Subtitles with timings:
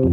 [0.00, 0.08] Hej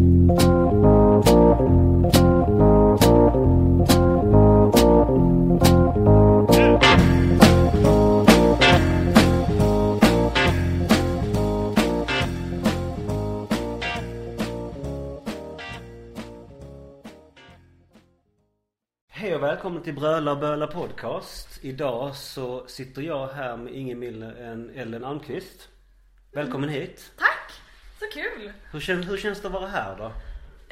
[19.36, 21.60] och välkomna till Bröla och Böla Podcast.
[21.62, 25.70] Idag så sitter jag här med ingen mindre än Ellen Almqvist.
[26.34, 27.12] Välkommen hit.
[27.18, 27.37] Tack!
[28.00, 28.52] Så kul!
[28.72, 30.06] Hur, kän, hur känns det att vara här då?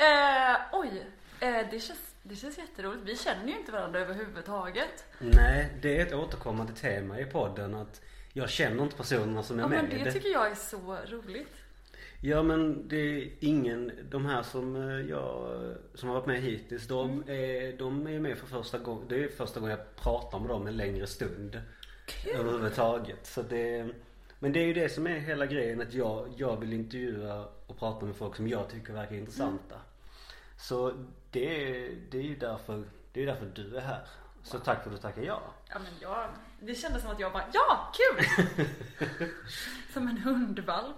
[0.04, 1.06] Eh, oj,
[1.40, 3.02] eh, det, känns, det känns jätteroligt.
[3.06, 5.06] Vi känner ju inte varandra överhuvudtaget.
[5.20, 8.02] Nej, det är ett återkommande tema i podden att
[8.34, 9.84] jag känner inte personerna som är Ja, med.
[9.90, 11.56] men det tycker jag är så roligt.
[12.22, 15.60] Ja men det är ingen, de här som eh, jag,
[15.96, 17.24] som har varit med hittills, de, Mm.
[17.30, 20.68] är, de är med för första gången, det är första gången jag pratar med dem
[20.68, 21.62] en längre stund.
[22.36, 23.26] Överhuvudtaget.
[23.28, 23.90] Så det,
[24.46, 27.80] men det är ju det som är hela grejen att jag, jag vill intervjua och
[27.80, 29.76] prata med folk som jag tycker verkar intressanta.
[30.58, 30.94] Så
[31.32, 31.46] det,
[31.86, 34.02] är- det är ju därför, det är därför du är här.
[34.44, 35.42] Så tack för att du tackar ja.
[35.70, 36.28] Ja, men jag,
[36.60, 38.26] det kändes som att jag bara, ja, kul!
[39.94, 40.96] som en hundvalp.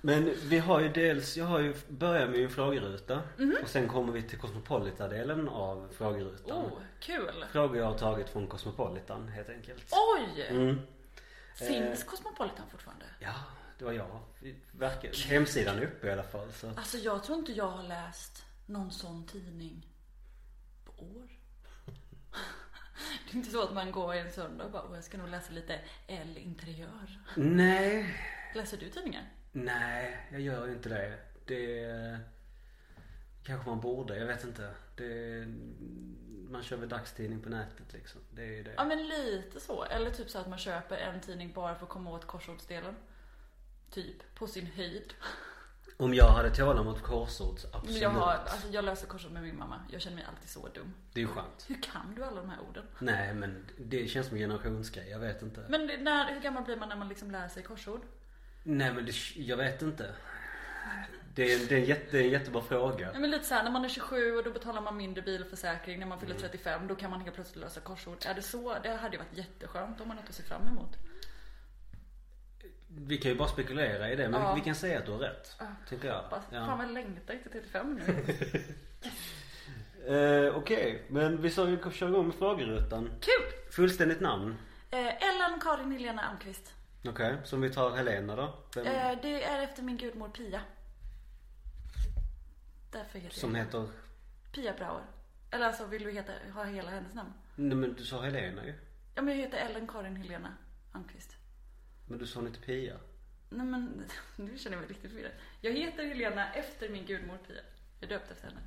[0.00, 3.56] Men vi har ju dels, jag har ju börjat med en frågeruta Mhm.
[3.62, 6.56] och sen kommer vi till Cosmopolita-delen av frågerutan.
[6.56, 7.44] Oh, kul!
[7.52, 9.84] Frågor jag har tagit från Cosmopolitan helt enkelt.
[10.18, 10.46] Oj!
[10.50, 10.80] Mm.
[11.54, 13.04] Finns Cosmopolitan fortfarande?
[13.20, 13.34] Ja,
[13.78, 14.20] det var jag.
[14.72, 16.68] Verkar, hemsidan är uppe i alla fall så.
[16.68, 19.86] Alltså jag tror inte jag har läst någon sån tidning
[20.84, 21.28] på år.
[23.26, 25.28] Det är inte så att man går en söndag och bara, "Åh, jag ska nog
[25.28, 27.18] läsa lite L interiör.
[27.36, 28.14] Nej,
[28.54, 29.30] Läser du tidningar?
[29.52, 31.18] nej jag gör inte det.
[31.46, 32.18] Det
[33.42, 34.74] kanske man borde, jag vet inte.
[34.96, 35.46] Det,
[36.50, 38.20] man kör väl dagstidning på nätet liksom.
[38.30, 38.74] Det är det.
[38.76, 39.84] Ja men lite så.
[39.84, 42.94] Eller typ så att man köper en tidning bara för att komma åt korsordsdelen.
[43.90, 45.14] Typ, på sin höjd.
[45.96, 48.02] Om jag hade tålamod för korsord, absolut.
[48.02, 49.80] Jag, har, alltså, jag löser korsord med min mamma.
[49.90, 50.94] Jag känner mig alltid så dum.
[51.12, 51.64] Det är skönt.
[51.68, 52.84] Hur kan du alla de här orden?
[52.98, 55.64] Nej men det känns som en generationsgrej, jag vet inte.
[55.68, 58.00] Men när, hur gammal blir man när man liksom lär sig korsord?
[58.62, 60.14] Nej men det, jag vet inte.
[61.34, 63.10] Det är, det, är en jätte, det är en jättebra fråga.
[63.14, 65.98] Ja, men lite såhär, när man är 27 och då betalar man mindre bilförsäkring.
[66.00, 68.16] När man fyller 35 då kan man helt plötsligt lösa korsord.
[68.26, 68.76] Är det så?
[68.82, 70.96] Det hade ju varit jätteskönt om man något att se fram emot.
[72.88, 74.54] Vi kan ju bara spekulera i det men Ja.
[74.54, 75.56] vi kan säga att du har rätt.
[75.88, 76.22] Tycker jag.
[76.22, 76.44] Hoppas.
[76.50, 76.76] Fan Ja.
[76.76, 78.24] vad jag längtar till 35 nu.
[80.06, 81.50] Eh, Okej, men vi
[81.88, 83.10] att köra igång med frågerutan.
[83.20, 83.72] Kul!
[83.72, 84.56] Fullständigt namn.
[84.90, 86.72] Eh, Ellen Karin Helena Almqvist.
[87.08, 88.54] Okej, som vi tar Helena då.
[88.74, 90.60] Vem, Eh, det är efter min gudmor Pia.
[92.94, 93.88] Därför heter som jag heter...
[94.52, 95.04] Pia Brauer.
[95.50, 97.32] Eller alltså vill du heta, ha hela hennes namn?
[97.56, 98.74] Nej men du sa Helena ju.
[99.14, 100.56] Ja men jag heter Ellen Karin Helena
[100.92, 101.36] Almqvist.
[102.06, 102.96] Men du sa inte Pia.
[103.48, 104.04] Nej men
[104.36, 105.32] nu känner jag mig riktigt förvirrad.
[105.60, 107.62] Jag heter Helena efter min gudmor Pia.
[108.00, 108.60] Jag är döpt efter henne.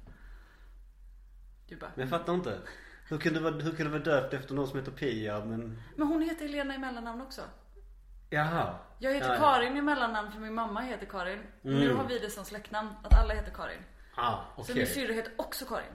[1.67, 1.91] Du bara.
[1.95, 2.59] Men jag fattar inte.
[3.09, 5.81] Hur kan du vara, hur kan du vara döpt efter någon som heter Pia men...
[5.95, 7.41] Men hon heter Helena i mellannamn också.
[8.29, 8.75] Jaha.
[8.99, 9.39] Jag heter Ja, ja.
[9.39, 11.39] Karin i mellannamn för min mamma heter Karin.
[11.63, 11.79] Mm.
[11.79, 13.81] Nu har vi det som släktnamn, att alla heter Karin.
[14.17, 14.75] Ah, Så okej.
[14.75, 15.85] min syrra heter också Karin.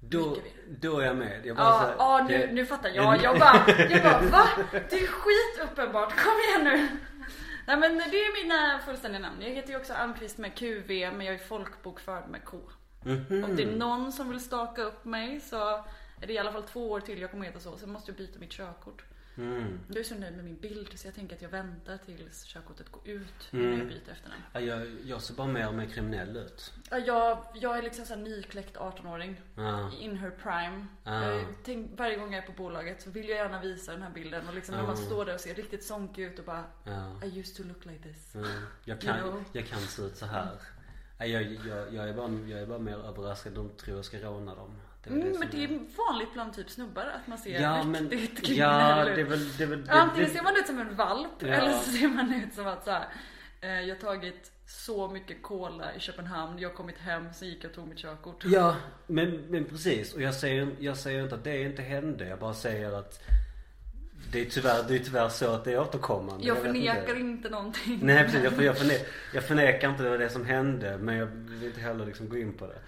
[0.00, 0.36] Då,
[0.80, 1.46] då är jag med.
[1.46, 3.22] Jag bara Ja, så här, ja nu, det- nu fattar jag.
[3.22, 4.48] Jag bara, jag bara va?
[4.72, 6.16] Det är skit uppenbart.
[6.16, 6.88] Kom igen nu.
[7.66, 9.42] Nej men det är mina fullständiga namn.
[9.42, 12.56] Jag heter ju också Almqvist med QV men jag är folkbokförd med K.
[13.04, 13.44] Mhm.
[13.44, 15.68] Om det är någon som vill staka upp mig så
[16.22, 17.76] är det i alla fall två år till jag kommer heta så.
[17.76, 19.04] Sen måste jag byta mitt körkort.
[19.38, 19.80] Mm.
[19.88, 22.92] Jag är så nöjd med min bild så jag tänker att jag väntar tills körkortet
[22.92, 23.66] går ut Mm.
[23.66, 24.42] innan jag byter efternamn.
[24.52, 26.72] Ja, jag, jag ser bara mer och mer kriminell ut.
[26.90, 29.40] Ja, Jag, jag är liksom såhär nykläckt 18-åring.
[29.56, 29.92] Ja.
[30.00, 30.86] In her prime.
[31.04, 34.10] Jag tänk, varje gång jag är på bolaget så vill jag gärna visa den här
[34.10, 34.48] bilden.
[34.48, 37.20] Och liksom när man står där och ser riktigt sonkig ut och bara Ja.
[37.24, 38.34] I used to look like this.
[38.34, 38.48] Mm.
[38.84, 39.44] Jag, kan, You know.
[39.52, 40.48] jag kan se ut så här.
[41.18, 43.52] Jag, jag, jag, är bara, jag är bara mer överraskad.
[43.52, 44.76] De tror jag ska råna dem.
[45.08, 45.68] Det Mm, som men det är
[46.08, 49.28] vanligt bland typ snubbar att man ser Ja men, riktigt ja kriminell det är ut.
[49.30, 51.46] väl, det är väl det, Antingen det, ser man ut som en valp Ja.
[51.48, 53.06] eller så ser man ut som att så här,
[53.60, 57.64] eh, jag har tagit så mycket cola i Köpenhamn, jag har kommit hem, så gick
[57.64, 58.44] jag och tog mitt körkort.
[58.44, 58.76] Ja,
[59.06, 60.14] men, men precis.
[60.14, 62.28] Och jag säger, jag säger inte att det inte hände.
[62.28, 63.20] Jag bara säger att
[64.32, 66.46] det är tyvärr, det är tyvärr så att det är återkommande.
[66.46, 67.98] jag vet förnekar inte någonting.
[68.02, 68.94] Nej precis, jag, jag, förne,
[69.34, 70.98] jag förnekar inte det var det som hände.
[70.98, 72.78] Men jag vill inte heller liksom gå in på det.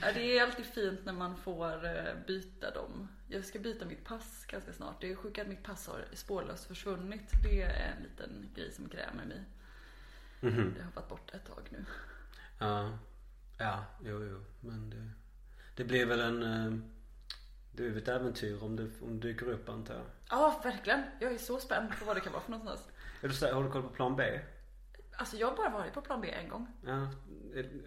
[0.00, 3.08] Ja, det är alltid fint när man får eh, byta dem.
[3.28, 5.00] Jag ska byta mitt pass ganska snart.
[5.00, 7.30] Det är sjukt att mitt pass har spårlöst försvunnit.
[7.42, 9.44] Det är en liten grej som grämer mig.
[10.40, 10.74] Mhm.
[10.76, 11.84] Det har varit borta ett tag nu.
[12.58, 12.98] Ja.
[13.58, 14.44] Ja, jo, jo.
[14.60, 15.10] Men det,
[15.76, 16.42] det blir väl en...
[16.42, 16.78] eh,
[17.72, 20.04] Det är ett äventyr om det, om det dyker upp antar jag.
[20.30, 21.02] Ja, verkligen.
[21.20, 22.88] Jag är så spänd på vad det kan vara för någonstans.
[23.22, 24.40] Är du så, har du koll på plan B?
[25.16, 26.66] Alltså jag har bara varit på plan B en gång.
[26.86, 27.08] Ja.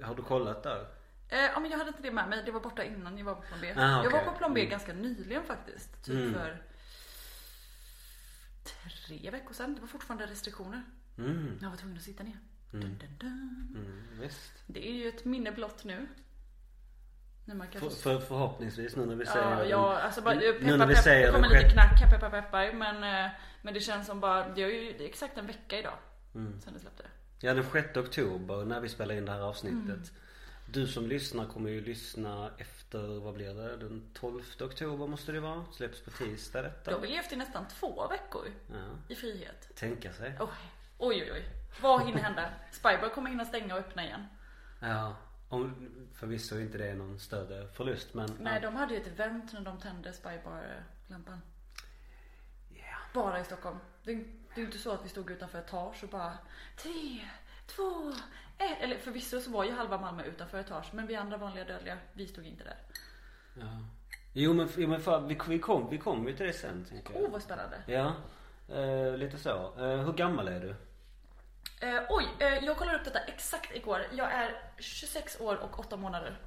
[0.08, 0.88] Har du kollat där?
[1.29, 3.35] Eh, ja men jag hade inte det med mig, det var borta innan jag var
[3.35, 3.74] på plan B.
[3.77, 4.71] Ah, Jag var på plan B Mm.
[4.71, 6.03] ganska nyligen faktiskt.
[6.06, 6.33] Typ Mm.
[6.33, 6.57] för
[9.07, 9.75] tre veckor sedan.
[9.75, 10.83] Det var fortfarande restriktioner.
[11.18, 11.57] Mm.
[11.62, 12.38] Jag var tvungen att sitta ner.
[12.74, 12.88] Mm.
[12.89, 13.75] Dun, dun, dun.
[14.18, 14.29] Mm.
[14.68, 16.07] Det är ju ett minne blott nu.
[17.71, 20.94] För, för, förhoppningsvis nu när vi säger Ja, ja, alltså bara, nu peppa, när vi
[20.94, 22.71] pepp, säger det kommer den lite knack, peppar peppar.
[22.73, 23.31] Men, eh,
[23.62, 25.97] men det känns som bara, det är ju det är exakt en vecka idag.
[26.35, 26.62] Mm.
[26.62, 27.03] Sen det släppte.
[27.39, 29.77] Ja den 6 oktober när vi spelar in det här avsnittet.
[29.88, 30.03] Mm.
[30.72, 33.78] Du som lyssnar kommer ju lyssna efter, vad blir det?
[33.78, 35.66] Den 12 oktober måste det vara.
[35.74, 36.92] Släpps på tisdag Då detta.
[36.92, 39.69] har vi levt i nästan två veckor Ja, i frihet.
[39.75, 40.34] tänka sig.
[40.40, 40.48] Oj,
[40.98, 41.31] oj, oj.
[41.34, 41.44] oj.
[41.81, 42.50] Vad hinner hända?
[42.72, 44.25] Spybar kommer hinna stänga och öppna igen.
[44.80, 45.16] Ja.
[45.50, 48.38] Om, förvisso inte det är någon större förlust men.
[48.40, 48.60] Nej, ja.
[48.69, 51.42] de hade ju ett event när de tände Spybar-lampan.
[52.69, 52.98] Ja.
[53.14, 53.78] Bara i Stockholm.
[54.04, 54.25] Det är,
[54.56, 56.38] det är inte så att vi stod utanför etage och bara
[56.78, 57.30] tre,
[57.68, 58.14] två,
[58.57, 58.81] ett.
[58.81, 60.86] Eller förvisso så var ju halva Malmö utanför etage.
[60.94, 62.77] Men vi andra vanliga dödliga, vi stod inte där.
[63.54, 63.68] ja.
[64.33, 67.13] Jo men, jo, men för, vi, vi kom vi kom ju till det sen tänker
[67.13, 67.24] jag.
[67.24, 67.81] Åh, vad spännande.
[67.88, 68.13] Ja.
[68.75, 69.50] Eh, lite så.
[69.50, 70.75] Eh, hur gammal är du?
[71.88, 74.06] Eh, oj, eh, jag kollade upp detta exakt igår.
[74.12, 76.38] Jag är 26 år och 8 månader.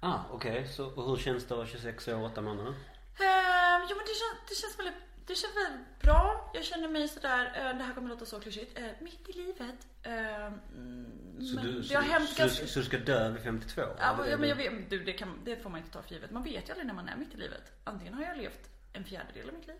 [0.00, 0.68] Ah, okej.
[0.68, 2.70] Så och hur känns det att vara 26 år och 8 månader?
[2.70, 6.50] Eh, jo men det känns, det känns väldigt det känns väldigt bra.
[6.54, 9.86] Jag känner mig sådär, eh, det här kommer låta så klyschigt, eh, mitt i livet.
[10.02, 12.48] Eh, mm, Så men du, så, ganska...
[12.48, 13.82] så, du ska dö vid 52?
[13.98, 16.30] Ja, men jag vet, du, det, kan, det får man inte ta för givet.
[16.30, 17.72] Man vet ju aldrig när man är mitt i livet.
[17.84, 19.76] Antingen har jag levt en fjärdedel av mitt liv,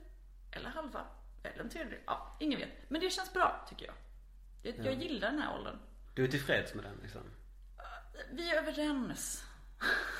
[0.52, 1.00] eller halva,
[1.42, 1.98] eller en tredjedel.
[2.06, 2.90] Ja, ingen vet.
[2.90, 3.94] Men det känns bra, tycker jag.
[4.62, 5.78] Jag, jag gillar den här åldern.
[6.14, 7.20] Du är tillfreds med den liksom?
[8.32, 9.44] Vi är överens.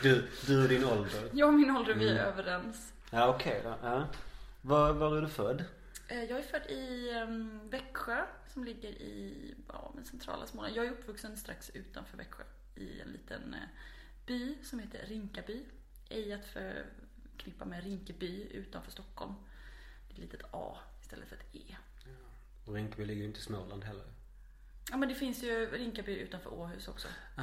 [0.03, 1.29] Du, du och din ålder?
[1.33, 2.25] Jag och min ålder, vi är Mm.
[2.27, 2.93] överens.
[3.11, 3.75] Ja okej då.
[3.83, 4.07] Ja.
[4.63, 5.65] Var, var är du född?
[6.09, 10.77] Eh, Jag är född i um, Växjö som ligger i ja, centrala Småland.
[10.77, 12.43] Jag är uppvuxen strax utanför Växjö
[12.75, 13.61] i en liten eh,
[14.27, 15.65] by som heter Rinkaby.
[16.09, 19.35] Ej att förknippa med Rinkeby utanför Stockholm.
[20.09, 21.77] Det är ett litet A istället för ett E.
[22.65, 24.05] Och Rinkeby ligger ju inte i Småland heller.
[24.91, 27.09] Ja men det finns ju Rinkaby utanför Åhus också.
[27.37, 27.43] Det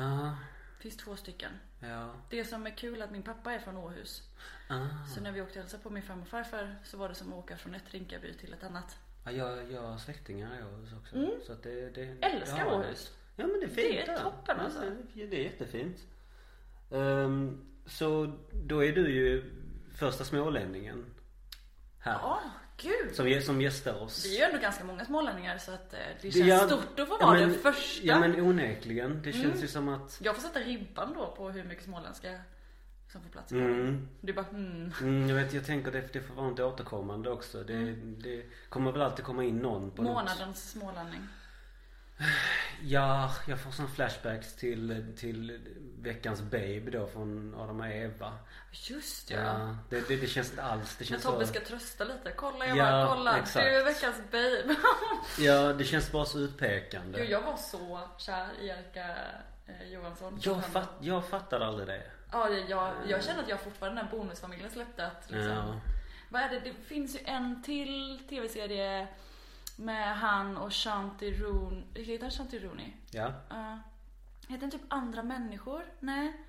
[0.80, 1.52] finns två stycken.
[1.80, 2.10] ja.
[2.30, 4.24] Det som är kul är att min pappa är från Åhus.
[4.70, 4.88] Ah.
[5.16, 7.28] Så när vi åkte och hälsade på min farmor och farfar så var det som
[7.34, 8.98] att åka från ett Rinkaby till ett annat.
[9.26, 11.16] Ja, jag, jag har släktingar i Åhus också.
[11.16, 11.32] Mm.
[11.46, 12.76] Så att det, det, Älskar det.
[12.76, 13.14] Åhus.
[13.36, 14.20] Ja men det är fint Det är där.
[14.24, 14.82] toppen, Ja, alltså.
[15.14, 15.98] det, det är jättefint.
[16.92, 19.54] Ehm, så då är du ju
[19.96, 21.06] första smålänningen
[22.00, 22.14] här.
[22.14, 22.42] Ja,
[22.82, 23.16] gud.
[23.16, 24.26] Som, som gästar oss.
[24.26, 27.08] Vi är ju ändå ganska många smålänningar så att eh, det känns gör- stort att
[27.08, 28.08] få ja, vara men- den första.
[28.08, 29.22] Ja men onekligen.
[29.24, 29.60] Det känns Mm.
[29.62, 32.40] ju som att Jag får sätta ribban då på hur mycket småländska
[33.12, 34.94] som får plats i mm, är bara hmm.
[35.02, 37.64] mm, jag vet, jag tänker det, det får vara inte återkommande också.
[37.64, 40.14] Det, det kommer väl alltid komma in någon på något.
[40.14, 41.28] Månadens smålänning.
[42.82, 45.60] Ja, jag får såna flashbacks till, till
[46.00, 48.34] veckans babe då från Adam och Eva.
[48.72, 49.38] Just ja.
[49.40, 50.96] Ja, det, det, det känns inte alls.
[50.96, 52.32] Det När känns Tobbe så, ska trösta lite.
[52.36, 53.38] Kolla jag Ja, kolla.
[53.38, 53.66] exakt.
[53.66, 54.76] Du är veckans babe.
[55.40, 57.20] Ja, det känns bara så utpekande.
[57.20, 59.16] Gud, jag var så kär i Erika
[59.68, 60.40] eh, Johansson.
[60.44, 62.02] Jag, fatt, jag fattade aldrig det.
[62.32, 65.80] Ja, jag, jag känner att jag fortfarande när Bonusfamiljen släppte att liksom, Ja.
[66.30, 66.60] Vad är det?
[66.60, 69.08] Det finns ju en till tv-serie
[69.80, 71.84] med han och Shanti Rooney.
[71.94, 72.92] Heter han Shanti Rooney?
[73.12, 73.28] Ja.
[73.28, 73.78] Uh,
[74.48, 75.86] heter den typ Andra människor?
[76.00, 76.46] Nej.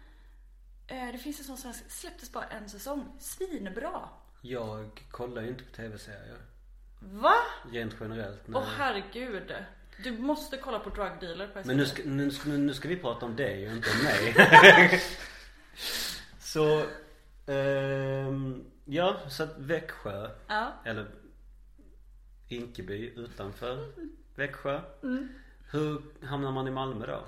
[0.87, 3.13] Eh, det finns en sån svensk, släpptes bara en säsong.
[3.19, 4.08] Svinbra.
[4.41, 6.39] Jag kollar ju inte på tv-serier.
[7.01, 7.34] Va?
[7.72, 8.41] Rent generellt.
[8.49, 8.63] Åh nej.
[8.79, 9.55] herregud.
[10.05, 11.67] Du måste kolla på Drug Dealer på SVT.
[11.67, 15.01] Men nu ska, nu, ska, nu ska vi prata om dig och inte om mig.
[16.39, 16.87] så,
[17.46, 20.72] ehm, ja, så att Växjö, Ja.
[20.84, 21.06] eller
[22.50, 23.92] Inkeby utanför
[24.34, 24.80] Växjö.
[25.02, 25.28] Mm.
[25.70, 27.24] Hur hamnar man i Malmö då?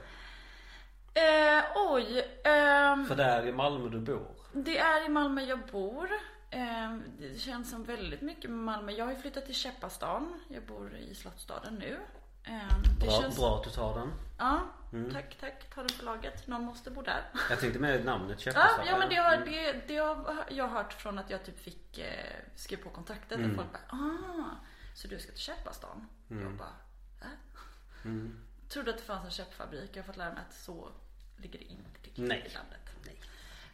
[1.21, 2.41] Eh, oj.
[2.45, 4.27] ehm, För det är i Malmö du bor.
[4.53, 6.09] Det är i Malmö jag bor.
[6.51, 8.93] Eh, Det känns som väldigt mycket med Malmö.
[8.93, 10.41] Jag har ju flyttat till Käppastan.
[10.49, 11.99] Jag bor i Slottsstaden nu.
[12.45, 13.37] Eh, Det Bra, känns...
[13.37, 14.13] bra att du tar den.
[14.39, 14.61] Ja,
[14.93, 15.13] Mm.
[15.13, 15.75] tack, tack.
[15.75, 16.47] Ta den för laget.
[16.47, 17.23] Någon måste bo där.
[17.51, 18.87] Jag tänkte med namnet Ja, Käppestad.
[18.87, 19.49] ja men det har, Mm.
[19.53, 22.07] det, det har jag hört från att jag typ fick eh,
[22.57, 23.51] skriva på kontraktet Mm.
[23.51, 24.51] och folk bara ah,
[24.95, 26.09] så du ska till Käppastan?
[26.31, 26.43] Mm.
[26.43, 26.77] Jag bara,
[27.21, 27.27] äh?
[28.05, 28.39] Mm.
[28.69, 29.91] Trodde att det fanns en käppfabrik.
[29.93, 30.93] Jag har fått lära mig att så
[31.37, 32.47] ligger det inte till Nej.
[32.47, 32.81] i landet.
[33.05, 33.21] Nej.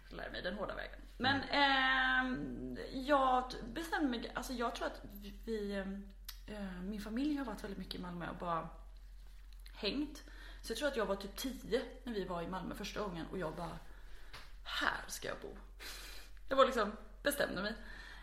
[0.08, 1.00] Jag lär mig den hårda vägen.
[1.16, 5.00] Men ehm, jag bestämde mig, alltså jag tror att
[5.44, 5.84] vi,
[6.46, 8.68] eh, min familj har varit väldigt mycket i Malmö och bara
[9.72, 10.24] hängt.
[10.62, 13.26] Så jag tror att jag var typ 10 när vi var i Malmö första gången
[13.26, 13.78] och jag bara,
[14.64, 15.56] här ska jag bo.
[16.48, 17.74] Jag var liksom, bestämde mig.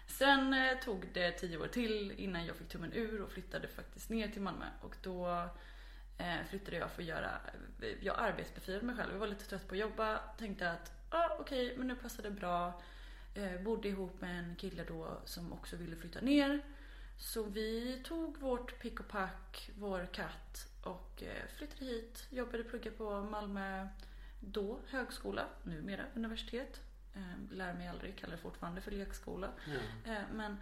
[0.08, 4.10] Sen eh, tog det tio år till innan jag fick tummen ur och flyttade faktiskt
[4.10, 5.50] ner till Malmö och då
[6.18, 7.32] eh, flyttade jag för att göra,
[7.82, 9.12] eh, jag arbetsbefriade mig själv.
[9.12, 10.18] Jag var lite trött på att jobba.
[10.18, 12.82] Tänkte att, ja ah, okej, okay, men nu passar det bra.
[13.36, 16.62] Eh, bodde ihop med en kille då som också ville flytta ner.
[17.18, 22.28] Så vi tog vårt pick och pack, vår katt och eh, flyttade hit.
[22.30, 23.88] Jobbade, pluggade på Malmö,
[24.40, 26.82] då högskola, numera universitet.
[27.16, 27.22] Eh,
[27.56, 29.48] lär mig aldrig, kallar det fortfarande för lekskola.
[30.06, 30.58] Eh, men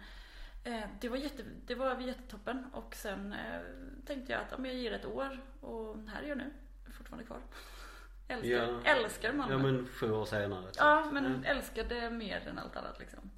[0.64, 3.60] eh, det var, jätte, det var jättetoppen och sen eh,
[4.06, 6.50] tänkte jag att om jag ger ett år och här är jag nu.
[6.98, 7.38] Fortfarande kvar.
[8.28, 8.80] Älskar, Ja.
[8.84, 9.54] älskar Malmö.
[9.54, 10.70] Ja men sju år senare.
[10.78, 13.30] Ja, men älskar det mer än allt annat liksom.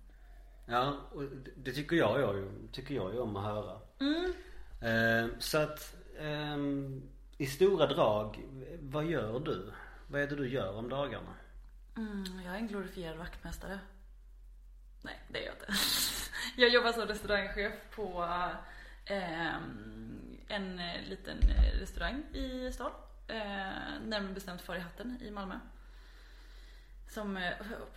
[0.67, 1.23] Ja, och
[1.57, 3.81] det- tycker jag, ju, tycker jag ju om att höra.
[4.01, 4.33] Mm.
[4.81, 7.03] Eh, så att ehm,
[7.39, 8.45] i stora drag,
[8.81, 9.73] vad gör du?
[10.09, 11.35] Vad är det du gör om dagarna?
[11.97, 13.79] Mm, jag är en glorifierad vaktmästare.
[15.03, 15.73] Nej, det är jag inte.
[16.57, 18.29] Jag jobbar som restaurangchef på
[19.05, 19.55] eh,
[20.49, 20.77] en
[21.09, 21.39] liten
[21.81, 22.91] restaurang i stan.
[23.29, 23.37] Eh,
[24.05, 25.59] närmare bestämt Far i hatten i Malmö.
[27.09, 27.53] Som, eh,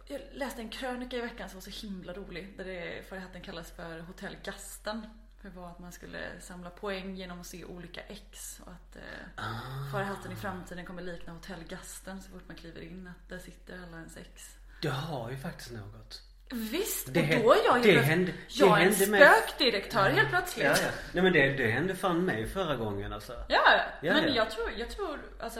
[0.07, 2.57] jag läste en krönika i veckan som var så himla rolig.
[2.57, 5.07] Där det Far i hatten kallas för Hotell Gasten.
[5.41, 8.59] Det var att man skulle samla poäng genom att se olika ex.
[8.65, 12.57] Och att eh, Far i hatten i framtiden kommer likna Hotell Gasten så fort man
[12.57, 13.07] kliver in.
[13.07, 14.55] Att där sitter alla ens ex.
[14.81, 16.21] Det har ju faktiskt något.
[16.51, 19.21] Visst, Det och då är jag det helt hände- jag det är en hände med-
[19.21, 20.65] spökdirektör helt plötsligt.
[20.65, 20.89] Ja, ja.
[21.13, 23.33] Nej men det, det hände fan mig förra gången alltså.
[23.49, 23.61] Ja,
[24.01, 24.29] Ja, men ja.
[24.35, 25.59] jag tror, jag tror, alltså,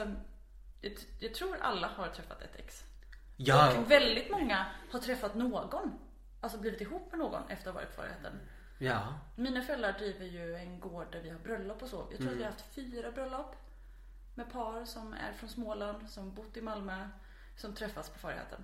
[0.82, 2.84] jag, jag tror alla har träffat ett ex.
[3.38, 6.00] Ja, Och väldigt många har träffat någon.
[6.42, 8.40] Alltså blivit ihop med någon efter att ha varit kvar i rätten.
[8.80, 9.20] Ja.
[9.36, 12.08] Mina föräldrar driver ju en gård där vi har bröllop och så.
[12.12, 13.56] Jag tror att vi har haft fyra bröllop.
[14.36, 17.10] Med par som är från Småland, som bott i Malmö,
[17.56, 18.64] som träffas på Farheten.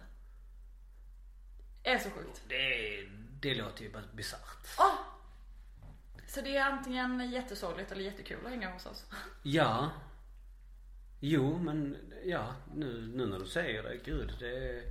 [1.84, 2.44] Är så sjukt.
[2.48, 3.08] Det,
[3.42, 4.78] det låter ju bara bisarrt.
[4.78, 4.98] Ah!
[6.28, 9.06] Så det är antingen jättesorgligt eller jättekul att hänga hos oss.
[9.44, 9.92] Ja.
[11.20, 14.84] Jo, men ja, nu, nu när du säger det, gud det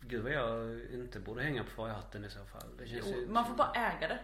[0.00, 2.76] Gud vad jag inte borde hänga på Far i så fall.
[2.78, 3.28] Det känns Jo, ju...
[3.28, 4.18] man får bara äga det.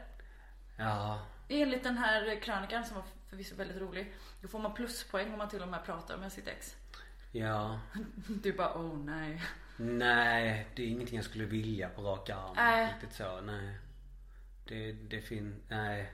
[0.77, 1.27] Ja.
[1.49, 4.15] Enligt den här krönikan som var förvisso väldigt rolig.
[4.41, 6.77] Då får man pluspoäng om man till och med pratar med sitt ex.
[7.33, 7.81] Ja.
[8.43, 9.43] Du bara, oh nej.
[9.77, 12.53] Nej, det är ingenting jag skulle vilja på rak arm.
[12.57, 12.93] Nej.
[12.93, 13.79] Riktigt så, nej.
[14.65, 15.63] Det, det fin...
[15.69, 16.13] Nej.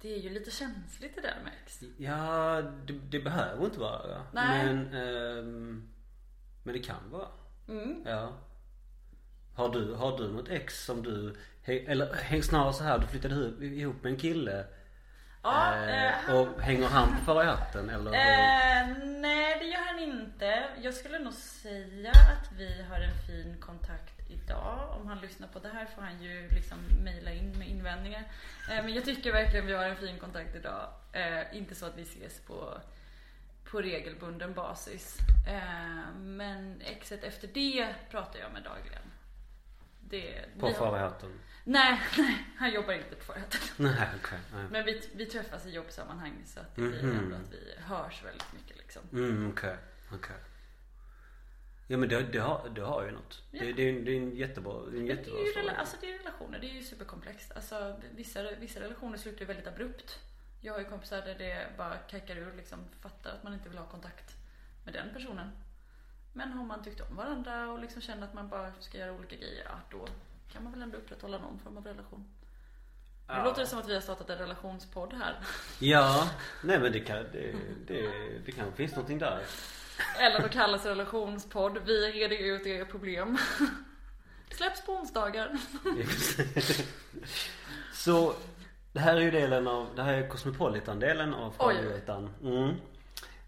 [0.00, 1.82] Det är ju lite känsligt det där med ex.
[1.96, 4.26] Ja, det, det behöver inte vara.
[4.32, 4.64] Nej.
[4.64, 5.88] Men, ehm,
[6.62, 7.28] men det kan vara.
[7.68, 8.02] Mm.
[8.06, 8.32] Ja.
[9.54, 14.02] Har du, har du något ex som du, eller snarare så här, du flyttade ihop-
[14.02, 14.64] med en kille.
[15.42, 18.10] Ja, eh, eh, han- och hänger han på i hatten eller?
[18.12, 20.64] Eh, nej, det gör han inte.
[20.82, 24.96] Jag skulle nog säga att vi har en fin kontakt idag.
[25.00, 28.24] Om han lyssnar på det här får han ju liksom mejla in med invändningar.
[28.70, 30.88] Eh, men jag tycker verkligen vi har en fin kontakt idag.
[31.12, 32.78] Eh, inte så att vi ses på,
[33.70, 35.16] på regelbunden basis.
[35.48, 39.02] Eh, men exet efter det pratar jag med dagligen.
[40.12, 41.40] Det, på vi hatten?
[41.64, 43.72] Nej, nej, han jobbar inte på företaget.
[43.76, 44.08] Nej,
[44.52, 44.64] nej.
[44.70, 47.18] Men vi, vi träffas i jobbsammanhang så att det blir Mhm.
[47.18, 49.02] ändå att vi hörs väldigt mycket liksom.
[49.12, 49.76] Mm, okej.
[50.12, 50.36] Okej.
[51.86, 53.42] Ja men det, det, har, det har ju något.
[53.50, 53.64] Ja.
[53.64, 55.44] Det, det, är, en- det är en jättebra, det är en Men det jättebra är
[55.44, 57.52] ju rela- alltså det är relationer, det är ju superkomplext.
[57.52, 60.18] Alltså vissa, vissa relationer slutar ju väldigt abrupt.
[60.60, 63.78] Jag har ju kompisar där det bara kajkar ur liksom, fattar att man inte vill
[63.78, 64.36] ha kontakt
[64.84, 65.50] med den personen.
[66.32, 69.36] Men har man tyckt om varandra och liksom känner att man bara ska göra olika
[69.36, 70.06] grejer, ja då
[70.52, 72.24] kan man väl ändå upprätthålla någon form av relation.
[73.28, 73.44] Nu Ja.
[73.44, 75.34] låter det som att vi har startat en relationspodd här.
[75.78, 76.30] Ja,
[76.64, 77.54] nej men det kan, det,
[77.86, 78.10] det,
[78.46, 79.42] det kan finnas någonting där.
[80.18, 81.78] Eller att kallas relationspodd.
[81.84, 83.38] Vi reder ut era problem.
[84.50, 85.50] Släpps på onsdagar.
[87.92, 88.34] Så
[88.92, 92.30] det här är ju delen av, det här är Cosmopolitan-delen av frågerutan.
[92.42, 92.74] Mm.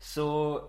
[0.01, 0.61] Så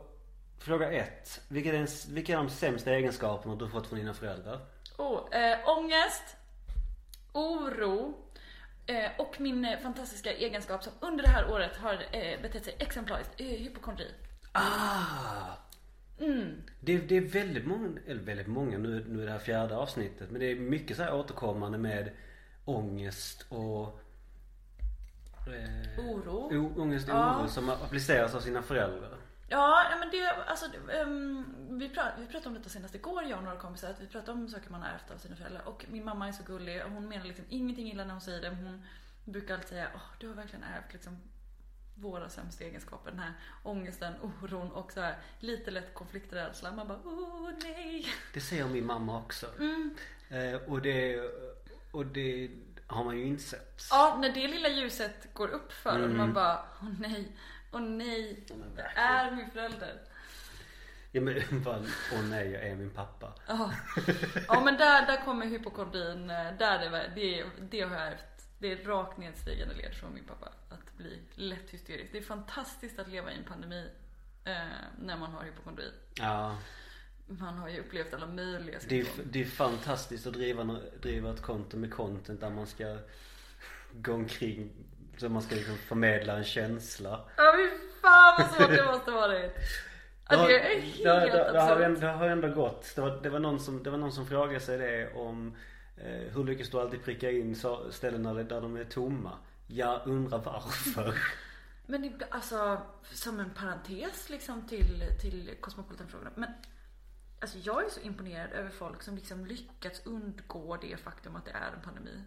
[0.59, 1.41] fråga ett.
[1.47, 4.59] Vilka är, den, vilka är de sämsta egenskaperna du fått från dina föräldrar?
[4.97, 6.37] Oh, eh, ångest,
[7.33, 8.13] oro
[8.85, 12.75] eh, och min eh, fantastiska egenskap som under det här året har eh, betett sig
[12.79, 14.11] exemplariskt, eh, hypokondri.
[14.51, 15.55] Ah!
[16.19, 16.61] Mm.
[16.79, 20.31] Det, det är väldigt många, eller väldigt många, nu, nu är det här fjärde avsnittet.
[20.31, 22.09] Men det är mycket så här återkommande med
[22.65, 23.99] ångest och
[25.47, 26.71] eh, Oro.
[26.81, 27.39] Ångest och Ja.
[27.39, 29.17] oro som appliceras av sina föräldrar.
[29.47, 31.45] Ja, men det, alltså, ehm,
[31.79, 34.31] vi, prat, vi pratade om detta senast igår, jag och några kompisar, att vi pratade
[34.31, 35.61] om saker man har ärvt av sina föräldrar.
[35.67, 38.41] Och min mamma är så gullig och hon menar liksom ingenting illa när hon säger
[38.41, 38.51] det.
[38.51, 38.85] men Hon
[39.25, 41.17] brukar alltid säga, åh, du har verkligen ärvt liksom
[41.95, 43.11] våra sämsta egenskaper.
[43.11, 43.33] Den här
[43.63, 46.71] ångesten, oron och så här lite lätt konflikträdsla.
[46.71, 48.05] Man bara, åh nej.
[48.33, 49.47] Det säger min mamma också.
[49.59, 49.95] Mm.
[50.29, 51.19] Eh, och det,
[51.91, 52.51] och det
[52.87, 53.81] har man ju insett.
[53.91, 56.17] Ja, när det lilla ljuset går upp för Mm.
[56.17, 57.37] man bara, åh nej.
[57.75, 58.97] Och nej, Ja, verkligen.
[58.97, 60.01] är min förälder.
[61.11, 61.79] Ja men bara,
[62.13, 63.33] åh nej jag är min pappa.
[63.47, 63.73] Ja,
[64.47, 68.47] ja men där, där kommer hypokondrin, eh, där är, det- det, det har jag ärvt.
[68.59, 70.51] Det är rakt nedstigande led från min pappa.
[70.69, 72.11] Att bli lätt hysterisk.
[72.11, 73.89] Det är fantastiskt att leva i en pandemi
[74.45, 74.53] eh,
[74.99, 75.91] när man har hypokondri.
[76.15, 76.57] Ja.
[77.27, 81.41] Man har ju upplevt alla möjliga Det är, det är fantastiskt att driva, driva ett
[81.41, 82.97] konto med content där man ska
[83.93, 84.71] gå omkring,
[85.19, 87.25] så man ska liksom förmedla en känsla.
[87.37, 87.69] Ja fy
[88.01, 89.55] fan vad svårt det måste varit.
[90.29, 92.95] Ja, det är helt det, det, det, har, ändå- det har ändå gått.
[92.95, 95.55] Det var, det var, någon, som, det var någon som frågade sig det om
[95.97, 97.55] eh, hur lyckas du alltid pricka in
[97.89, 99.31] ställen där, där de är tomma?
[99.67, 101.17] Jag undrar varför.
[101.85, 102.81] Men det, alltså,
[103.11, 106.31] som en parentes liksom till, till Cosmopolitan-frågorna.
[106.35, 106.49] Men
[107.41, 111.51] alltså, jag är så imponerad över folk som liksom lyckats undgå det faktum att det
[111.51, 112.23] är en pandemi.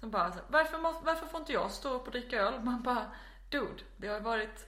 [0.00, 2.60] Som bara så, varför, måste, varför får inte jag stå upp och dricka öl?
[2.62, 3.10] Man bara,
[3.50, 4.66] dude, det har varit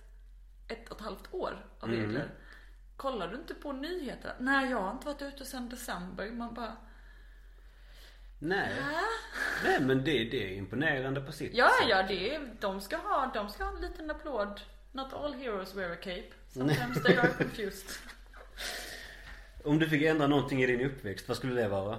[0.68, 2.00] ett och ett halvt år av Mm.
[2.00, 2.30] regler.
[2.96, 4.34] Kollar du inte på nyheterna?
[4.38, 6.30] Nej, jag har inte varit ute sedan december.
[6.30, 6.76] Man bara,
[8.38, 8.76] Nej.
[9.64, 11.88] Nej men det, det är imponerande på sitt Ja, sätt.
[11.90, 14.60] ja, det är, de, ska ha, de ska ha en liten applåd.
[14.92, 16.28] Not all heroes wear a cape.
[16.48, 17.90] Sometimes they are confused.
[19.64, 21.98] Om du fick ändra någonting i din uppväxt, vad skulle det vara?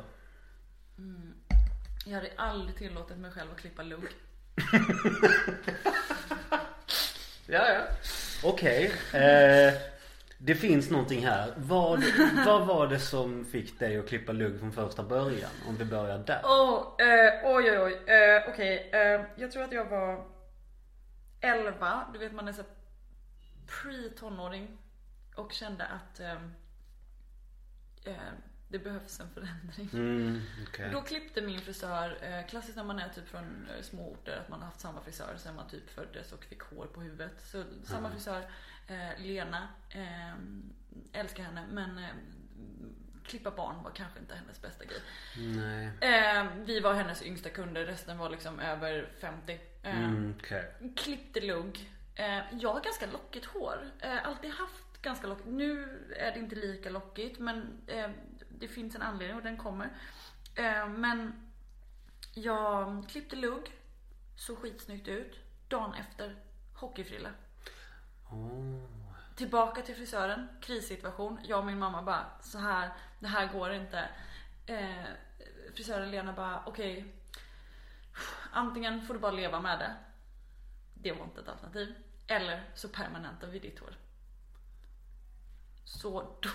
[2.05, 4.03] Jag hade aldrig tillåtit mig själv att klippa lugg.
[7.47, 7.81] Ja, ja.
[8.43, 8.85] Okej.
[9.13, 9.73] Eh,
[10.37, 11.53] det finns någonting här.
[11.57, 12.03] Vad,
[12.45, 15.49] vad var det som fick dig att klippa lugg från första början?
[15.67, 16.41] Om vi börjar där.
[16.43, 18.13] Oh, eh, oj, oj, oj.
[18.13, 20.25] Eh, Okej, eh, jag tror att jag var
[21.41, 22.07] 11.
[22.13, 22.63] Du vet, man är så
[23.67, 24.77] pre-tonåring.
[25.35, 26.31] Och kände att eh,
[28.05, 28.33] eh,
[28.71, 29.89] det behövs en förändring.
[29.93, 30.89] Mm, okej.
[30.93, 34.49] Då klippte min frisör, eh, klassiskt när man är typ från eh, små orter, att
[34.49, 37.41] man har haft samma frisör sen man typ föddes och fick hår på huvudet.
[37.45, 38.41] Så samma frisör,
[38.87, 39.67] eh, Lena,
[41.13, 42.01] älskar henne men
[43.25, 45.01] klippa barn var kanske inte hennes bästa grej.
[46.01, 49.53] Eh, vi var hennes yngsta kunder, resten var liksom över 50.
[49.83, 50.73] Eh, Mm, okej.
[50.95, 51.91] Klippte lugg.
[52.15, 53.91] Eh, jag har ganska lockigt hår.
[53.99, 55.47] Eh, alltid haft ganska lockigt.
[55.49, 55.83] Nu
[56.17, 57.77] är det inte lika lockigt men
[58.61, 59.89] det finns en anledning och den kommer.
[60.55, 61.49] Eh, men
[62.33, 63.77] jag klippte lugg.
[64.35, 65.39] Såg skitsnyggt ut.
[65.67, 66.35] Dagen efter,
[66.73, 67.29] hockeyfrilla.
[68.31, 68.85] Åh.
[69.35, 71.39] Tillbaka till frisören, krissituation.
[71.43, 74.09] Jag och min mamma bara, så här, det här går inte.
[74.65, 75.05] Eh,
[75.75, 77.15] frisören Lena bara, okej.
[78.51, 79.95] antingen får du bara leva med det.
[80.93, 81.95] Det var inte ett alternativ.
[82.27, 83.97] Eller så permanentar vi ditt hår.
[85.85, 86.49] Så då,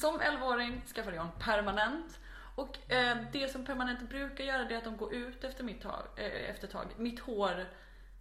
[0.00, 2.18] som 11-åring skaffade jag en permanent.
[2.54, 5.82] Och eh, det som permanent brukar göra det är att de går ut efter mitt
[5.82, 6.86] tag, eh, efter ett tag.
[6.96, 7.66] Mitt hår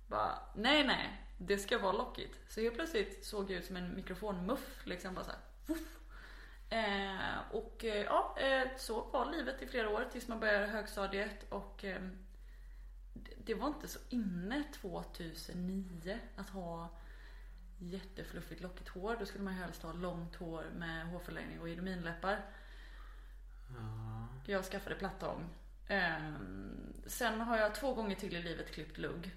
[0.08, 2.54] bara, nej nej, det ska vara lockigt.
[2.54, 5.40] Så helt plötsligt såg jag ut som en mikrofonmuff liksom bara så här,
[6.70, 11.46] eh, Och eh, ja, eh, så var livet i flera år tills man började högstadiet
[11.50, 12.02] och eh,
[13.38, 16.90] det var inte så inne 2009 att ha
[17.78, 19.16] jättefluffigt lockigt hår.
[19.20, 22.40] Då skulle man ju helst ha långt hår med hårförlängning och idominläppar.
[24.46, 25.50] Jag skaffade plattång.
[25.88, 29.32] Ehm, sen har jag två gånger till i livet klippt lugg.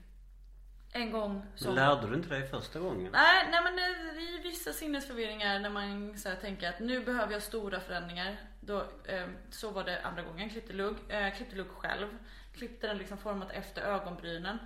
[0.92, 1.74] En gång som...
[1.74, 3.12] lärde du inte dig första gången?
[3.12, 3.79] Nej, nej men
[4.18, 8.37] i vissa sinnesförvirringar när man så här, tänker att nu behöver jag stora förändringar.
[8.61, 10.50] Då, eh, så var det andra gången.
[10.50, 10.96] Klippte lugg.
[11.09, 12.09] Eh, klippte lugg själv.
[12.55, 14.59] Klippte den liksom format efter ögonbrynen.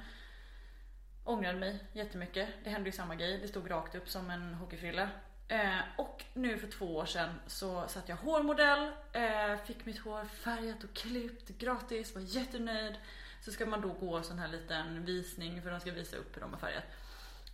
[1.25, 2.49] Ångrade mig jättemycket.
[2.65, 3.39] Det hände ju samma grej.
[3.39, 5.09] Det stod rakt upp som en hockeyfrilla.
[5.49, 8.93] Eh, och nu för två år sedan så satt jag hårmodell.
[9.13, 12.15] Eh, fick mitt hår färgat och klippt gratis.
[12.15, 12.95] Var jättenöjd.
[13.41, 16.41] Så ska man då gå sån här liten visning för de ska visa upp hur
[16.41, 16.85] de har färgat.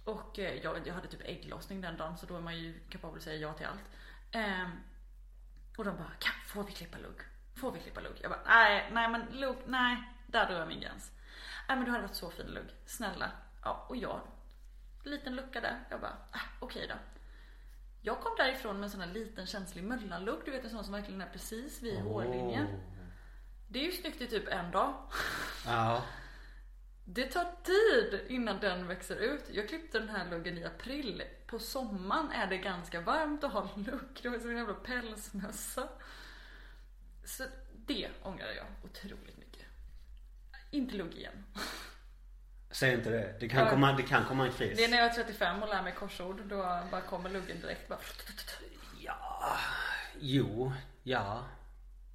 [0.05, 3.17] Och eh, jag, jag hade typ ägglossning den dagen så då är man ju kapabel
[3.17, 3.91] att säga ja till allt.
[4.31, 4.69] Eh,
[5.77, 7.21] och de bara, kan, får vi klippa lugg?
[7.55, 8.19] Får vi klippa lugg?
[8.23, 9.97] Jag bara, nej, nej men lugg, nej.
[10.27, 11.13] Där drar jag min gräns.
[11.69, 12.69] Nej men du hade varit så fin lugg.
[12.87, 13.31] Snälla.
[13.63, 14.21] Ja, och jag.
[15.05, 15.79] Liten lucka där.
[15.91, 16.95] Jag bara, ah, okej då.
[18.03, 20.41] Jag kom därifrån med en sån här liten känslig möllanlugg.
[20.45, 22.67] Du vet en sån som verkligen är precis vid hårlinjen.
[23.69, 24.95] Det är ju snyggt i typ en dag.
[25.67, 26.05] Ja.
[27.05, 29.45] Det tar tid innan den växer ut.
[29.53, 31.23] Jag klippte den här luggen i april.
[31.47, 34.21] På sommaren är det ganska varmt att ha lugg.
[34.23, 35.89] Det var som en jävla pälsmössa.
[37.25, 37.45] Så
[37.77, 39.67] det ångrar jag otroligt mycket.
[40.71, 41.45] Inte lugg igen.
[42.71, 43.37] Säg inte det.
[43.41, 43.71] Det kan, Ja.
[43.71, 44.79] komma, det kan komma en kris.
[44.79, 46.43] Det är när jag är 35 och lär mig korsord.
[46.49, 46.57] Då
[46.91, 47.89] bara kommer luggen direkt.
[47.89, 47.99] Bara...
[49.01, 49.57] Ja.
[50.21, 50.73] Jo.
[51.03, 51.45] Ja.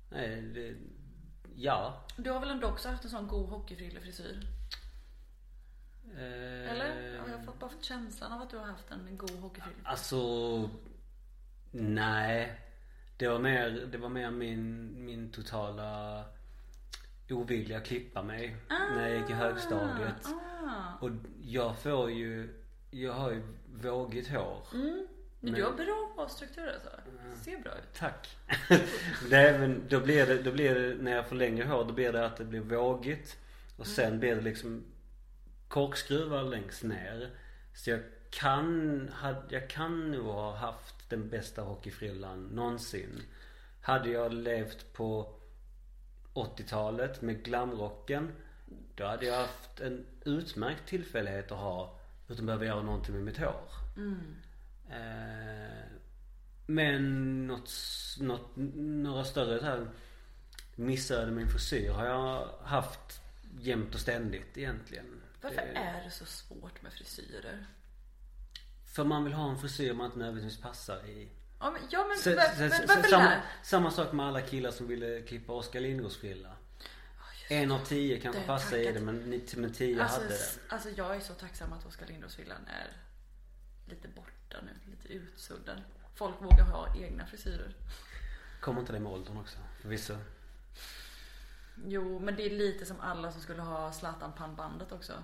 [0.09, 0.75] Nej, det,
[1.55, 2.05] ja.
[2.17, 4.47] Du har väl ändå också haft en sån god hockeyfrillefrisyr?
[6.17, 7.19] Eh, Eller?
[7.19, 9.75] Har jag fått känslan av att du har haft en god hockeyfilm?
[9.83, 10.19] Alltså,
[11.71, 12.61] nej.
[13.17, 16.23] Det var mer, det var mer min, min totala
[17.29, 20.25] ovilja att klippa mig när jag gick i högstadiet.
[20.25, 20.99] Ah.
[20.99, 21.09] Och
[21.41, 22.53] jag får ju,
[22.91, 24.67] jag har ju vågigt hår.
[24.73, 25.07] Mm.
[25.39, 26.89] Men du har bra hårstruktur alltså.
[27.43, 27.93] Ser bra ut.
[27.93, 28.37] Tack.
[29.29, 32.13] Nej men då blir det, då blir det, när jag får längre hår, då blir
[32.13, 33.37] det att det blir vågigt.
[33.77, 34.83] Och sen blir det liksom
[35.67, 37.29] korkskruvar längst ner.
[37.73, 39.11] Så jag kan,
[39.49, 43.21] jag kan nog ha haft den bästa hockeyfrillan någonsin.
[43.81, 45.34] Hade jag levt på
[46.35, 48.31] 80-talet med glamrocken,
[48.95, 53.23] då hade jag haft en utmärkt tillfällighet att ha utan att behöva göra någonting med
[53.23, 53.69] mitt hår.
[54.89, 55.85] Eh,
[56.65, 57.71] men något,
[58.19, 59.87] något, några större så här
[60.75, 63.21] missöden med min frisyr har jag haft
[63.59, 65.21] jämt och ständigt egentligen.
[65.41, 67.65] Varför Det- är det så svårt med frisyrer?
[68.85, 71.29] För man vill ha en frisyr man inte nödvändigtvis passar i.
[71.59, 74.87] Ja men, ja, men, Så- men så- varför samma, samma sak med alla killar som
[74.87, 76.55] ville klippa Oskar Lindros frilla.
[77.49, 79.15] En av tio kanske passar i det men,
[79.55, 80.59] men tio Alltså, hade det.
[80.69, 82.91] alltså jag är så tacksam att Oskar Lindros-villan är
[83.85, 85.81] lite borta nu, lite utsuddad.
[86.15, 87.75] Folk vågar ha egna frisyrer.
[88.61, 89.57] Kommer inte det med åldern också?
[89.81, 90.17] Förvisso.
[91.85, 95.23] Jo, men det är lite som alla som skulle ha Zlatan-pannbandet också.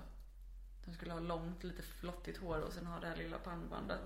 [0.84, 4.00] De skulle ha långt, lite flottigt hår och sen ha det här lilla pannbandet.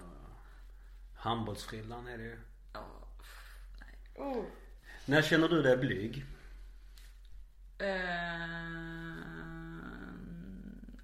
[1.16, 2.38] Handbollsfrillan är det ju.
[2.72, 3.08] Ja,
[3.80, 3.98] nej.
[4.26, 4.44] Oh.
[5.04, 6.24] När känner du dig blyg?
[7.78, 9.06] Ehm,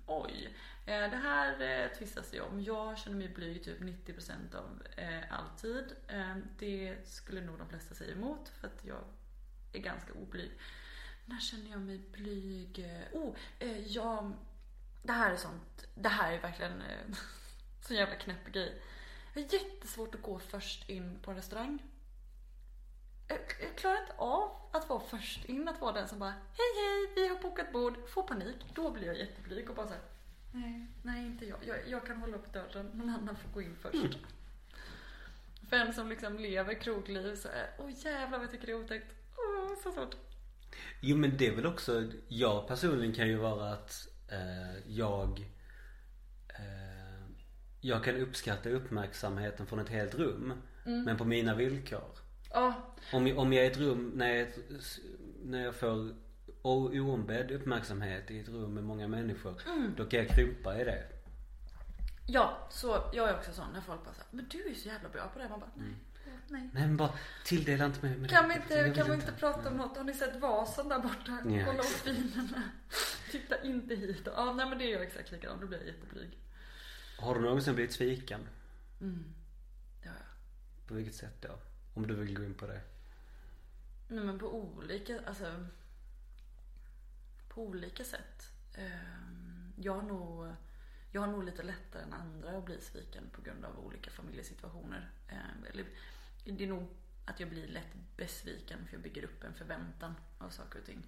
[0.07, 0.57] oj.
[0.87, 2.61] Eh, det här eh, tvistas det om.
[2.61, 5.97] Jag känner mig blyg typ 90% av eh, all tid.
[6.09, 9.05] Eh, det skulle nog de flesta säga emot för att jag
[9.73, 10.51] är ganska oblyg.
[11.25, 12.87] När känner jag mig blyg?
[13.13, 14.33] Oh, eh, jag...
[15.03, 15.87] Det här är sånt.
[15.95, 17.17] Det här är verkligen eh,
[17.81, 18.83] så jävla knäpp grej.
[19.35, 21.83] Jag har jättesvårt att gå först in på en restaurang.
[23.29, 26.73] Jag, jag klarar inte av att vara först in, att vara den som bara Hej
[26.77, 28.09] hej, vi har bokat bord.
[28.09, 28.57] Får panik.
[28.75, 30.03] Då blir jag jätteblyg och bara såhär
[30.53, 31.59] Nej, nej inte jag.
[31.67, 31.89] jag.
[31.89, 34.19] Jag kan hålla upp dörren, någon annan får gå in först.
[35.69, 38.85] För en som liksom lever krogliv så är åh jävlar vad jag tycker det är
[38.85, 39.15] otäckt.
[39.37, 40.17] Åh, så svårt.
[41.01, 45.41] Jo men det är väl också, jag personligen kan ju vara att eh, jag
[46.49, 46.92] eh,
[47.85, 50.53] Jag kan uppskatta uppmärksamheten från ett helt rum.
[50.85, 52.05] Men på mina villkor.
[52.51, 54.49] Ja, Om om jag är i ett rum, när jag,
[55.45, 56.15] när jag får
[56.63, 59.55] oombedd uppmärksamhet i ett rum med många människor.
[59.97, 61.03] Då kan jag krympa i det.
[62.27, 65.09] ja, så jag är också sån när folk bara säger men du är så jävla
[65.09, 65.49] bra på det.
[65.49, 65.95] Man bara nej,
[66.27, 66.71] åh, nej.
[66.73, 67.11] Nej men bara
[67.45, 69.97] tilldela inte mig med Kan vi inte, kan vi inte prata om något?
[69.97, 71.39] Har ni sett vasen där borta?
[71.45, 72.63] Ja, Kolla åt vinerna.
[73.31, 74.29] Titta inte hit.
[74.37, 75.61] Ja, nej men det är jag exakt likadan.
[75.61, 76.39] Då blir jag jätteblyg.
[77.23, 78.49] Har du någonsin blivit sviken?
[79.01, 79.35] Mm.
[80.03, 80.27] Det har jag.
[80.89, 81.59] På vilket sätt då?
[81.95, 82.81] Om du vill gå in på det.
[84.09, 85.67] Nej men på olika, alltså.
[87.49, 88.53] På olika sätt.
[88.75, 90.53] Ehm, Jag har nog,
[91.13, 95.11] jag har nog lite lättare än andra att bli sviken på grund av olika familjesituationer.
[95.29, 95.87] Ehm, Eller
[96.45, 96.89] det är nog
[97.25, 101.07] att jag blir lätt besviken för jag bygger upp en förväntan av saker och ting.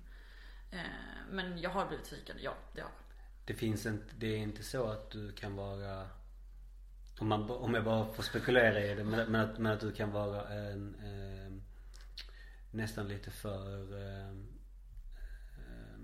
[0.70, 2.98] Ehm, Men jag har blivit sviken, ja det har jag.
[3.44, 6.06] Det finns inte, det är inte så att du kan vara
[7.18, 9.92] om, man, om jag bara får spekulera i det men, men, att, men att du
[9.92, 11.52] kan vara en eh,
[12.70, 14.28] nästan lite för eh,
[15.58, 15.98] eh,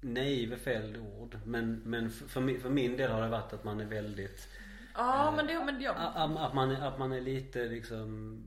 [0.00, 3.52] naiv är fel ord men, men för, för, min, för min del har det varit
[3.52, 4.48] att man är väldigt
[4.94, 8.38] Ja men det, men jag, att, att, man, att man är lite liksom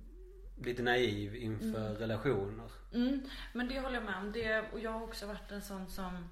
[0.61, 2.71] lite naiv inför relationer.
[2.93, 3.21] Mm,
[3.53, 4.31] men det håller jag med om.
[4.31, 6.29] Det, och jag har också varit en sån som...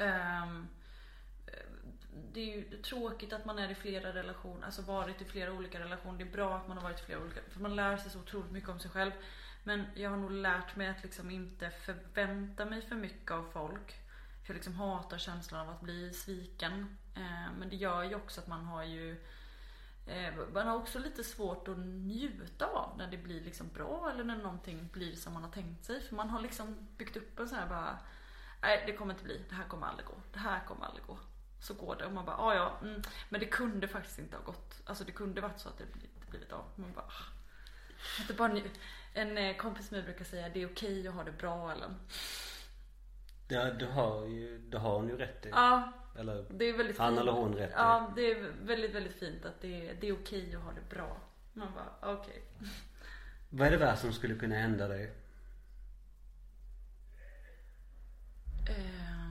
[0.00, 0.66] ehm,
[2.32, 5.80] det är ju tråkigt att man är i flera relationer, alltså varit i flera olika
[5.80, 6.18] relationer.
[6.18, 8.18] Det är bra att man har varit i flera olika, för man lär sig så
[8.18, 9.12] otroligt mycket om sig själv.
[9.64, 13.94] Men jag har nog lärt mig att liksom inte förvänta mig för mycket av folk.
[14.42, 16.96] För jag liksom hatar känslan av att bli sviken.
[17.14, 19.24] Eh, men det gör ju också att man har ju
[20.06, 24.24] eh, Man har också lite svårt att njuta av när det blir liksom bra eller
[24.24, 26.00] när någonting blir som man har tänkt sig.
[26.00, 27.98] För man har liksom byggt upp en sån här bara
[28.62, 31.18] Nej det kommer inte bli, det här kommer aldrig gå, det här kommer aldrig gå.
[31.60, 33.02] Så går det och man bara, "Ah, ja mm.
[33.28, 34.80] Men det kunde faktiskt inte ha gått.
[34.84, 36.64] Alltså det kunde varit så att det inte blivit av.
[36.76, 37.32] Man bara, "Ah."
[38.22, 38.60] Att det bara
[39.14, 41.94] En eh, kompis med mig brukar säga, det är okej att ha det bra Ellen.
[43.48, 45.48] Ja, du har ju, det har hon ju rätt i.
[45.48, 47.20] Ja, Eller det är väldigt Han fint.
[47.20, 47.72] eller hon rätt i.
[47.76, 50.94] Ja, det är väldigt, väldigt fint att det är, det är okej att ha det
[50.94, 51.20] bra.
[51.52, 52.42] Man bara, okej.
[53.50, 55.14] Vad är det värsta som skulle kunna hända dig?
[58.68, 59.25] Ehm,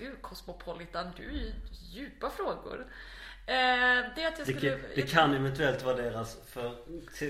[0.00, 1.52] gud Cosmopolitan, du är ju
[1.90, 2.86] djupa frågor.
[3.46, 4.70] Eh, det att jag Det, skulle...
[4.70, 6.74] kan- det kan eventuellt vara deras för,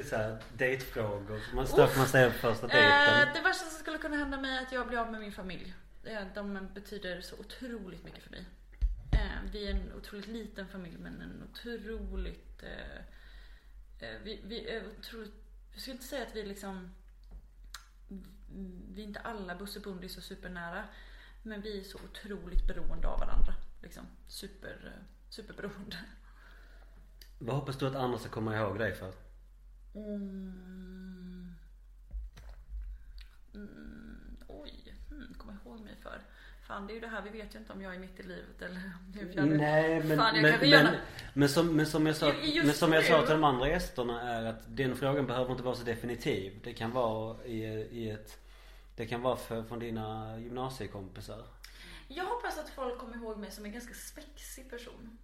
[0.09, 1.41] så här, dejtfrågor.
[1.55, 3.29] Man stöter man sig på första dejten.
[3.29, 5.33] Eh, det värsta som skulle kunna hända mig är att jag blir av med min
[5.33, 5.75] familj.
[6.05, 8.45] Eh, De betyder så otroligt mycket för mig.
[9.13, 12.63] Eh, Vi är en otroligt liten familj men en otroligt...
[12.63, 12.97] eh,
[14.09, 15.35] eh, Vi, vi är otroligt...
[15.73, 16.95] Jag skulle inte säga att vi liksom...
[18.95, 20.85] Vi är inte alla bussebundis och supernära.
[21.43, 23.55] Men vi är så otroligt beroende av varandra.
[23.83, 24.03] Liksom.
[24.27, 25.97] Super, eh, superberoende.
[27.39, 29.13] Vad hoppas du att andra ska komma ihåg dig för?
[29.95, 31.53] Mm.
[33.55, 34.95] Mm, oj,
[35.39, 36.21] kommer jag ihåg mig för?
[36.67, 38.23] Fan det är ju det här, vi vet ju inte om jag är mitt i
[38.23, 38.77] livet eller
[39.21, 39.57] är fjärde.
[39.57, 40.97] Nej men, Fan, jag men, men, gärna-
[41.35, 43.69] men, som, men som jag sa, Ju- just men som jag sa till de andra
[43.69, 46.61] gästerna är att den frågan behöver inte vara så definitiv.
[46.65, 48.39] Det kan vara i, i ett
[49.01, 51.47] Det kan vara för, från dina gymnasiekompisar.
[52.09, 55.19] Jag hoppas att folk kommer ihåg mig som en ganska spexig person.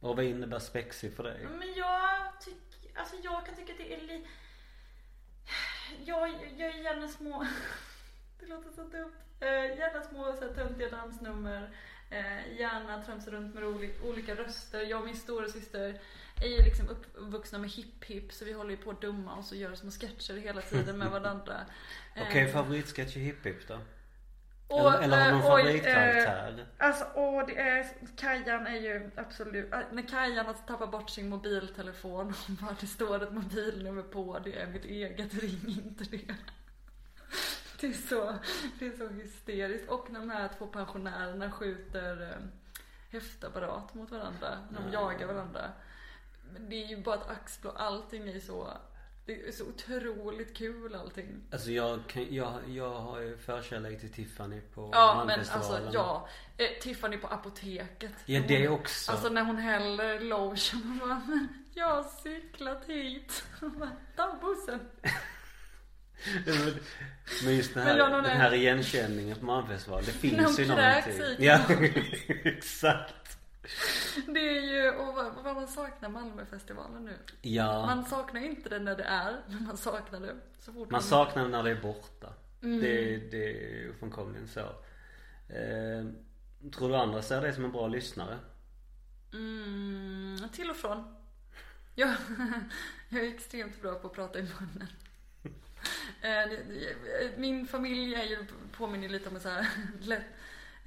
[0.00, 1.46] Och vad innebär spexig för dig?
[1.58, 4.26] Men jag tycker, alltså jag kan tycka att det är li...
[6.04, 7.46] Jag, jag är gärna små,
[8.40, 9.12] det låter så dumt.
[9.40, 11.76] Eh, gärna små så här, töntiga dansnummer.
[12.10, 14.80] Eh, gärna tramsa runt med oli- olika röster.
[14.82, 16.00] Jag och min stora syster
[16.40, 19.56] är ju liksom uppvuxna med hipp-hipp så vi håller ju på att dumma oss och
[19.58, 21.54] gör små sketcher hela tiden med varandra.
[22.20, 23.78] Okej, Eh, favoritsketch i Hipp Hipp då?
[24.68, 26.66] och, eller, eller har du någon eh, favoritkaraktär?
[26.78, 31.28] Alltså åh, det är, Kajan är ju absolut, äh, när Kajan har tappat bort sin
[31.28, 36.34] mobiltelefon och bara det står ett mobilnummer på, det är mitt eget, ring inte det.
[37.80, 38.34] Det är så,
[38.78, 39.88] det är så hysteriskt.
[39.88, 42.44] Och när de här två pensionärerna skjuter eh,
[43.10, 45.02] häftapparat mot varandra, när de Ja.
[45.12, 45.70] jagar varandra.
[46.52, 48.72] Men det är ju bara ett axplock, allting är så,
[49.26, 51.42] det är så otroligt kul allting.
[51.52, 56.28] Alltså jag, kan, jag, jag har ju förkärlek till Tiffany på Ja men alltså ja,
[56.56, 58.12] eh, Tiffany på apoteket.
[58.26, 59.12] Ja När det hon- också.
[59.12, 63.44] Alltså när hon häller lotion och bara, men jag har cyklat hit.
[63.60, 64.80] Hon ta bussen.
[66.46, 66.78] Men-
[67.44, 70.04] Men just den Men här, nog den är- här igenkänningen på Malmfestivalen.
[70.22, 71.44] Det När hon finns ju kräks någonting.
[71.44, 71.60] i Ja,
[72.50, 73.37] exakt.
[74.26, 77.18] Det är ju, och vad, vad man saknar Malmöfestivalen nu.
[77.42, 77.86] Ja.
[77.86, 81.42] Man saknar inte det när det är, men man saknar det så fort Man saknar
[81.42, 82.32] det när det är borta.
[82.62, 82.80] Mm.
[82.80, 84.60] Det, det är ofrånkomligen så.
[85.48, 86.06] Eh,
[86.72, 88.38] tror du andra ser dig som en bra lyssnare?
[89.32, 91.14] Mm, till och från.
[91.94, 92.14] Jag,
[93.08, 94.88] jag är extremt bra på att prata i munnen.
[96.22, 96.58] Eh,
[97.36, 99.66] Min familj är ju, påminner lite om en så här
[100.00, 100.24] lätt,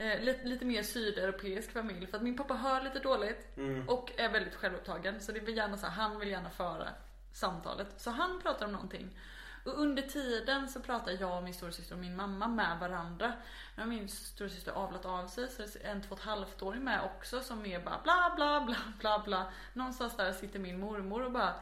[0.01, 2.07] eh, lite, lite mer sydeuropeisk familj.
[2.07, 3.89] För att min pappa hör lite dåligt Mm.
[3.89, 5.19] och är väldigt självupptagen.
[5.21, 6.87] Så det vill gärna så här, han vill gärna föra
[7.33, 7.87] samtalet.
[7.97, 9.17] Så han pratar om någonting.
[9.65, 13.33] Och under tiden så pratar jag och min storasyster och min mamma med varandra.
[13.75, 16.61] Nu har min storasyster avlat av sig så det är en två och ett halvt
[16.61, 19.51] åring med också som är bara bla bla bla bla bla.
[19.73, 21.53] Någonstans där sitter min mormor och bara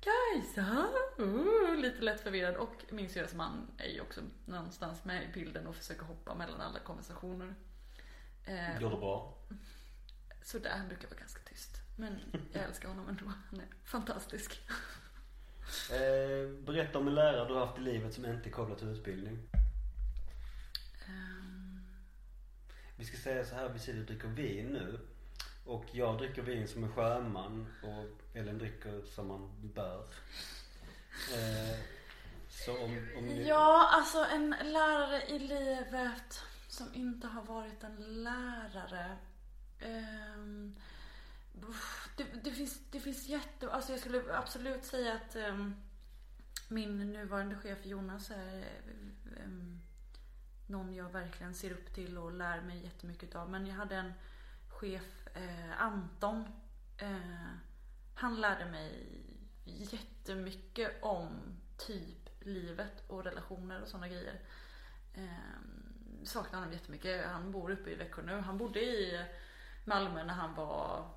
[0.00, 0.88] Kajsa,
[1.20, 5.66] uh, lite lätt förvirrad och min syrras man är ju också någonstans med i bilden
[5.66, 7.54] och försöker hoppa mellan alla konversationer.
[8.44, 9.38] Eh, Går det bra?
[10.42, 11.76] så där han brukar vara ganska tyst.
[11.96, 12.18] Men
[12.52, 13.32] jag älskar honom ändå.
[13.50, 14.60] Han är fantastisk.
[15.92, 18.88] Eh, berätta om en lärare du har haft i livet som inte är kopplad till
[18.88, 19.48] utbildning.
[21.08, 21.80] Ehm,
[22.96, 24.98] Vi ska säga så här, vi sitter och dricker vin nu.
[25.68, 30.06] Och jag dricker vin som en sjöman och Ellen dricker som man bör.
[31.34, 31.78] Eh,
[32.48, 33.48] så om, om ni...
[33.48, 39.16] Ja, alltså en lärare i livet som inte har varit en lärare.
[40.36, 40.76] Um,
[42.16, 43.72] det, det, finns, det finns jätte...
[43.72, 45.76] Alltså jag skulle absolut säga att um,
[46.68, 48.64] min nuvarande chef Jonas är
[49.44, 49.80] um,
[50.66, 53.50] någon jag verkligen ser upp till och lär mig jättemycket av.
[53.50, 54.12] Men jag hade en
[54.80, 56.44] chef, eh, Anton.
[56.96, 57.52] Eh,
[58.14, 59.22] han lärde mig
[59.64, 64.40] jättemycket om typ livet och relationer och sådana grejer.
[65.14, 65.58] Eh,
[66.24, 67.26] saknar honom jättemycket.
[67.26, 68.40] Han bor uppe i Växjö nu.
[68.40, 69.26] Han bodde i
[69.84, 71.10] Malmö när han var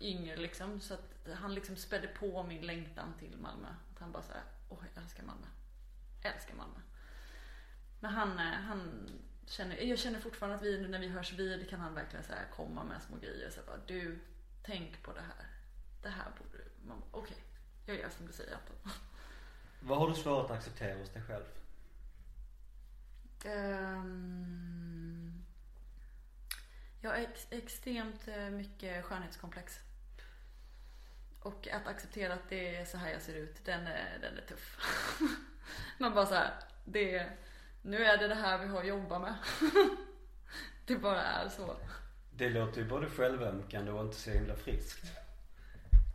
[0.00, 0.80] yngre liksom.
[0.80, 3.68] Så att han liksom spädde på min längtan till Malmö.
[3.92, 5.46] Att han bara såhär, åh jag älskar Malmö.
[6.22, 6.80] Älskar Malmö.
[8.00, 9.10] Men han, eh, han
[9.46, 12.32] känner, jag känner fortfarande att vi, nu när vi hörs vid kan han verkligen så
[12.32, 13.50] här komma med små grejer.
[13.50, 14.18] Så bara, du,
[14.62, 15.46] tänk på det här.
[16.02, 17.36] Det här borde du, okej.
[17.86, 18.76] Jag gör som du säger Anton.
[19.80, 21.44] Vad har du svårt att acceptera hos dig själv?
[23.44, 25.44] Ehm,
[27.00, 29.80] jag har ex- extremt eh, mycket skönhetskomplex.
[31.40, 34.42] Och att acceptera att det är så här jag ser ut, den är, den är
[34.42, 34.78] tuff.
[35.98, 36.54] Man bara så här,
[36.84, 37.36] det är,
[37.86, 39.34] Nu är det det här vi har att jobba med.
[40.86, 41.76] det bara är så.
[42.30, 45.12] Det låter ju både självömkande och inte så himla friskt.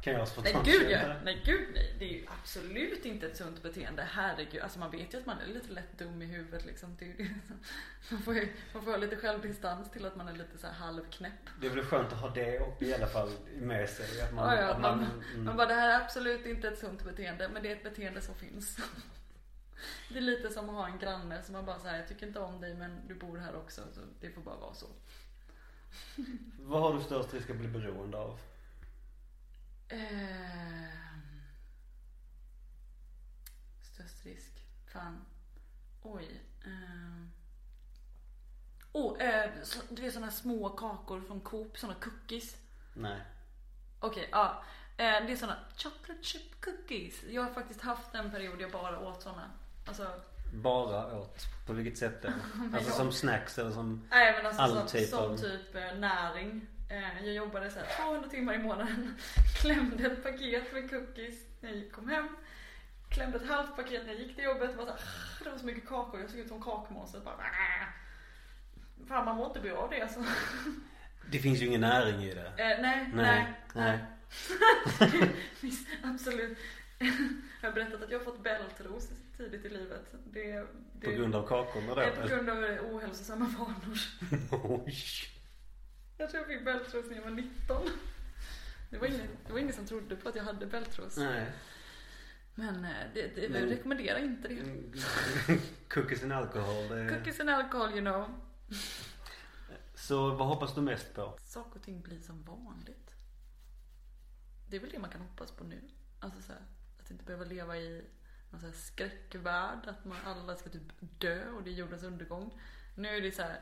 [0.02, 1.14] Kan jag Nej spontant gud ja.
[1.24, 1.96] Nej gud nej.
[2.00, 4.08] Det är ju absolut inte ett sunt beteende.
[4.12, 4.62] Herregud.
[4.62, 6.98] Alltså man vet ju att man är lite lätt dum i huvudet liksom.
[8.10, 10.74] Man får ju man får ha lite självdistans till att man är lite så här
[10.74, 11.50] halvknäpp.
[11.62, 13.30] Det är väl skönt att ha det och i alla fall
[13.60, 14.22] med sig.
[14.22, 15.46] Att man, Ja, ja, att man, man, mm.
[15.46, 18.22] man bara, det här är absolut inte ett sunt beteende, men det är ett beteende
[18.22, 18.78] som finns.
[20.10, 22.40] Det är lite som att ha en granne som man bara säger, jag tycker inte
[22.40, 24.88] om dig men du bor här också, så det får bara vara så.
[26.60, 28.40] Vad har du störst risk att bli beroende av?
[29.90, 31.42] Ehm.
[33.82, 34.66] Störst risk?
[34.94, 35.26] Fan.
[36.02, 36.42] Oj.
[36.66, 37.32] Ehm.
[38.92, 42.58] Oh, eh, så, du vet sådana små kakor från Coop, sådana cookies.
[42.94, 43.22] Nej.
[44.00, 44.64] Okej, ja.
[44.98, 47.24] Eh, det är såna chocolate chip cookies.
[47.24, 49.52] Jag har faktiskt haft en period jag bara åt såna.
[49.92, 50.08] Alltså,
[50.54, 51.40] Bara åt?
[51.68, 52.30] På vilket sätt då?
[52.78, 54.08] Alltså som snacks eller som...
[54.10, 56.68] nej men alltså All som, typ som av- typ eh, näring.
[56.90, 59.16] Eh, jag jobbade så här 200 timmar i månaden.
[59.62, 62.28] Klämde ett paket med cookies när jag kom hem.
[63.10, 64.78] Klämde ett halvt paket när jag gick till jobbet.
[64.78, 65.00] Bara så här,
[65.44, 66.60] det var så mycket kakor, jag såg ut som.
[66.60, 67.86] Bara, "Ah."
[69.08, 70.20] Fan man mår inte bra av det alltså.
[71.32, 72.48] Det finns ju ingen näring i det.
[72.48, 74.00] Eh, nej, nej, Nej,
[75.00, 75.30] nej.
[76.04, 76.58] absolut.
[77.62, 80.16] Jag har berättat att jag har fått bältros tidigt i livet.
[80.26, 82.22] Det, det, På grund av kakorna då?
[82.22, 82.58] på grund av
[82.92, 83.98] ohälsosamma vanor.
[84.86, 84.96] Oj.
[86.18, 87.90] Jag tror jag fick bältros när jag var 19.
[88.90, 91.18] Det var, ingen, det var ingen som trodde på att jag hade bältros.
[91.18, 91.52] Nej.
[92.56, 94.60] Men eh, det, det, Men- jag rekommenderar inte det.
[94.60, 94.92] Mm.
[95.90, 96.88] Cookies and alcohol.
[96.88, 97.10] Det...
[97.10, 98.30] Cookies and alcohol you know.
[99.96, 101.38] Så vad hoppas du mest på?
[101.42, 103.16] Saker och ting blir som vanligt.
[104.70, 105.82] Det är väl det man kan hoppas på nu.
[106.20, 106.62] Alltså så här,
[107.12, 108.04] inte behöva leva i
[108.50, 109.88] någon så här skräckvärld.
[109.88, 112.62] Att man alla ska typ dö och det är jordens undergång.
[112.96, 113.60] Nu är det så här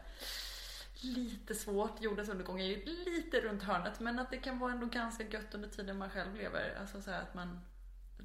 [1.02, 2.02] lite svårt.
[2.02, 4.00] Jordens undergång är ju lite runt hörnet.
[4.00, 6.76] Men att det kan vara ändå ganska gött under tiden man själv lever.
[6.80, 7.60] Alltså så här att man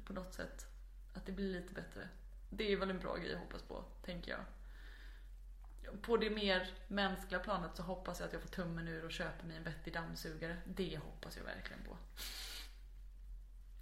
[0.05, 0.65] på något sätt,
[1.13, 2.09] att det blir lite bättre.
[2.49, 4.41] Det är väl en bra grej att hoppas på, tänker jag.
[6.01, 9.47] På det mer mänskliga planet så hoppas jag att jag får tummen ur och köper
[9.47, 10.57] mig en vettig dammsugare.
[10.65, 11.97] Det hoppas jag verkligen på.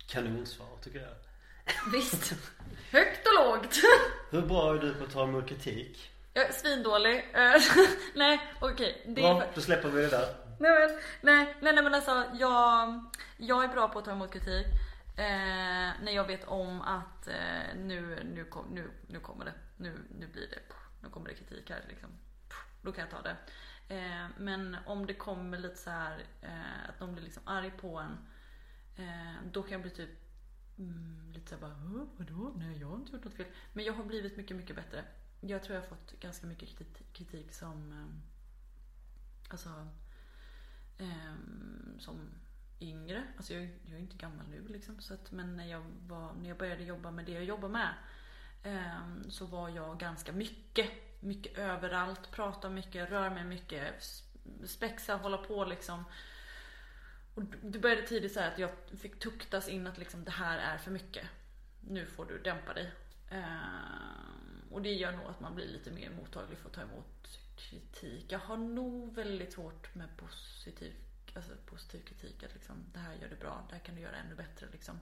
[0.07, 1.32] Kanonsvar tycker jag.
[1.93, 2.33] Visst.
[2.91, 3.75] Högt och lågt.
[4.29, 6.11] Hur bra är du på att ta emot kritik?
[6.33, 7.15] Jag är svindålig.
[7.33, 7.61] Eh,
[8.15, 9.03] nej, okej.
[9.05, 10.35] Är Bra, då släpper vi det där.
[10.59, 13.03] Nej men, nej, nej, nej men alltså jag,
[13.37, 14.65] jag är bra på att ta emot kritik.
[15.17, 19.53] Eh, när jag vet om att eh, nu, nu, kom, nu, nu kommer det.
[19.77, 20.59] Nu, nu blir det.
[21.03, 22.09] Nu kommer det kritik här liksom.
[22.81, 23.35] Då kan jag ta det.
[23.95, 27.97] Eh, men om det kommer lite så här eh, att någon blir liksom arg på
[27.97, 28.17] en.
[28.97, 30.09] Eh, då kan jag bli typ
[30.77, 32.53] mm, lite såhär bara vadå?
[32.55, 33.45] Nej jag har inte gjort något fel.
[33.73, 35.05] Men jag har blivit mycket, mycket bättre.
[35.41, 38.07] Jag tror jag har fått ganska mycket kritik, kritik som eh,
[39.49, 39.69] Alltså
[40.97, 42.29] Ehm, som
[42.79, 43.23] yngre.
[43.37, 45.01] Alltså jag, jag är inte gammal nu liksom.
[45.01, 47.93] Så att, men när jag, var, när jag började jobba med det jag jobbar med.
[48.63, 50.89] ehm, så var jag ganska mycket.
[51.19, 52.31] Mycket överallt.
[52.31, 54.03] Prata mycket, rör mig mycket.
[54.65, 56.03] Spexa, hålla på liksom.
[57.35, 60.77] Och det började tidigt så att jag fick tuktas in att liksom det här är
[60.77, 61.27] för mycket.
[61.81, 62.91] Nu får du dämpa dig.
[63.29, 67.39] Ehm, och det gör nog att man blir lite mer mottaglig för att ta emot
[67.55, 68.31] kritik.
[68.31, 70.93] Jag har nog väldigt svårt med positiv,
[71.33, 72.43] alltså positiv kritik.
[72.43, 74.67] Att liksom, det här gör du bra, det här kan du göra ännu bättre.
[74.71, 74.99] Liksom.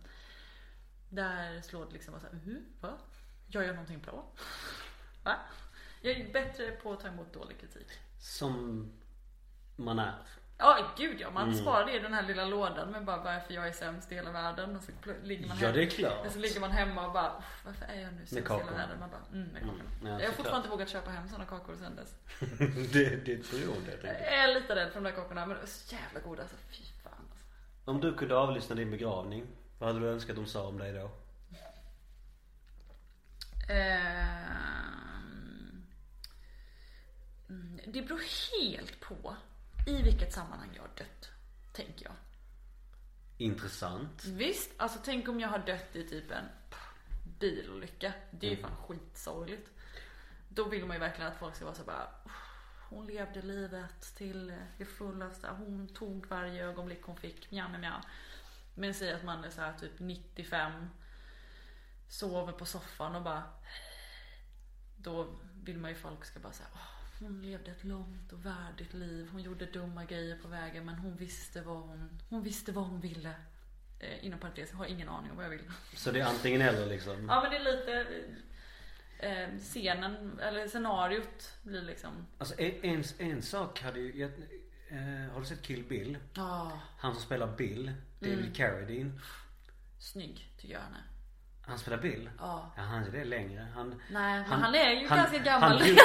[1.10, 2.98] Där slår det liksom bara såhär, uh, mhm, va?
[3.48, 4.32] Gör någonting bra?
[5.24, 5.40] Va?
[6.02, 7.88] Jag är bättre på att ta emot dålig kritik.
[8.20, 8.88] Som
[9.76, 10.28] man är.
[10.64, 11.30] Ja, gud ja.
[11.32, 14.16] Man sparar det i den här lilla lådan med bara varför jag är sämst i
[14.16, 14.76] hela världen.
[14.76, 14.92] Och så
[15.24, 16.26] ligger man Ja hem- det är klart.
[16.26, 18.72] och så ligger man hemma och bara, "Uff, varför är jag nu sämst i hela
[18.72, 19.00] världen?
[19.00, 19.84] Man bara, mm, med kakorna.
[20.04, 22.16] ja, jag har fortfarande inte vågat köpa hem sådana kakor sen dess.
[22.94, 24.28] det, det är ett beroende Jag enkelt.
[24.28, 26.58] är lite rädd för de där kakorna, men de är så jävla goda alltså.
[26.70, 27.46] Fy fan alltså.
[27.86, 29.48] Om du kunde avlyssna din begravning,
[29.80, 31.12] vad hade du önskat de sa om dig då?
[34.92, 35.84] Ehm,
[37.50, 38.22] mm, Det beror
[38.62, 39.36] helt på
[39.88, 41.30] i vilket sammanhang jag har dött,
[41.74, 42.14] tänker jag.
[43.38, 44.26] Intressant.
[44.26, 46.46] Visst, alltså tänk om jag har dött i typ en
[47.40, 48.14] bilolycka.
[48.32, 49.70] Det är ju fan skitsorgligt.
[50.50, 52.32] Då vill man ju verkligen att folk ska vara så bara "Uff,
[52.90, 55.48] Hon levde livet till det fullaste.
[55.58, 57.52] Hon tog varje ögonblick hon fick.
[57.52, 58.02] Mjau, mjau.
[58.76, 60.90] Men säg att man är så här typ 95.
[62.10, 63.44] Sover på soffan och bara
[64.98, 66.70] Då vill man ju folk ska bara säga
[67.22, 69.30] hon levde ett långt och värdigt liv.
[69.32, 73.02] Hon gjorde dumma grejer på vägen men hon visste vad hon, hon visste vad hon
[73.02, 73.34] ville.
[74.00, 75.72] Eh, inom parentes, jag har ingen aning om vad jag vill.
[75.96, 77.28] Så det är antingen eller liksom?
[77.30, 78.08] Ja men det är lite
[79.20, 84.32] eh, scenen, eller scenariot blir liksom Alltså en, en, sak hade ju, jag,
[84.90, 86.18] eh, har du sett Kill Bill?
[86.34, 88.54] Ja, Han som spelar Bill, David Mm.
[88.54, 89.20] Carradine.
[90.00, 91.04] snygg tycker jag han är.
[91.62, 92.30] Han spelar Bill?
[92.40, 92.74] Ja.
[92.78, 93.68] Ja, han är det längre.
[93.76, 95.72] Han, Nej, men han är ju ganska gammal.
[95.80, 95.98] Han dog,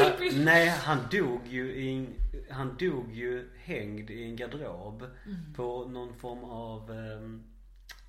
[0.00, 2.14] Han han, nej, han dog ju i en,
[2.50, 5.54] Han dog ju hängd i en garderob Mm.
[5.56, 7.44] på någon form av ehm,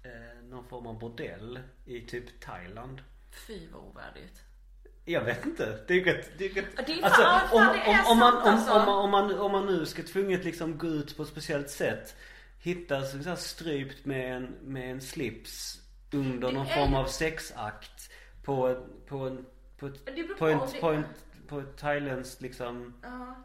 [0.03, 3.01] eh, Någon form av bordell i typ Thailand.
[3.47, 4.41] Fy vad ovärdigt.
[5.05, 5.79] Jag vet inte.
[5.87, 6.65] Det är ju rätt, det är rätt.
[6.77, 8.71] Ja, det är alltså, om, om, om, man, om, alltså.
[8.73, 11.69] om, man, om, man, om man nu ska tvunget liksom gå ut på ett speciellt
[11.69, 12.15] sätt.
[12.59, 15.81] Hitta så här strypt med en, med en slips
[16.15, 18.11] under någon form av sexakt.
[18.43, 19.45] På, på, en,
[19.77, 20.05] på, ett,
[20.37, 21.05] på, en, på en,
[21.47, 23.35] på ett thailändskt liksom Ja.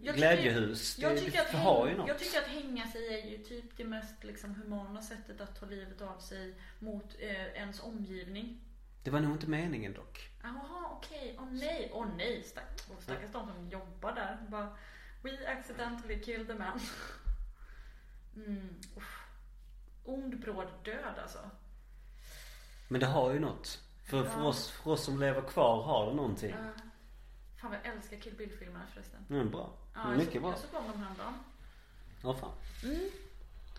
[0.00, 0.98] Jag glädjehus.
[0.98, 4.54] Jag, tycker att häng, jag tycker att hänga sig är ju typ det mest liksom,
[4.54, 8.60] humana sättet att ta livet av sig mot eh, ens omgivning.
[9.02, 10.30] Det var nog inte meningen dock.
[10.42, 11.36] Jaha, okej.
[11.38, 12.42] Åh nej, åh nej.
[12.42, 14.38] Stack, åh, stackars de som jobbar där.
[14.48, 14.76] Bara,
[15.22, 16.80] We accidentally killed a man.
[18.36, 18.80] Mm.
[20.04, 21.38] Ond bråd död alltså.
[22.88, 23.80] Men det har ju något.
[24.04, 24.46] För, för, Ja.
[24.46, 26.54] oss, för oss som lever kvar har det någonting.
[26.54, 26.66] Uh,
[27.60, 29.26] fan vad jag älskar Kill Bill-filmerna förresten.
[29.30, 29.70] Mm, bra.
[29.94, 30.50] Ja, Mycket såg, bra.
[30.50, 31.34] Jag såg om dem häromdagen.
[32.22, 32.52] Ja, fan.
[32.84, 33.10] Mm,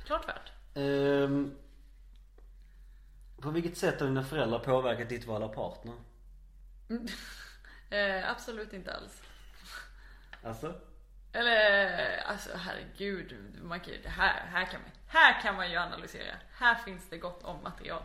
[0.05, 0.51] klart värt.
[0.75, 1.55] Ehm,
[3.37, 5.93] på vilket sätt har dina föräldrar påverkat ditt val av partner?
[7.89, 9.21] Eh, absolut inte alls.
[10.43, 10.75] Alltså?
[11.35, 16.35] Eller alltså herregud, man kan, här, här, kan man, här kan man ju analysera.
[16.57, 18.01] Här finns det gott om material.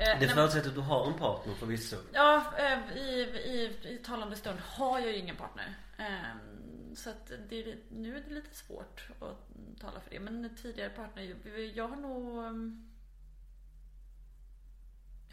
[0.00, 1.96] Eh, Det förutsätter att du har en partner förvisso.
[2.12, 5.74] Ja, eh, i, i, i talande stund har jag ju ingen partner.
[5.98, 9.48] Ehm, Så att det, nu är det lite svårt att
[9.80, 10.20] tala för det.
[10.20, 11.34] Men tidigare partner,
[11.74, 12.44] jag har nog...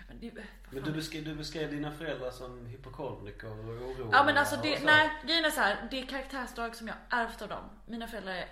[0.08, 0.32] men det,
[0.70, 4.84] Men du beskrev, du beskrev dina föräldrar som hypokondriker och oroliga Ja men alltså det,
[4.84, 7.70] nej grejen är så här, det är karaktärsdrag som jag ärvt av dem.
[7.86, 8.50] Mina föräldrar är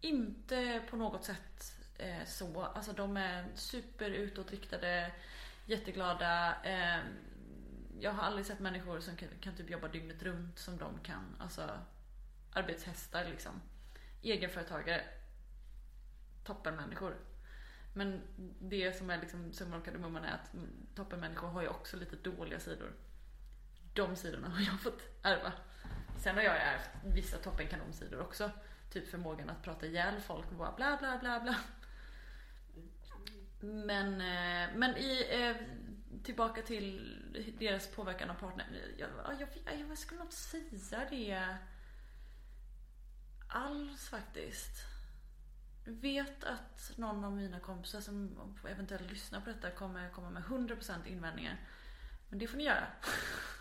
[0.00, 2.62] inte på något sätt eh, så.
[2.62, 5.12] Alltså de är super utåtriktade,
[5.66, 6.56] jätteglada.
[6.64, 6.98] Eh,
[8.00, 11.36] jag har aldrig sett människor som kan, kan typ jobba dygnet runt som de kan.
[11.38, 11.70] Alltså
[12.52, 13.62] arbetshästar liksom.
[14.22, 15.04] Egenföretagare.
[16.44, 17.16] Toppenmänniskor.
[17.92, 18.22] Men
[18.60, 20.54] det som är liksom summan av kardemumman är att
[20.94, 22.92] toppenmänniskor har ju också lite dåliga sidor.
[23.94, 25.52] De sidorna har jag fått ärva.
[26.18, 28.50] Sen har jag ärvt vissa toppenkanonsidor också.
[28.90, 31.56] Typ förmågan att prata ihjäl folk och bara bla bla bla bla.
[33.60, 35.56] Men, eh, men i, eh,
[36.24, 37.18] tillbaka till
[37.58, 38.66] deras påverkan av partnern.
[38.98, 41.56] Jag, jag, jag, jag skulle nog inte säga det
[43.48, 44.91] alls faktiskt.
[45.84, 48.36] Vet att någon av mina kompisar som
[48.70, 51.56] eventuellt lyssnar på detta kommer komma med 100% invändningar.
[52.28, 52.86] Men det får ni göra.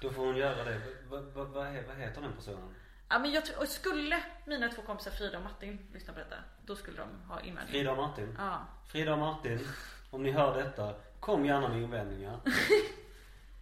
[0.02, 0.82] Då får hon göra det.
[1.10, 2.76] Vad, vad, he- vad heter den personen?
[3.10, 6.76] Ja, men jag och skulle mina två kompisar Frida och Martin lyssna på detta, då
[6.76, 7.68] skulle de ha invändningar.
[7.72, 8.36] Frida och Martin.
[8.38, 8.66] Ja.
[8.88, 9.68] Frida och Martin,
[10.10, 12.40] om ni hör detta, kom gärna med invändningar.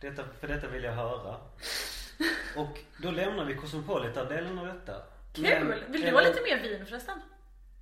[0.01, 1.38] Detta, för detta vill jag höra.
[2.57, 5.03] Och då lämnar vi Cosmopolitan-delen av detta.
[5.34, 5.43] Kul!
[5.66, 7.22] Men- Vill du ha eller- lite mer vin förresten?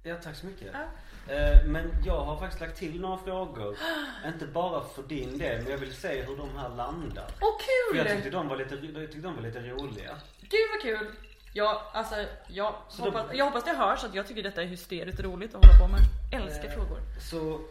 [0.08, 0.68] Ja, tack så mycket.
[0.74, 1.34] Ja.
[1.34, 3.78] Eh, Men jag har faktiskt lagt till några frågor.
[4.28, 7.26] Inte bara för din del, men jag vill se hur de här landar.
[7.42, 7.58] Åh
[7.92, 8.16] För jag kul!
[8.16, 10.16] tyckte de var lite, jag tyckte de var lite roliga.
[10.42, 11.12] Gud vad kul!
[11.54, 12.16] Ja, alltså
[12.48, 15.56] jag Så hoppas, då- jag hoppas det hörs att jag tycker detta är hysteriskt roligt
[15.56, 16.00] att hålla på med.
[16.42, 17.00] Älskar Eh, frågor.
[17.22, 17.62] Så,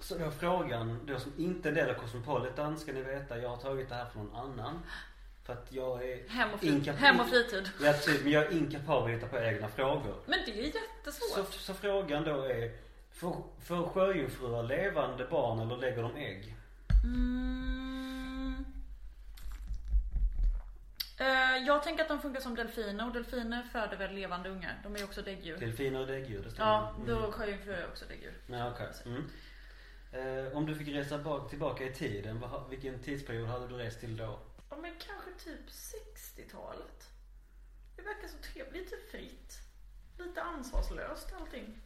[0.00, 3.56] så då frågan, då som inte är del av Cosmopolitan ska ni veta, jag har
[3.56, 4.82] tagit det här från någon annan.
[5.44, 7.70] För att jag är Hem och, fri, hem och fritid.
[7.82, 10.14] Ja, typ, men jag är inkapabel att hitta på egna frågor.
[10.26, 11.52] Men det är Så, jättesvårt.
[11.54, 12.72] så frågan då är,
[13.12, 16.54] får, får sjöjungfrur levande barn eller lägger de ägg?
[17.04, 18.64] Mm.
[21.18, 24.80] Eh, jag tänker att de funkar som delfiner och delfiner föder väl levande ungar.
[24.82, 25.56] De är ju också däggdjur.
[25.56, 26.70] Delfiner och däggdjur, det stämmer.
[26.70, 27.08] Ja, Mm.
[27.08, 28.34] då sjöjungfrur är också däggdjur.
[28.46, 28.86] Ja, okej.
[29.06, 29.24] Mm.
[30.46, 34.16] Eh, om du fick resa bak, tillbaka i tiden, vilken tidsperiod hade du rest till
[34.16, 34.38] då?
[34.74, 37.10] Ja men kanske typ 60-talet.
[37.96, 39.60] Det verkar så trevligt, typ lite fritt.
[40.18, 41.78] Lite ansvarslöst allting.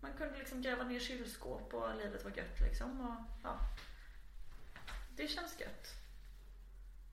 [0.00, 3.00] Man kunde liksom gräva ner kylskåp och livet var gött liksom.
[3.00, 3.58] Och, ja.
[5.16, 5.94] Det känns gött.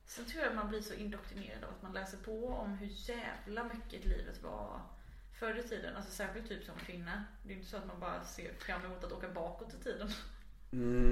[0.05, 3.63] Sen tror jag man blir så indoktrinerad av att man läser på om hur jävla
[3.63, 4.81] mycket livet var
[5.39, 5.95] förr i tiden.
[5.95, 7.23] Alltså särskilt typ som kvinna.
[7.43, 10.09] Det är inte så att man bara ser fram emot att åka bakåt i tiden.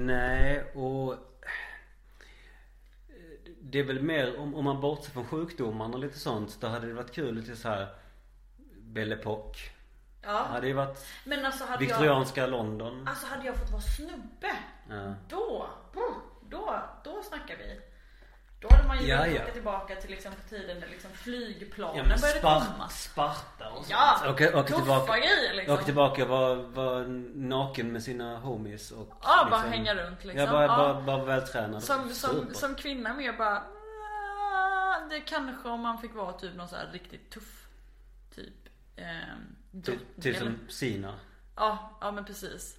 [0.06, 1.16] Nej, och
[3.60, 6.60] det är väl mer om, om man bortser från sjukdomarna och lite sånt.
[6.60, 7.86] Då hade det varit kul lite så här
[8.80, 9.58] Belle Époque.
[10.22, 10.30] Ja.
[10.50, 13.08] Hade det varit Men alltså hade jag, viktorianska London.
[13.08, 14.56] alltså hade jag fått vara snubbe
[14.88, 15.14] Ja.
[15.28, 15.66] Då,
[16.50, 17.80] då, då snackar vi.
[18.62, 22.40] Då hade ju Ja, ja, tillbaka till liksom på tiden när liksom flygplanen Ja började
[22.40, 22.88] komma.
[22.88, 23.90] Sparta och sånt.
[23.90, 25.74] Ja, åka, åka tillbaka, grejer liksom.
[25.74, 27.04] åka tillbaka var, var
[27.34, 30.44] naken med sina homies och Ja, bara liksom- hänga runt liksom.
[30.46, 30.76] Ja, bara, Ja.
[30.76, 31.82] bara, bara vältränad.
[31.84, 32.54] Som, som, Super.
[32.54, 36.90] som kvinna mer bara "Ah, Det kanske om man fick vara typ någon så här
[36.92, 37.66] riktigt tuff
[38.34, 38.54] Typ
[38.96, 39.04] eh,
[39.84, 41.14] Typ, typ som Sina.
[41.56, 42.76] Ja, ja men precis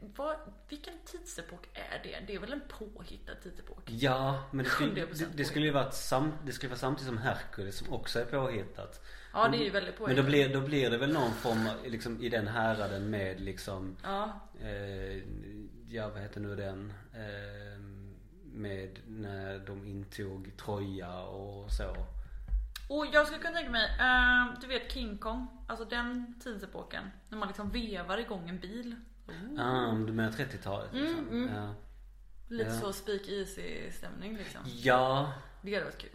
[0.00, 0.36] Vad,
[0.68, 2.24] Vilken tidsepok är det?
[2.26, 3.82] Det är väl en påhittad tidsepok?
[3.86, 7.08] Ja, men det skulle, 100% det, det skulle ju varit sam, det skulle vara samtidigt
[7.08, 9.04] som Hercules som också är påhittat.
[9.32, 11.68] Ja det är ju väldigt Men påhittat då blir, då blir det väl någon form
[11.84, 15.22] liksom i den häraden med liksom Ja, eh,
[15.88, 17.80] Ja vad heter nu den eh,
[18.42, 21.96] Med när de intog Troja och så
[22.90, 27.38] och jag skulle kunna tänka mig, eh, du vet King Kong Alltså den tidsepoken När
[27.38, 28.96] man liksom vevar igång en bil
[29.58, 31.18] Ah, du menar 30-talet liksom.
[31.18, 31.54] Mm, mm.
[31.56, 31.74] Ja.
[32.48, 32.80] Lite Ja.
[32.80, 36.10] så speak easy stämning liksom ja Det hade varit kul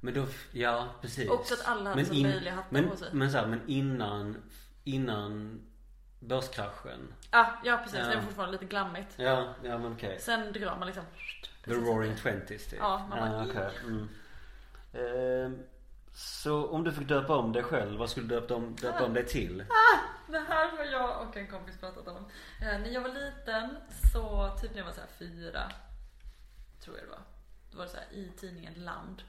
[0.00, 3.08] Men då, ja precis Också att alla hade så löjliga hattar men, på sig.
[3.12, 4.36] Men så här, men innan
[4.84, 5.60] Innan
[6.20, 8.06] Börskraschen Ja, ja precis, Ja.
[8.06, 11.04] det är fortfarande lite glammigt Ja, ja men okej Sen drar man liksom
[11.64, 13.70] The roaring twenties typ Ja, man bara, okej.
[13.84, 14.08] mm.
[14.92, 15.58] Ehm,
[16.16, 19.14] Så om du fick döpa om dig själv, vad skulle du döpa om, döpa om
[19.14, 19.64] dig till?
[20.28, 22.24] Det här har jag och en kompis pratat om.
[22.60, 23.76] Eh, när jag var liten
[24.12, 25.72] så, typ när jag var så fyra,
[26.80, 27.22] tror jag det var.
[27.70, 29.22] Då var det så här i tidningen Land.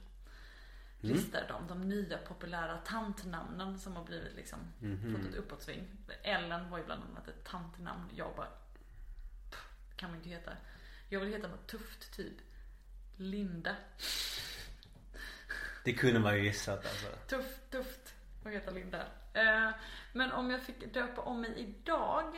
[0.99, 4.59] Listade de de nya populära tantnamnen som har blivit liksom,
[5.15, 5.87] fått ett uppåtsving.
[6.23, 8.09] Ellen var ju bland annat ett tantnamn.
[8.15, 8.47] Jag bara,
[9.51, 10.51] pff, kan man inte heta.
[11.09, 12.37] Jag vill heta något tufft typ.
[13.17, 13.75] Linda.
[15.87, 18.13] Det kunde man ju gissat alltså Tufft, tufft
[18.45, 19.01] att heta Linda.
[19.33, 19.69] Eh,
[20.13, 22.35] men om jag fick döpa om mig idag.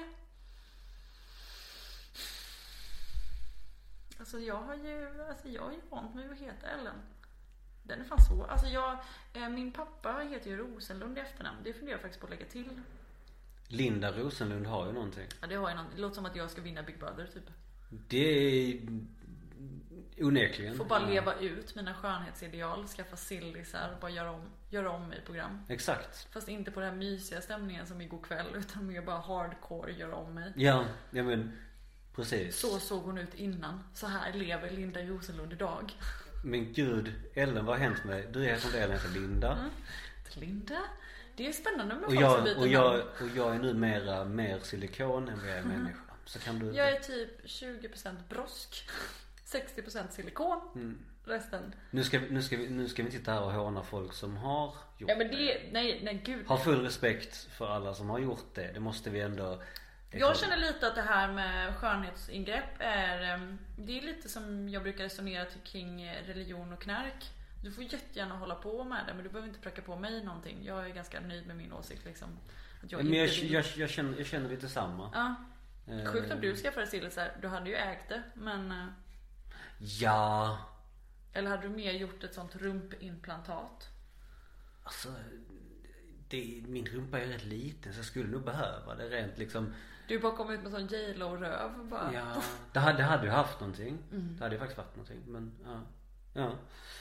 [4.20, 6.96] Alltså jag har ju, alltså jag har ju vant mig att heta Ellen.
[7.84, 8.48] Den är fan svår.
[8.48, 8.98] Alltså jag,
[9.34, 11.58] eh, min pappa heter ju Rosenlund i efternamn.
[11.64, 12.82] Det funderar jag faktiskt på att lägga till.
[13.68, 16.52] Linda Rosenlund har ju någonting Ja, det har ju någon, det låter som att jag
[16.52, 17.50] ska vinna Big Brother typ.
[17.90, 18.80] Det
[20.24, 21.08] onekligen Får bara Ja.
[21.08, 25.66] leva ut mina skönhetsideal, skaffa sillisar och bara göra om, göra om mig i program.
[25.70, 29.92] Exakt Fast inte på den här mysiga stämningen som igår kväll utan mer bara hardcore
[29.92, 30.54] göra om mig.
[30.56, 31.58] Ja, ja men
[32.16, 33.84] precis Så såg hon ut innan.
[33.94, 35.94] Så här lever Linda Rosenlund idag.
[36.46, 38.26] Men gud, Ellen vad har hänt med?
[38.34, 39.70] Du heter inte Ellen, heter Linda
[40.34, 40.82] Linda?
[41.36, 43.10] Det är spännande med och, folk som byter och, jag, namn.
[43.22, 46.90] och jag är numera mer silikon än vad jag är människa Så kan du Jag
[46.90, 48.90] är typ 20% brosk.
[49.54, 50.62] 60% silikon.
[50.76, 51.00] Mm.
[51.24, 51.76] Resten.
[51.92, 54.14] nu, ska, vi- nu, ska vi, nu ska vi inte sitta här och håna folk
[54.14, 56.48] som har gjort Ja men det, nej, nej gud.
[56.48, 58.72] Ha full respekt för alla som har gjort det.
[58.74, 59.62] Det måste vi ändå
[60.12, 64.84] Jag känner lite att det här med skönhetsingrepp är, em, det är lite som jag
[64.84, 67.26] brukar resonera till kring eh, religion och knark.
[67.64, 70.66] Du får jättegärna hålla på med det men du behöver inte pracka på mig någonting.
[70.66, 72.30] Jag är ganska nöjd med min åsikt liksom.
[72.84, 73.52] Att jag Men jag, vill.
[73.52, 75.10] jag, jag, känner, jag känner lite samma.
[75.14, 75.36] Ja.
[75.94, 77.32] Eh, Sjukt om du skaffade sillisar.
[77.42, 78.86] Du hade ju ägt det men eh,
[79.80, 80.58] Ja,
[81.34, 83.90] Eller hade du mer gjort ett sånt rumpimplantat?
[84.84, 85.10] alltså.
[86.30, 89.74] Det, min rumpa är rätt liten så jag skulle nog behöva det rent liksom.
[90.08, 92.14] Du bara kom ut med sån J röv bara.
[92.14, 93.98] Ja, det hade, det hade ju haft någonting.
[94.12, 94.36] Mm.
[94.38, 95.24] Det hade ju faktiskt varit någonting.
[95.28, 95.82] Men ja.
[96.34, 96.52] ja.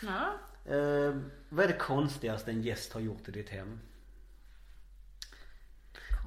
[0.02, 0.38] Ja.
[0.74, 1.16] Eh,
[1.48, 3.80] vad är det konstigaste en gäst har gjort i ditt hem?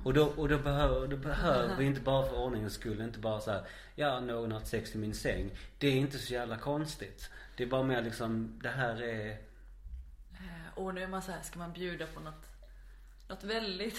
[0.03, 3.41] Och då, och då behöver, då behöver vi inte bara för ordningens skull, inte bara
[3.41, 5.51] så här, ja någon har haft sex i min säng.
[5.77, 7.29] Det är inte så jävla konstigt.
[7.57, 9.37] Det är bara mer liksom, det här är,
[10.33, 12.45] Eh, Och nu är man så här, ska man bjuda på något,
[13.29, 13.97] något väldigt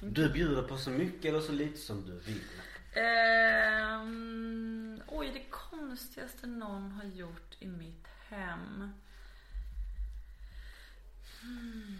[0.00, 2.42] du bjuder på så mycket eller så lite som du vill.
[2.94, 8.90] Ehm, oj, det konstigaste någon har gjort i mitt hem.
[11.42, 11.96] Hmm.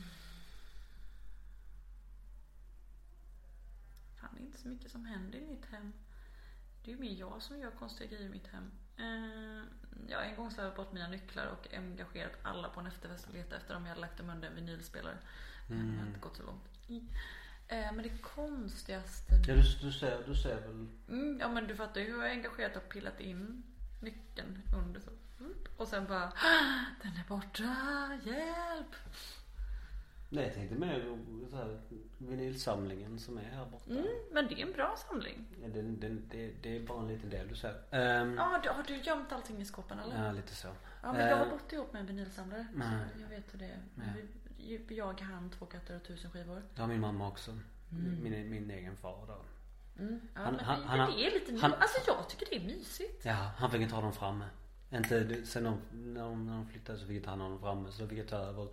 [4.37, 5.93] Det är inte så mycket som händer i mitt hem.
[6.85, 8.71] Det är ju mer jag som gör konstiga grejer i mitt hem.
[8.97, 9.65] Ehm,
[10.09, 13.27] ja, en gång så har jag bort mina nycklar och engagerat alla på en efterfest
[13.29, 13.83] och letat efter dem.
[13.83, 15.19] Jag hade lagt dem under en vinylspelare.
[15.69, 16.65] Men det har inte gått så långt.
[17.69, 21.77] Eh, men det konstigaste Ja du, du ser, du ser väl, Mm, ja men du
[21.77, 23.63] fattar ju hur jag engagerat och pillat in
[24.03, 25.11] nyckeln under så.
[25.39, 25.69] upp.
[25.81, 28.95] Och sen bara, "Ah, den är borta, hjälp!
[30.29, 31.19] Nej jag tänkte mer
[31.51, 31.81] så här,
[32.19, 33.91] vinylsamlingen som är här borta.
[33.91, 35.45] Mm, men det är en bra samling.
[35.63, 37.83] Ja, den, den, det, det är bara en liten del du ser.
[37.91, 40.25] Ehm, Ja, du, har du gömt allting i skåpen eller?
[40.25, 40.69] ja lite så.
[41.03, 42.67] Ja men jag har Eh, bott ihop med en vinylsamlare.
[43.15, 43.83] Så jag vet hur det är.
[44.59, 46.63] Vi, jag, han, två katter och tusen skivor.
[46.75, 47.59] Det har min mamma också.
[48.23, 49.45] Min, min egen far då.
[50.03, 50.21] Mm.
[50.35, 52.65] Ja, Han- men, han- det, han- det är lite han- Alltså jag tycker det är
[52.67, 53.25] mysigt.
[53.25, 54.45] Ja, han fick inte ha dem framme.
[54.91, 57.61] Inte, det- sen de, när, de, när de flyttade så fick inte han ha dem
[57.61, 58.69] framme så då fick jag ta över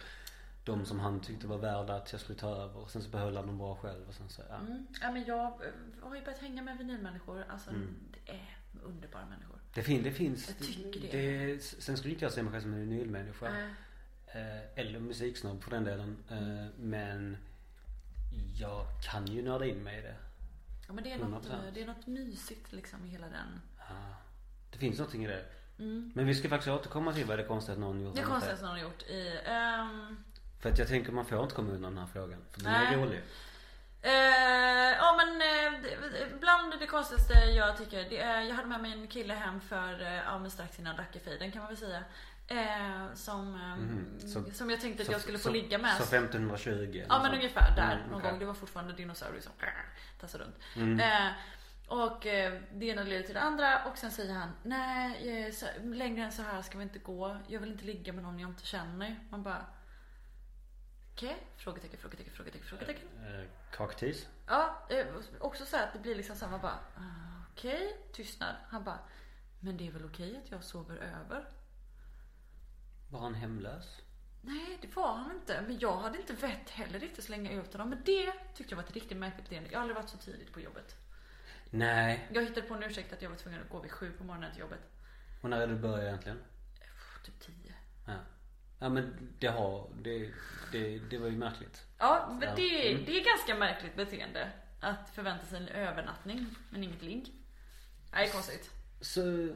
[0.64, 2.78] de som han tyckte var värda att jag skulle ta över.
[2.78, 4.56] Och sen så behöll han dem bara själv och sen så, ja.
[4.56, 4.88] Mm.
[5.02, 7.46] Ja men jag eh, har ju börjat hänga med vinylmänniskor.
[7.50, 7.96] Alltså Mm.
[8.12, 9.60] det är underbara människor.
[9.74, 10.48] Det, fin, det finns.
[10.48, 11.46] Jag tycker det.
[11.46, 11.64] det.
[11.64, 13.48] Sen skulle inte jag se mig själv som en vinylmänniska.
[13.48, 13.68] Äh,
[14.36, 16.18] Eh, eller musiksnobb för den delen.
[16.30, 17.38] Eh, men
[18.60, 20.16] jag kan ju nörda in mig i det.
[20.88, 21.54] ja men det är, något, 100%.
[21.68, 23.62] eh, det är något mysigt liksom i hela den.
[23.78, 24.16] Ja.
[24.72, 25.46] Det finns någonting i det.
[25.80, 26.12] Mm.
[26.16, 28.26] Men vi ska faktiskt återkomma till vad det är konstigt att någon gjort Det är
[28.26, 29.40] konstigt som någon har gjort i...
[29.46, 30.24] ehm,
[30.64, 32.40] För att jag tänker man får inte komma undan den här frågan.
[32.52, 32.94] För den Nej.
[32.94, 33.22] är rolig.
[34.02, 34.12] Eh,
[34.98, 39.08] ja men eh, bland det konstigaste jag tycker, det är, jag hade med mig en
[39.08, 42.04] kille hem för, eh, ja men strax innan Dackefejden kan man väl säga.
[42.48, 45.96] Eh, som, Mhm, så- som jag tänkte att jag skulle få så, ligga med.
[45.98, 47.06] Så 1520?
[47.10, 48.40] Ja men ungefär där Mm, någon gång.
[48.40, 49.52] Det var fortfarande dinosaurier som
[50.22, 50.56] tassade runt.
[50.76, 51.00] Mm.
[51.00, 51.32] Eh,
[51.88, 55.66] och eh, det ena leder till det andra och sen säger han Nej, eh, så,
[55.84, 57.38] längre än så här ska vi inte gå.
[57.48, 59.20] Jag vill inte ligga med någon jag inte känner.
[59.30, 59.66] Man bara
[61.14, 61.48] Okej?
[61.58, 63.08] Frågetecken, frågetecken, frågetecken, frågetecken.
[63.26, 64.28] Eh, Kaktis?
[64.48, 65.06] Ja, eh,
[65.40, 68.56] också så här att det blir liksom samma bara ah, Okej, tystnad.
[68.68, 69.00] Han bara
[69.60, 71.48] Men det är väl okej att jag sover över?
[73.10, 74.02] Var han hemlös?
[74.42, 75.62] Nej, det var han inte.
[75.68, 77.90] Men jag hade inte vett heller riktigt slänga ut honom.
[77.90, 79.70] Men det tyckte jag var ett riktigt märkligt beteende.
[79.72, 80.96] Jag har aldrig varit så tidigt på jobbet.
[81.70, 82.30] Nej.
[82.34, 84.52] Jag hittade på en ursäkt att jag var tvungen att gå vid sju på morgonen
[84.52, 84.80] till jobbet.
[85.42, 86.44] Och när är det du började egentligen?
[86.80, 87.74] Pff, Typ tio.
[88.08, 88.14] Ja.
[88.84, 90.32] Ja men det har, det,
[90.72, 91.86] det, det var ju märkligt.
[91.98, 92.56] Ja, men Ja.
[92.56, 93.06] det, Mm.
[93.06, 94.52] det är ganska märkligt beteende.
[94.80, 97.34] Att förvänta sig en övernattning, men inget ligg.
[98.12, 98.72] Nej, konstigt.
[99.02, 99.50] Så,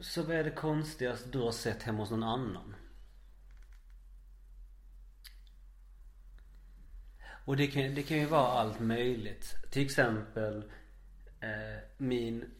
[0.00, 2.74] så vad är det konstigaste du har sett hemma hos någon annan?
[7.44, 9.54] Och det kan, det kan ju vara allt möjligt.
[9.70, 10.58] Till exempel
[11.40, 12.50] eh, min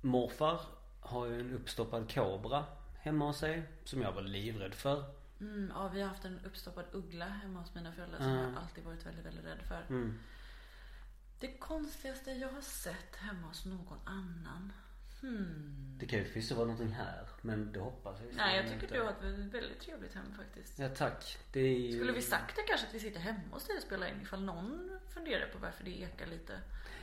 [0.00, 0.60] morfar
[1.00, 2.64] har ju en uppstoppad kobra
[3.00, 3.62] hemma hos sig.
[3.84, 5.04] Som jag var livrädd för.
[5.40, 8.84] Mm, ja, vi har haft en uppstoppad uggla hemma hos mina föräldrar som jag alltid
[8.84, 9.82] varit väldigt, väldigt rädd för.
[9.88, 10.18] Mm.
[11.40, 14.72] Det konstigaste jag har sett hemma hos någon annan.
[15.20, 15.96] Hmm.
[16.00, 17.28] Det kan ju förvisso vara någonting här.
[17.42, 18.94] Men det hoppas jag Nej, jag tycker inte.
[18.94, 20.78] du har ett väldigt trevligt hem faktiskt.
[20.78, 21.38] Ja tack.
[21.52, 21.92] Det är.
[21.92, 24.44] Skulle vi sagt det kanske att vi sitter hemma hos dig och spelar in ifall
[24.44, 26.60] någon funderar på varför det ekar lite?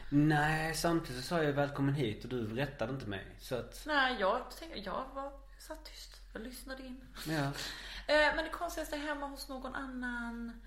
[0.09, 3.25] Nej, samtidigt så sa jag välkommen hit och du rättade inte mig.
[3.39, 6.21] Så att, Nej, jag tänkte, jag var satt tyst.
[6.35, 7.01] Jag lyssnade in.
[7.27, 7.51] ja.
[8.07, 10.61] Eh, men det konstigaste hemma hos någon annan.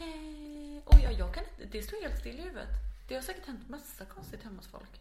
[0.00, 2.68] Eh, oj, ja, jag kan inte, det står helt still i huvudet.
[3.08, 5.00] Det har säkert hänt massa konstigt hemma hos folk.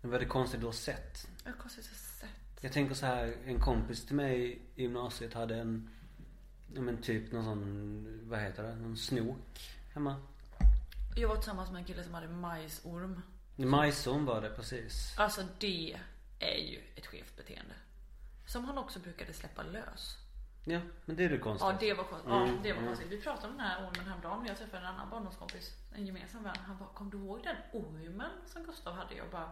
[0.00, 1.28] Men vad är det konstigt du har sett?
[1.44, 2.40] Vad är det konstigaste jag sett?
[2.60, 5.90] Jag tänker så här, en kompis till mig i gymnasiet hade en,
[6.66, 10.16] men typ någon sån, vad heter det, någon snok hemma.
[11.16, 13.22] Jag var tillsammans med en kille som hade majsorm.
[13.56, 15.14] Majsorm var det precis.
[15.16, 15.96] Alltså det
[16.38, 17.74] är ju ett skevt beteende.
[18.46, 20.18] Som han också brukade släppa lös.
[20.64, 21.72] Ja, men det är det konstiga.
[21.72, 22.30] Ja det var konstigt.
[22.30, 22.86] Ja, Mm, det var mm.
[22.88, 23.12] konstigt.
[23.12, 24.46] Vi pratade om den här ormen häromdagen.
[24.46, 26.56] Jag träffade en annan barndomskompis, en gemensam vän.
[26.66, 29.14] Han bara, kom du ihåg den ormen som Gustav hade?
[29.14, 29.50] Jag bara,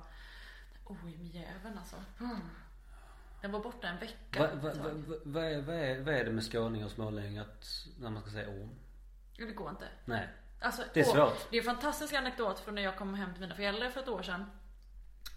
[0.85, 1.97] ormjäveln alltså.
[2.21, 2.41] Mm.
[3.41, 4.41] Den var borta en vecka.
[4.41, 7.43] Va, va, va, va, vad, är, vad, är, vad är det med skåningar och smålänningar
[7.43, 8.71] att, när man ska säga orm?
[9.37, 9.89] Det går inte.
[10.05, 10.29] Nej.
[10.61, 11.51] Alltså, Det är åh, svårt.
[11.51, 14.09] Det är en fantastisk anekdot från när jag kom hem till mina föräldrar för ett
[14.09, 14.45] år sedan.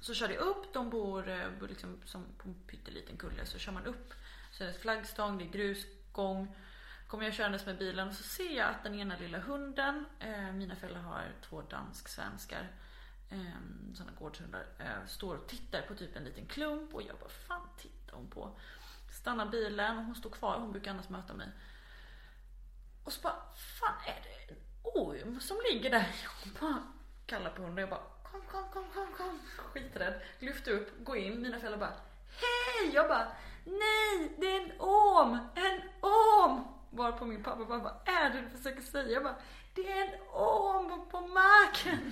[0.01, 3.45] Så körde jag upp, de eh, bor, liksom som på en pytteliten kulle.
[3.45, 4.13] Så kör man upp,
[4.51, 6.55] så är det flaggstång, det är grusgång.
[7.07, 10.51] Kommer jag körandes med bilen och så ser jag att den ena lilla hunden, eh,
[10.51, 12.71] mina föräldrar har två dansk-svenskar,
[13.29, 13.39] eh,
[13.93, 17.69] sådana gårdshundar, eh, står och tittar på typ en liten klump och jag bara, fan
[17.77, 18.59] tittar hon på?
[19.11, 21.49] Stannar bilen och hon står kvar, hon brukar annars möta mig.
[23.03, 26.15] Och så bara, fan är det en orm som ligger där?
[26.23, 26.83] Jag bara
[27.25, 28.14] kallar på hunden och jag bara,
[28.51, 29.39] kom, kom, kom, kom, kom.
[29.57, 30.21] Skiträdd.
[30.39, 31.41] Lyfte upp, gå in.
[31.41, 31.93] Mina föräldrar bara,
[32.41, 32.91] hej!
[32.93, 33.27] Jag bara,
[33.65, 35.37] nej, det är en orm!
[35.55, 36.63] En orm!
[36.89, 39.09] Varpå min pappa bara, vad är det du försöker säga?
[39.09, 39.35] Jag bara,
[39.73, 42.11] det är en orm på marken!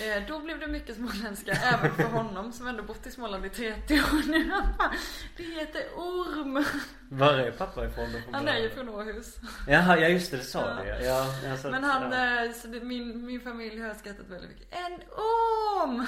[0.00, 3.48] Eh, Då blev det mycket småländska, även för honom som ändå bott i Småland i
[3.50, 4.50] 30 år nu.
[5.36, 6.64] Det heter orm.
[7.10, 8.18] Var är pappa ifrån då?
[8.32, 9.36] Han är ju från Åhus.
[9.68, 10.82] Jaha, ja just det, det sa Ja.
[10.98, 11.26] du ja.
[11.44, 12.44] ja Men han, ja.
[12.46, 14.66] eh, så det, min, min familj har skrattat väldigt mycket.
[14.74, 16.06] En orm!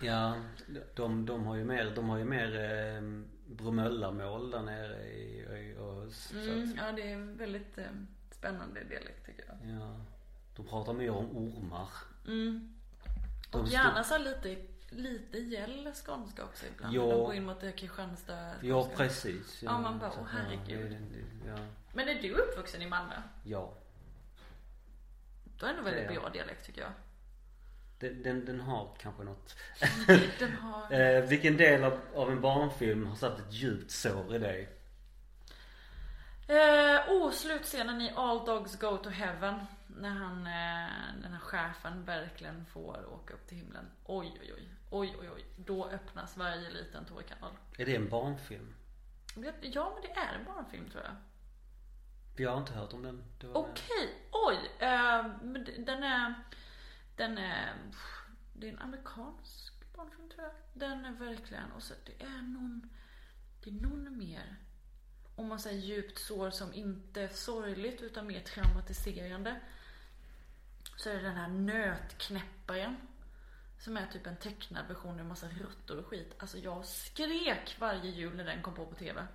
[0.00, 0.34] Ja,
[0.94, 3.02] de, de har ju mer, de har ju mer eh,
[3.56, 6.32] Bromöllamål där nere i, i Åhus.
[6.32, 7.84] Mm, att- ja, det är en väldigt eh,
[8.30, 9.76] spännande dialekt tycker jag.
[9.80, 9.96] Ja.
[10.56, 11.88] De pratar mer om ormar.
[12.26, 12.74] Mm.
[13.52, 14.56] De gärna så lite,
[14.90, 16.94] lite gäll skånska också ibland.
[16.94, 17.02] Ja.
[17.02, 18.50] De går in mot Kristianstad.
[18.60, 18.96] Ja, skånska.
[18.96, 19.62] precis.
[19.62, 20.92] Ja, man bara, åh, herregud.
[21.46, 21.58] Ja, ja.
[21.92, 23.14] Men är du uppvuxen i Malmö?
[23.44, 23.74] ja.
[25.60, 26.90] Är det ändå väldigt bra dialekt tycker jag.
[27.98, 29.56] Den, den, den har kanske något.
[30.38, 30.92] Den har...
[30.92, 34.68] Eh, vilken del av, av en barnfilm har satt ett djupt sår i dig?
[36.48, 39.54] Eh, oh, slutscenen i All Dogs Go to Heaven.
[40.02, 43.90] När han, eh, den här chefen verkligen får åka upp till himlen.
[44.04, 44.68] Oj, oj, oj.
[44.90, 45.44] Oj, oj, oj.
[45.56, 47.52] Då öppnas varje liten tårkanal.
[47.78, 48.74] Är det en barnfilm?
[49.34, 51.14] Ja, men det är en barnfilm tror jag.
[52.36, 53.24] Vi har inte hört om den.
[53.52, 54.56] Okej, oj.
[54.78, 56.34] Eh, men d- den är,
[57.16, 57.72] den är,
[58.52, 60.52] det är en amerikansk barnfilm tror jag.
[60.72, 62.90] Den är verkligen, och så det är någon,
[63.64, 64.56] det är någon mer.
[65.36, 69.60] Om man säger djupt sår som inte är sorgligt utan mer traumatiserande.
[71.02, 72.96] Så är det den här nötknäpparen.
[73.78, 76.34] Som är typ en tecknad version med massa råttor och skit.
[76.38, 79.26] Alltså jag skrek varje jul när den kom på på TV.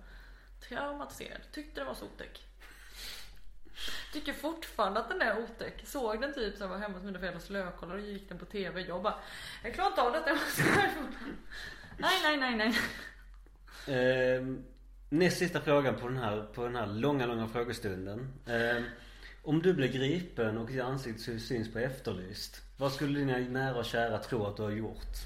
[0.68, 1.40] Traumatiserad.
[1.52, 2.46] Tyckte den var så otäck.
[4.12, 5.86] Tycker fortfarande att den är otäck.
[5.86, 8.80] Såg den typ så var hemma hos mina föräldrars lökollar och gick den på TV.
[8.80, 9.14] Jag bara,
[9.64, 10.28] jag klarar inte av detta.
[10.28, 10.62] Jag måste.
[11.98, 12.74] Nej, nej, nej,
[13.86, 14.36] nej.
[14.36, 14.42] Eh,
[15.08, 18.32] näst sista frågan på den här, på den här långa, långa frågestunden.
[18.46, 18.82] Eh,
[19.48, 22.62] om du blir gripen och ditt ansikte syns på Efterlyst.
[22.76, 25.16] Vad skulle dina nära och kära tro att du har gjort?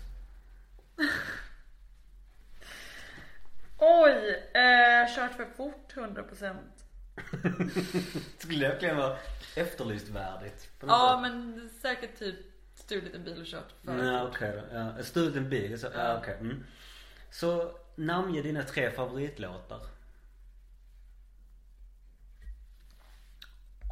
[3.78, 6.56] Oj, eh, kört för fort 100%.
[8.38, 9.16] Skulle verkligen vara
[9.56, 10.68] Efterlyst-värdigt.
[10.80, 11.32] Ja, sätt.
[11.32, 12.36] men säkert typ
[12.74, 14.30] stulit en bil och kört för Nej fort.
[14.36, 14.76] okej då.
[14.76, 15.78] Ja, stulit en bil.
[15.80, 15.92] Så, ja.
[16.08, 16.18] Ja.
[16.18, 16.36] okej.
[16.40, 16.64] Mm.
[17.30, 19.80] Så namnge dina tre favoritlåtar.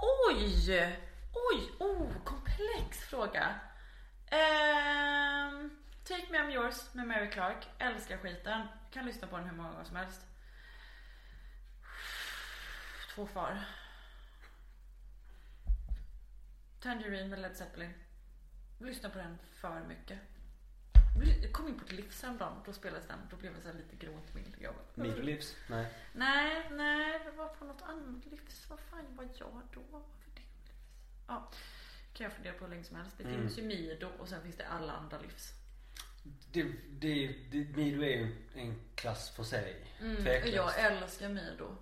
[0.03, 0.99] Oj!
[1.33, 3.61] Oj, oh, komplex fråga.
[4.33, 5.71] Um,
[6.05, 7.69] Take Me I'm Yours med Mary Clark.
[7.79, 8.67] Älskar skiten.
[8.91, 10.27] Kan lyssna på den hur många gånger som helst.
[13.15, 13.65] Två kvar.
[16.81, 17.95] Tangerine med Led Zeppelin.
[18.79, 20.19] Lyssna på den för mycket.
[21.43, 22.63] Jag kom in på ett livs häromdagen.
[22.67, 23.19] Då spelades den.
[23.31, 24.55] Då blev jag så här lite gråtmild.
[24.61, 25.57] Jag bara, Middle Lips?
[25.69, 25.87] Nej.
[26.13, 28.67] Nej, nej, det var på något annat livs.
[28.71, 29.81] Vad fan var jag då?
[29.91, 30.73] Varför det livs?
[31.29, 31.51] Ja,
[32.13, 33.15] kan jag fundera på hur länge som helst.
[33.19, 33.41] Det Mm.
[33.41, 35.53] finns ju Mido och sen finns det alla andra livs.
[36.53, 39.87] Det, det, det, Mido är ju en klass för sig.
[40.01, 40.55] Mm, och Tveklöst.
[40.57, 41.77] jag älskar Mido.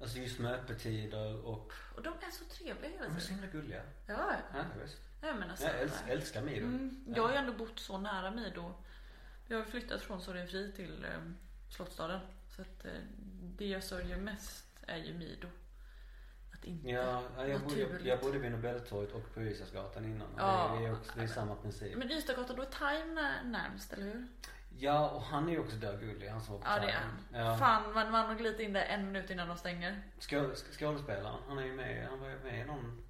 [0.00, 1.72] Alltså just med öppettider och...
[1.96, 3.34] Och de är så trevliga hela De är så tiden.
[3.42, 3.82] himla gulliga.
[4.06, 4.98] Ja, Ja, visst.
[5.20, 5.64] Jag menar så.
[5.64, 6.66] Jag älskar, älskar Mido.
[6.66, 8.72] Mm, jag har ju ändå bott så nära Mido.
[9.46, 11.10] Jag har flyttat från Sorgenfri till eh,
[11.70, 12.20] Slottsstaden.
[12.56, 12.90] Så att eh,
[13.58, 15.48] det jag sörjer mest är ju Mido.
[16.54, 18.06] Att inte Ja, ja, jag, bodde, naturligt.
[18.06, 20.28] jag bodde vid Nobeltorget och på Ystadsgatan innan.
[20.34, 20.76] Och Ja.
[20.80, 21.96] det, är också, det är samma princip.
[21.96, 24.26] Men Ystadgatan, då är Time när- närmst, eller hur?
[24.78, 26.28] Ja, och han är ju också dögullig.
[26.28, 27.12] Han som var på Ja det är Time.
[27.32, 27.46] han.
[27.46, 27.58] Ja.
[27.58, 30.02] Fan man, man har glidit in där en minut innan de stänger.
[30.18, 33.02] Skå, skådespelaren, han är ju med, han var ju med i någon,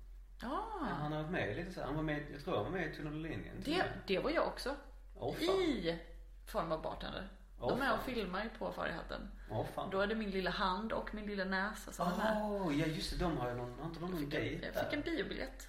[0.43, 2.71] Ja, han har varit med lite så här, han var med, jag tror han var
[2.73, 3.63] med i Tunnel och linjen.
[3.63, 4.77] till Det, och det var jag också.
[5.15, 5.35] Fan.
[5.43, 5.99] I
[6.47, 7.29] form av bartender.
[7.61, 9.31] Åh, De är och filmar ju på Farihatten.
[9.75, 9.91] Fan.
[9.91, 12.79] Då är det min lilla hand och min lilla näsa som är med.
[12.81, 15.01] Ja just det, de har ju någon, har inte de någon dejt Jag fick en
[15.01, 15.69] biobiljett.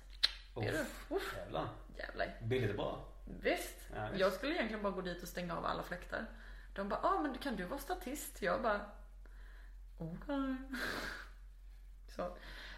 [0.56, 1.16] Är du?
[1.16, 1.70] Uff, Jävlar.
[1.98, 2.36] jävlar.
[2.42, 3.06] Billigt är bra.
[3.42, 3.76] Visst.
[3.96, 4.20] Ja, visst.
[4.22, 6.26] Jag skulle egentligen bara gå dit och stänga av alla fläktar.
[6.76, 8.42] De bara, ah men kan du vara statist?
[8.42, 8.82] Jag bara,
[9.98, 10.56] okej.
[12.16, 12.22] Så.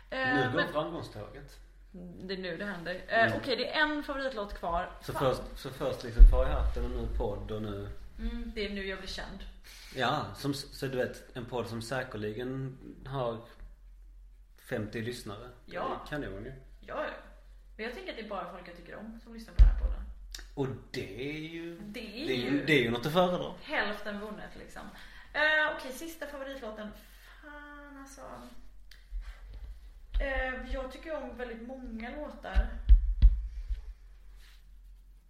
[0.10, 1.60] Eh, Nu går men framgångståget.
[1.92, 3.02] Det är nu det händer.
[3.08, 3.38] Eh, Mm.
[3.38, 4.92] Okej, det är en favoritlåt kvar.
[5.02, 5.22] Så Fan.
[5.36, 8.70] först, så först liksom Far i hatten och nu podd och nu Mm, det är
[8.70, 9.40] nu jag blir känd.
[9.96, 12.78] Ja, som, så du vet en podd som säkerligen
[13.08, 13.38] har
[14.70, 15.50] 50 lyssnare.
[15.66, 16.02] Ja.
[16.10, 16.54] Det är Kanon ju.
[16.80, 17.10] Ja, ja.
[17.76, 19.68] Men jag tänker att det är bara folk jag tycker om som lyssnar på den
[19.70, 20.02] här podden.
[20.54, 23.14] Och det är ju Det är det är ju ju, det är ju något att
[23.14, 23.54] föredra.
[23.64, 24.82] hälften vunnet liksom.
[25.34, 26.90] Eh, Okej, sista favoritlåten.
[27.42, 28.22] Fan alltså.
[30.20, 32.70] Eh, jag tycker om väldigt många låtar.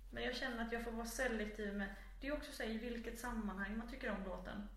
[0.10, 1.96] Men jag känner att jag får vara selektiv med.
[2.22, 4.70] Det är också så här, i vilket sammanhang man tycker om låten.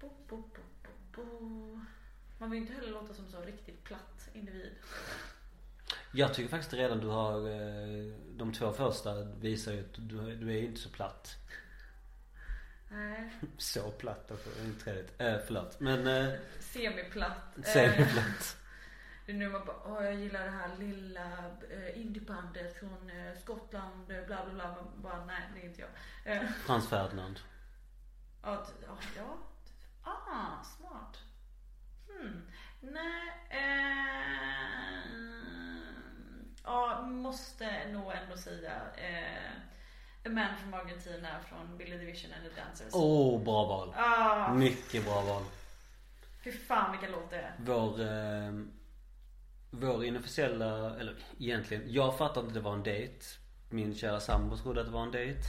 [0.00, 1.80] Bo, bo, bo, bo, bo.
[2.38, 4.72] Man vill inte heller låta som så riktigt platt individ.
[6.12, 10.58] Jag tycker faktiskt redan du har eh, de två första visar ju att du, du
[10.58, 11.36] är inte så platt.
[12.88, 15.20] Nej, Så platt också, det är inte trevligt.
[15.20, 15.80] Eh, förlåt.
[15.80, 17.58] Men eh, semiplatt.
[17.58, 18.56] Eh, semiplatt.
[19.26, 21.26] Det är nu man bara, åh jag gillar det här lilla
[21.70, 24.68] eh, indiebandet från eh, Skottland, eh, bla bla bla.
[24.74, 25.90] Man bara, nej det är inte jag.
[26.36, 27.40] Eh, Frans Ferdinand.
[28.42, 29.36] ja, ja, ja.
[30.02, 31.18] Ah, smart.
[32.08, 32.42] Hmm.
[32.80, 35.10] Nej, eh,
[36.64, 39.52] ja, måste nog ändå säga eh,
[40.26, 42.94] A Man from Argentina från Billy Division and the Dancers.
[42.94, 43.94] Åh, oh, bra val.
[43.96, 45.42] Ah, Mycket bra val.
[46.44, 47.54] fy fan vilken låt det är.
[47.58, 48.52] Vår, eh,
[49.70, 53.24] vår inofficiella, eller egentligen, jag fattade inte det var en dejt.
[53.70, 55.40] min kära sambo trodde att det var en dejt.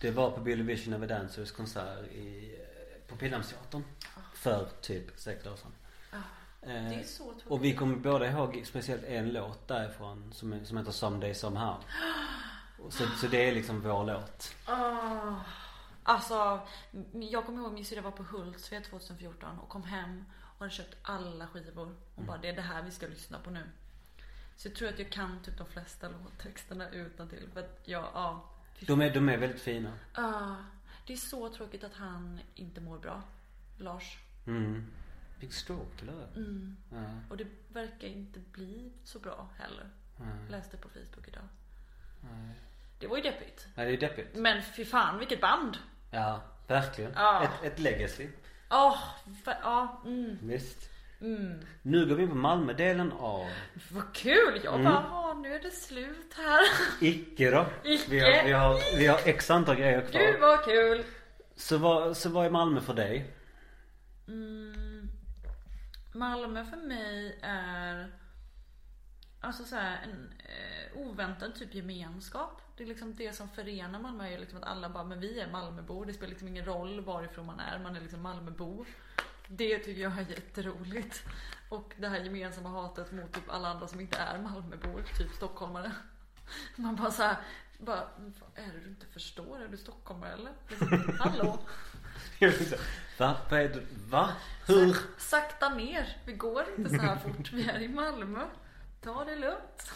[0.00, 3.84] Det var på Billy Vision of a Dancers konsert i, eh, på Pildammsteatern.
[4.34, 5.72] För typ sex år sedan.
[6.12, 6.16] Ah,
[6.62, 7.46] Eh, det är så tråkigt.
[7.46, 11.76] och vi kommer båda ihåg speciellt en låt därifrån som, som heter Someday Somehow.
[12.90, 14.54] Så, så det är liksom vår låt.
[14.64, 15.34] Ah,
[16.02, 16.60] alltså,
[17.12, 20.96] jag kommer ihåg min syrra var på Hultsfred 2014 och kom hem och hade köpt
[21.02, 21.94] alla skivor.
[22.14, 23.62] Och bara, det är det här vi ska lyssna på nu.
[24.56, 28.44] Så jag tror att jag kan typ de flesta låttexterna utantill För att jag, ja.
[28.80, 29.92] De är, de är väldigt fina.
[30.12, 30.54] Ah,
[31.06, 33.22] det är så tråkigt att han inte mår bra.
[33.78, 34.18] Lars.
[34.46, 34.86] Mm.
[35.40, 36.26] Big stroke eller?
[36.36, 36.76] Mm.
[36.92, 37.20] Ja.
[37.30, 39.90] Och det verkar inte bli så bra heller.
[40.16, 40.50] Nej.
[40.50, 41.48] Läste på Facebook idag.
[42.20, 42.54] Nej.
[42.98, 43.66] Det var ju deppigt.
[43.74, 44.34] Nej, det är deppigt.
[44.36, 45.76] Men fy fan vilket band!
[46.10, 47.12] Ja, verkligen.
[47.14, 47.42] Ja.
[47.44, 48.28] Ett, ett legacy.
[49.44, 50.90] Va- ja, mm, Visst.
[51.20, 51.60] mm.
[51.82, 53.46] Nu går vi in på Malmödelen av
[53.90, 54.60] Vad kul!
[54.64, 54.84] Jag Mm.
[54.84, 56.60] bara, "Ah, nu är det slut här.
[57.06, 57.66] Icke då.
[57.84, 58.10] Icke.
[58.10, 60.20] Vi har, vi har, vi har x antal grejer kvar.
[60.20, 61.04] Gud vad kul!
[61.56, 63.34] Så vad, så vad är Malmö för dig?
[64.28, 65.08] Mm.
[66.12, 68.12] Malmö för mig är
[69.46, 72.62] Alltså så här, en eh, oväntad typ gemenskap.
[72.76, 75.40] Det är liksom det som förenar Malmö är ju liksom att alla bara, men vi
[75.40, 76.06] är Malmöbor.
[76.06, 78.84] Det spelar liksom ingen roll varifrån man är, man är liksom Malmöbo.
[79.48, 81.22] Det tycker jag är jätteroligt.
[81.68, 85.92] Och det här gemensamma hatet mot typ alla andra som inte är Malmöbor, typ stockholmare.
[86.76, 87.36] Man bara så här,
[87.78, 89.62] bara, vad är det du inte förstår?
[89.62, 90.52] Är du stockholmare eller?
[90.68, 91.58] Liksom, Hallå?
[93.18, 93.36] Va?
[93.50, 93.82] Vad är det?
[94.10, 94.32] Va?
[94.66, 94.96] Hur?
[95.18, 97.52] Sakta ner, vi går inte så här fort.
[97.52, 98.46] Vi är i Malmö.
[99.06, 99.92] Ta det lugnt.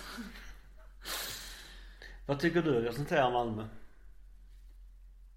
[2.26, 3.68] Vad tycker du representerar Malmö?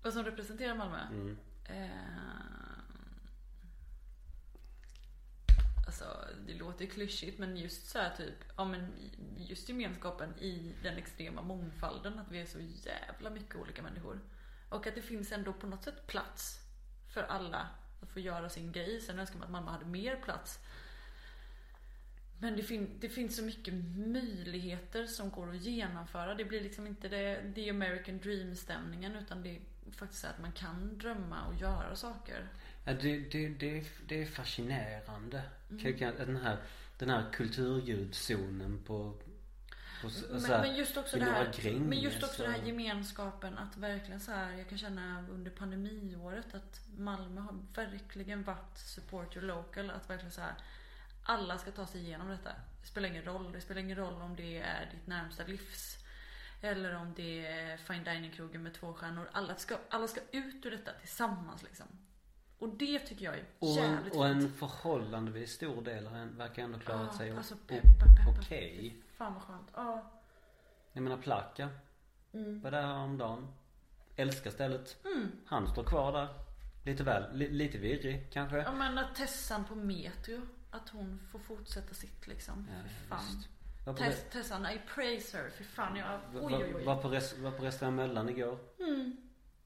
[0.01, 0.99] Vad som representerar Malmö?
[1.11, 1.38] Mm.
[1.65, 1.89] Eh,
[5.86, 6.05] alltså,
[6.47, 8.93] det låter klyschigt men just så här typ, ja men
[9.38, 12.19] just gemenskapen i den extrema mångfalden.
[12.19, 14.19] Att vi är så jävla mycket olika människor.
[14.69, 16.59] Och att det finns ändå på något sätt plats
[17.13, 17.67] för alla
[18.01, 19.01] att få göra sin grej.
[19.01, 20.59] Sen önskar man att mamma hade mer plats.
[22.43, 26.35] Men det, fin- det finns så mycket möjligheter som går att genomföra.
[26.35, 29.59] Det blir liksom inte det, the American dream stämningen utan det är
[29.91, 32.47] faktiskt så att man kan drömma och göra saker.
[32.85, 35.41] Ja, det, det, det, är, det är fascinerande.
[35.69, 36.15] Mm.
[36.17, 36.57] Den här,
[36.97, 39.13] den här kulturljudzonen på,
[40.01, 42.61] så- Men, så här, men just också det här, Gränges men just också den här
[42.67, 48.77] gemenskapen att verkligen så här, jag kan känna under pandemiåret att Malmö har verkligen varit
[48.77, 49.89] support your local.
[49.89, 50.53] Att verkligen så här,
[51.24, 52.49] alla ska ta sig igenom detta.
[52.82, 53.51] Det spelar ingen roll.
[53.51, 55.97] Det spelar ingen roll om det är ditt närmsta livs.
[56.61, 59.30] Eller om det är fine dining-krogen med två stjärnor.
[59.32, 61.86] Alla ska, alla ska ut ur detta tillsammans liksom.
[62.59, 66.63] Och det tycker jag är Och en, jävligt och en förhållandevis stor del en, verkar
[66.63, 68.39] ändå klarat Ja, sig alltså o- peppa, peppa.
[68.39, 68.97] okej.
[69.17, 69.67] Fan vad skönt.
[69.76, 70.11] Ja.
[70.93, 71.69] Jag menar Plaka.
[72.34, 72.61] Mm.
[72.61, 73.47] Var där om dagen.
[74.15, 75.05] Älskar stället.
[75.05, 75.32] Mm.
[75.45, 76.28] Han står kvar där.
[76.86, 78.57] Lite väl, li, lite virrig kanske.
[78.57, 80.41] Ja men Tessan på Metro,
[80.74, 82.67] att hon får fortsätta sitt liksom.
[82.71, 83.19] Ja, Fy fan.
[83.36, 83.49] visst.
[83.86, 85.49] Var på, Tess, Tessan, I praise her.
[85.49, 86.84] Fy fan jag, oj oj oj.
[86.86, 88.59] var, på res, var på restaurang Mellan igår.
[88.80, 89.17] Mm,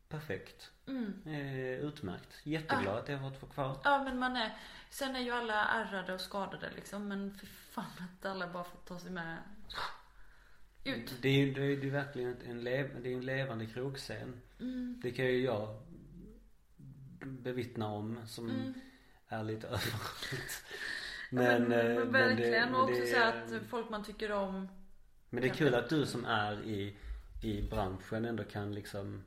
[0.09, 0.71] Perfekt.
[0.87, 1.21] mm.
[1.25, 2.39] Eh, utmärkt.
[2.43, 3.77] Jätteglad att jag har fått vara kvar.
[3.83, 4.57] Ja men man är,
[4.89, 7.07] sen är ju alla ärrade och skadade liksom.
[7.07, 7.85] Men fy fan
[8.19, 9.37] att alla bara får ta sig med
[10.83, 11.13] ut.
[11.21, 14.41] Det är ju det är, det är verkligen en, lev, det är en levande krogscen.
[14.59, 15.81] Mm, Det kan ju jag
[17.19, 18.73] bevittna om som mm.
[19.27, 20.23] Är lite överallt.
[21.29, 22.75] Men, Men, men, eh, verkligen.
[22.75, 24.67] och också det, så att folk man tycker om.
[25.29, 26.95] Men det är kul att du som är i,
[27.43, 29.23] i branschen ändå kan liksom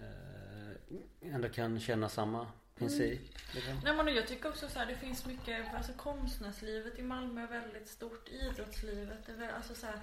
[0.00, 3.20] eh, Ändå kan känna samma princip.
[3.54, 3.80] Liksom.
[3.84, 7.46] Nej men jag tycker också så här, det finns mycket, alltså konstnärslivet i Malmö är
[7.46, 10.00] väldigt stort, idrottslivet är alltså så här,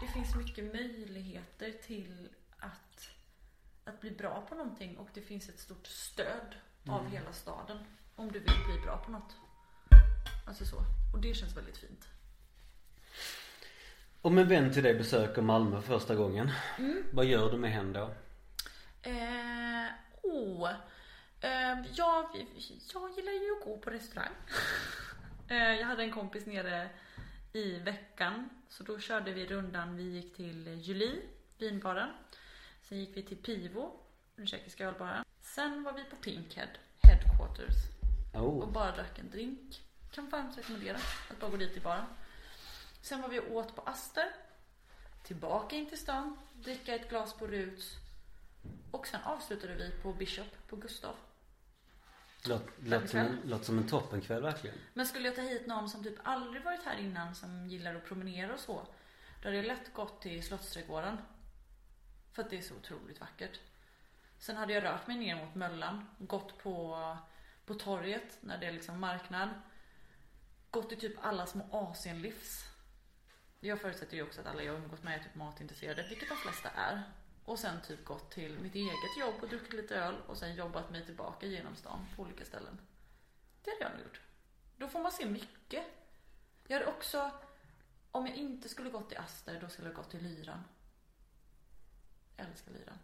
[0.00, 3.08] det finns mycket möjligheter till att,
[3.84, 6.54] att bli bra på någonting och det finns ett stort stöd
[6.88, 7.12] av Mm.
[7.12, 7.78] hela staden
[8.20, 9.36] om du vill bli bra på något.
[10.46, 10.76] Alltså så.
[11.12, 12.08] Och det känns väldigt fint.
[14.22, 16.50] Om en vän till dig besöker Malmö för första gången.
[16.78, 17.04] Mm.
[17.12, 18.14] Vad gör du med henne då?
[19.02, 19.86] Eh,
[20.22, 20.70] oh.
[21.40, 22.24] Eh, jag,
[22.94, 24.32] jag gillar ju att gå på restaurang.
[25.48, 26.88] eh, jag hade en kompis nere
[27.52, 28.50] i veckan.
[28.68, 29.96] Så då körde vi rundan.
[29.96, 31.22] Vi gick till Julie,
[31.58, 32.10] vinbaren.
[32.82, 34.00] Sen gick vi till Pivo,
[34.36, 35.24] den tjeckiska ölbaren.
[35.40, 36.68] Sen var vi på Pinkhead,
[37.02, 37.99] headquarters.
[38.32, 39.82] Och Oh, bara drack en drink.
[40.10, 40.96] Kan varmt rekommendera
[41.30, 42.04] att bara gå dit i baren.
[43.02, 44.32] Sen var vi och åt på Aster.
[45.22, 46.38] Tillbaka in till stan.
[46.54, 47.96] Dricka ett glas på Ruts.
[48.90, 51.16] Och sen avslutade vi på Bishop på Gustav.
[52.44, 54.76] låt, låt, som en, låt som en toppenkväll verkligen.
[54.94, 58.04] Men skulle jag ta hit någon som typ aldrig varit här innan som gillar att
[58.04, 58.86] promenera och så.
[59.42, 61.18] Då hade jag lätt gått till Slottsträdgården.
[62.32, 63.60] För att det är så otroligt vackert.
[64.38, 66.96] Sen hade jag rört mig ner mot Möllan, gått på,
[67.70, 69.48] på torget när det är liksom marknad.
[70.70, 72.64] Gått i typ alla små Asienlivs.
[73.60, 76.70] Jag förutsätter ju också att alla jag umgås med är typ matintresserade, vilket de flesta
[76.70, 77.02] är.
[77.44, 80.90] Och sen typ gått till mitt eget jobb och druckit lite öl och sen jobbat
[80.90, 82.80] mig tillbaka genom stan på olika ställen.
[83.64, 84.20] Det hade jag nog gjort.
[84.76, 85.84] Då får man se mycket.
[86.66, 87.30] Jag hade också,
[88.10, 90.64] om jag inte skulle gått till Aster, då skulle jag gått till Lyran.
[92.36, 92.98] Jag älskar Lyran.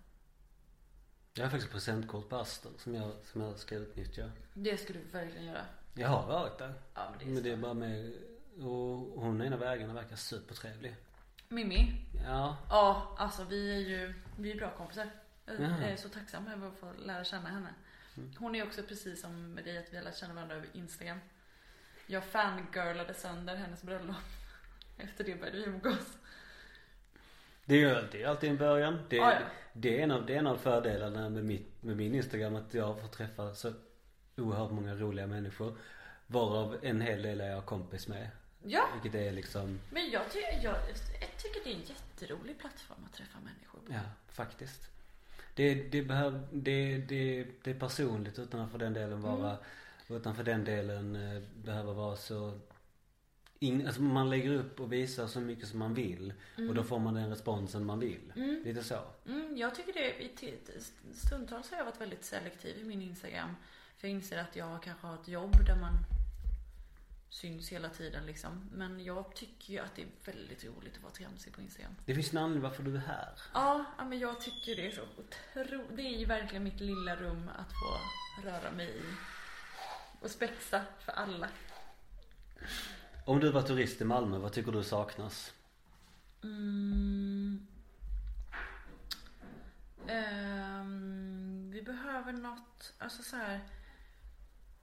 [1.37, 4.31] Jag har faktiskt presentkort på Aster som jag, som jag ska utnyttja.
[4.55, 5.65] Det skulle du verkligen göra.
[5.95, 6.75] Jag har varit där.
[6.95, 8.13] Ja, men det är Men det är bara med,
[8.59, 10.97] och hon ena vägarna verkar supertrevlig.
[11.49, 12.07] Mimmi.
[12.27, 12.57] Ja.
[12.69, 15.11] Ja, alltså vi är ju vi är bra kompisar.
[15.47, 15.79] Jag Jaha.
[15.83, 17.75] är så tacksam över att få lära känna henne.
[18.39, 21.19] Hon är också precis som med dig att vi har lärt känna varandra över Instagram.
[22.07, 24.17] Jag fangirlade sönder hennes bröllop.
[24.99, 26.19] Efter det började vi umgås.
[27.67, 28.99] Det är ju alltid, alltid en början.
[29.09, 29.39] Det, Ja, ja.
[29.73, 32.75] det, är en av, det är en av fördelarna med, mitt, med min Instagram att
[32.75, 33.73] jag får träffa så
[34.37, 35.77] oerhört många roliga människor.
[36.27, 38.29] Varav en hel del är jag kompis med.
[38.63, 40.75] Ja, Vilket är liksom, men jag, ty- jag,
[41.21, 43.93] jag tycker det är en jätterolig plattform att träffa människor på.
[43.93, 44.91] ja faktiskt.
[45.55, 49.57] Det, det behöver, det, det, det är personligt utan att för den delen vara,
[50.09, 52.59] utan för den delen eh, behöva vara så
[53.59, 56.33] in, alltså man lägger upp och visar så mycket som man vill
[56.69, 58.33] och då får man den responsen man vill.
[58.65, 59.01] Lite så.
[59.27, 60.81] Mm, jag tycker det,
[61.15, 63.57] stundtals har jag varit väldigt selektiv i min Instagram.
[63.97, 65.93] För jag inser att jag kanske har ett jobb där man
[67.29, 68.71] syns hela tiden liksom.
[68.73, 71.95] Men jag tycker ju att det är väldigt roligt att vara tramsig på Instagram.
[72.07, 73.29] Det finns en anledning varför du är här.
[73.55, 75.97] Ja, men jag tycker det är så otro...
[75.97, 77.99] Det är ju verkligen mitt lilla rum att få
[78.49, 79.03] röra mig i.
[80.21, 81.49] Och spexa för alla.
[83.27, 85.53] Om du var turist i Malmö, vad tycker du saknas?
[86.43, 87.67] Mm.
[90.09, 93.61] Um, vi behöver något, alltså så här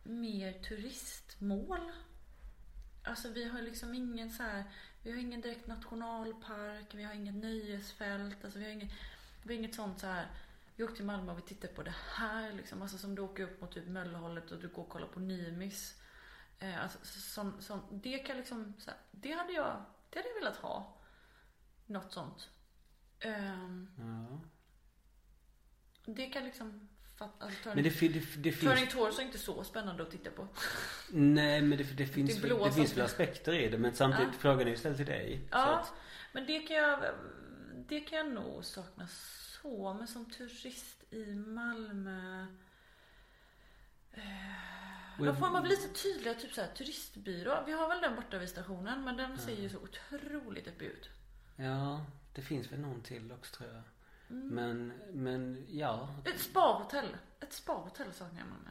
[0.04, 1.92] mer turistmål.
[3.04, 4.64] Alltså vi har liksom ingen så här,
[5.04, 8.92] vi har ingen direkt nationalpark, vi har inget nöjesfält, alltså vi har inget,
[9.44, 10.28] vi har inget sånt så här.
[10.76, 13.44] Vi åkte till Malmö och vi tittade på det här liksom, alltså som du åker
[13.44, 16.03] upp mot typ Möllehållet och du går och kollar på Nimis.
[16.64, 20.56] Eh, alltså, sån, sån, det kan liksom, här, det hade jag, det hade jag velat
[20.58, 20.98] ha.
[21.86, 22.50] Något sånt.
[23.20, 24.40] Ehm, Ja.
[26.14, 28.94] det kan liksom alltså, Men Turning, det, det, det finns...
[28.94, 30.48] Torso är inte så spännande att titta på.
[31.12, 34.40] Nej men det, det finns, Det det finns väl aspekter i det men samtidigt, Ja.
[34.40, 35.48] frågan är ju ställd till dig.
[35.52, 35.94] Ja, att,
[36.34, 37.00] men det kan jag,
[37.88, 39.94] det kan jag nog sakna så.
[39.94, 42.46] Men som turist i Malmö.
[44.12, 44.83] Eh,
[45.18, 45.70] Då får man
[46.04, 47.64] tydligare typ så här, turistbyrå.
[47.66, 51.10] Vi har väl den borta vid stationen men den ser ju så otroligt deppig ut.
[51.56, 53.84] ja, det finns väl någon till också tror jag.
[54.30, 54.48] Mm.
[54.48, 54.94] Men,
[55.24, 56.10] men ja.
[56.26, 57.18] Ett sparhotell.
[57.40, 58.70] Ett sparhotell saknar jag Malmö.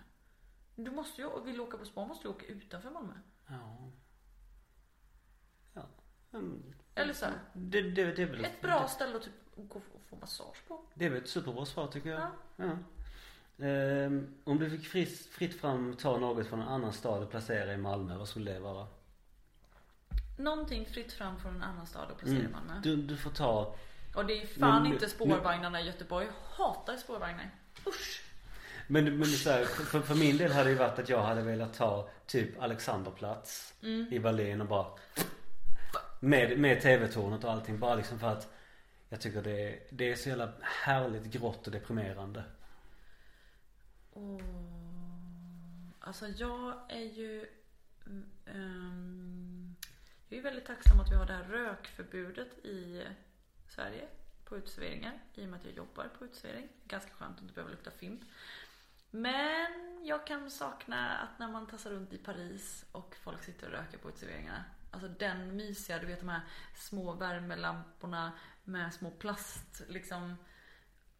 [0.76, 3.12] Du måste ju, vill du åka på spa måste du åka utanför Malmö.
[3.47, 3.90] Ja.
[5.72, 5.86] Ja.
[6.32, 6.74] Mm.
[6.95, 10.03] Eller så här, Det, det, det är väl ett bra ställe att typ gå och
[10.09, 10.84] få massage på.
[10.95, 12.20] Det är väl ett superbra svar tycker jag.
[12.20, 12.30] Ja.
[12.57, 12.78] Ja.
[13.62, 17.72] Ehm, om du fick fritt, fritt fram ta något från en annan stad och placera
[17.72, 18.86] i Malmö, vad skulle det vara?
[20.38, 22.80] Någonting fritt fram från en annan stad och placera i Malmö.
[22.82, 23.74] Du, du får ta,
[24.14, 26.26] Och det är fan Men- inte spårvagnarna i Göteborg.
[26.26, 27.50] Jag hatar spårvagnar.
[27.86, 28.22] Usch.
[28.86, 31.42] men, men så här, för, för min del hade det ju varit att jag hade
[31.42, 34.06] velat ta typ Alexanderplats Mm.
[34.12, 34.86] i Berlin och bara
[36.20, 38.52] med, med TV-tornet och allting bara liksom för att
[39.08, 42.44] jag tycker det är, det är så jävla härligt grått och deprimerande.
[44.12, 44.40] Oh.
[46.00, 47.46] Alltså jag är ju...
[48.46, 49.76] um,
[50.28, 53.06] jag är väldigt tacksam att vi har det här rökförbudet i
[53.68, 54.08] Sverige
[54.44, 55.18] på uteserveringar.
[55.34, 56.68] I och med att jag jobbar på uteservering.
[56.84, 58.20] Ganska skönt att inte behöva lukta fimp.
[59.10, 63.72] Men jag kan sakna att när man tassar runt i Paris och folk sitter och
[63.72, 64.64] röker på uteserveringarna.
[64.90, 66.40] Alltså den mysiga, du vet de här
[66.74, 68.32] små värmelamporna
[68.64, 70.36] med små plast liksom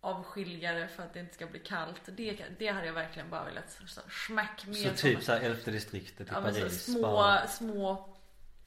[0.05, 2.01] avskiljare för att det inte ska bli kallt.
[2.07, 6.27] Det, det hade jag verkligen bara velat så- smack mer Så typ såhär elfte distriktet
[6.29, 6.85] i ja, men så Paris.
[6.85, 7.47] små, bara.
[7.47, 8.15] små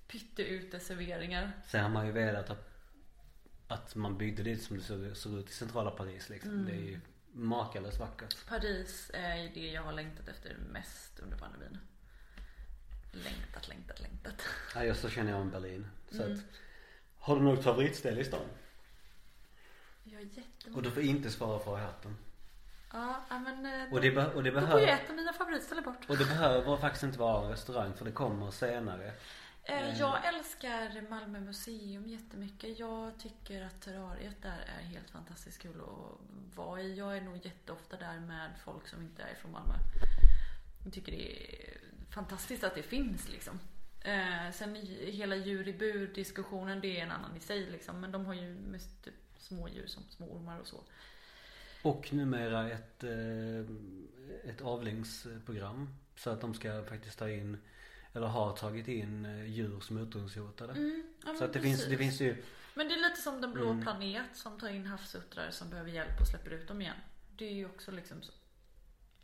[0.07, 1.51] pytteuteserveringar.
[1.67, 2.69] Sen har man ju velat att,
[3.67, 6.51] att man byggde det som det såg, såg ut i centrala Paris liksom.
[6.51, 6.65] Mm.
[6.65, 6.99] Det är ju
[7.31, 8.47] makalöst vackert.
[8.47, 11.77] Paris är det jag har längtat efter mest under pandemin.
[13.11, 14.41] Längtat, längtat, längtat.
[14.75, 15.87] Ja, just så känner jag om Berlin.
[16.11, 16.33] Så Mm.
[16.33, 16.39] att,
[17.19, 18.45] har du något favoritställe i stan?
[20.11, 20.77] Jag jättemånga.
[20.77, 22.17] Och du får inte svara för hatten.
[22.93, 25.33] Ja, men eh, Och det, be- och det då går ju behöver ett av mina
[25.33, 26.09] favoritställen bort.
[26.09, 29.13] och det behöver faktiskt inte vara en restaurang för det kommer senare.
[29.63, 32.79] Eh, Jag älskar Malmö museum jättemycket.
[32.79, 36.95] Jag tycker att terrariet där är helt fantastiskt kul att vara i.
[36.97, 39.73] Jag är nog jätteofta där med folk som inte är från Malmö.
[40.83, 41.77] Jag tycker det är
[42.09, 43.59] fantastiskt att det finns liksom.
[44.01, 47.99] Eh, sen hela djur i bur diskussionen, det är en annan i sig liksom.
[48.01, 49.13] Men de har ju mest typ
[49.47, 50.83] små djur som små ormar och så.
[51.81, 53.59] Och numera ett, eh,
[54.49, 55.95] ett avlingsprogram.
[56.15, 57.57] Så att de ska faktiskt ta in,
[58.13, 60.73] eller har tagit in eh, djur som är utrotningshotade.
[60.73, 62.43] Mm, ja, Så att det finns, det finns ju,
[62.73, 63.81] Men det är lite som Den blå Mm.
[63.81, 66.95] planet som tar in havsuttrar som behöver hjälp och släpper ut dem igen.
[67.37, 68.31] Det är ju också liksom så.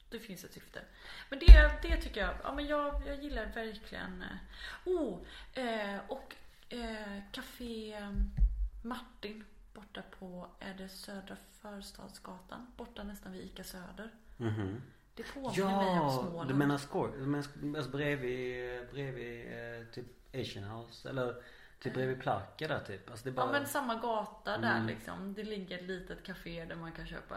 [0.10, 0.82] Det finns ett syfte.
[1.30, 4.22] Men det, det tycker jag, ja men jag, jag gillar verkligen.
[4.22, 4.38] eh,
[4.86, 5.20] Oh,
[5.54, 6.36] eh, och
[6.70, 7.94] eh, Café
[8.84, 9.44] Martin
[9.74, 12.68] borta på, är det Södra Förstadsgatan?
[12.78, 14.12] Borta nästan vid ICA Söder.
[14.38, 14.82] mhm.
[15.16, 16.50] Det påminner mig om Ja, Småland.
[16.50, 17.46] du menar skoj, du menar
[17.78, 20.06] alltså bredvid, bredvid eh, typ
[20.36, 21.44] Asian House eller
[21.80, 23.10] typ bredvid Plaka där typ.
[23.10, 24.88] Alltså det bara, Ja men samma gata där Mm.
[24.88, 25.34] liksom.
[25.34, 27.36] Det ligger ett litet café där man kan köpa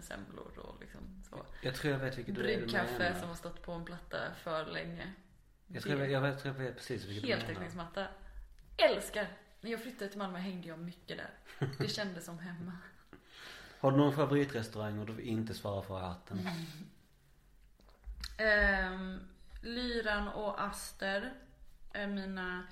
[0.00, 1.46] semlor och liksom så.
[1.62, 3.20] Jag tror jag vet vilket du är Bryggkaffe menar.
[3.20, 5.12] som har stått på en platta för länge.
[5.66, 7.40] Jag tror jag, jag, vet, tror jag vet precis vilket du menar.
[7.42, 8.06] Heltäckningsmatta.
[8.76, 9.28] Älskar!
[9.60, 11.30] När jag flyttade till Malmö hängde jag mycket där.
[11.78, 12.72] Det kändes som hemma.
[13.80, 16.48] Har du någon favoritrestaurang och du inte svarar för hatten?
[18.38, 19.20] Ehm,
[19.62, 21.34] Lyran och Aster
[21.92, 22.66] är mina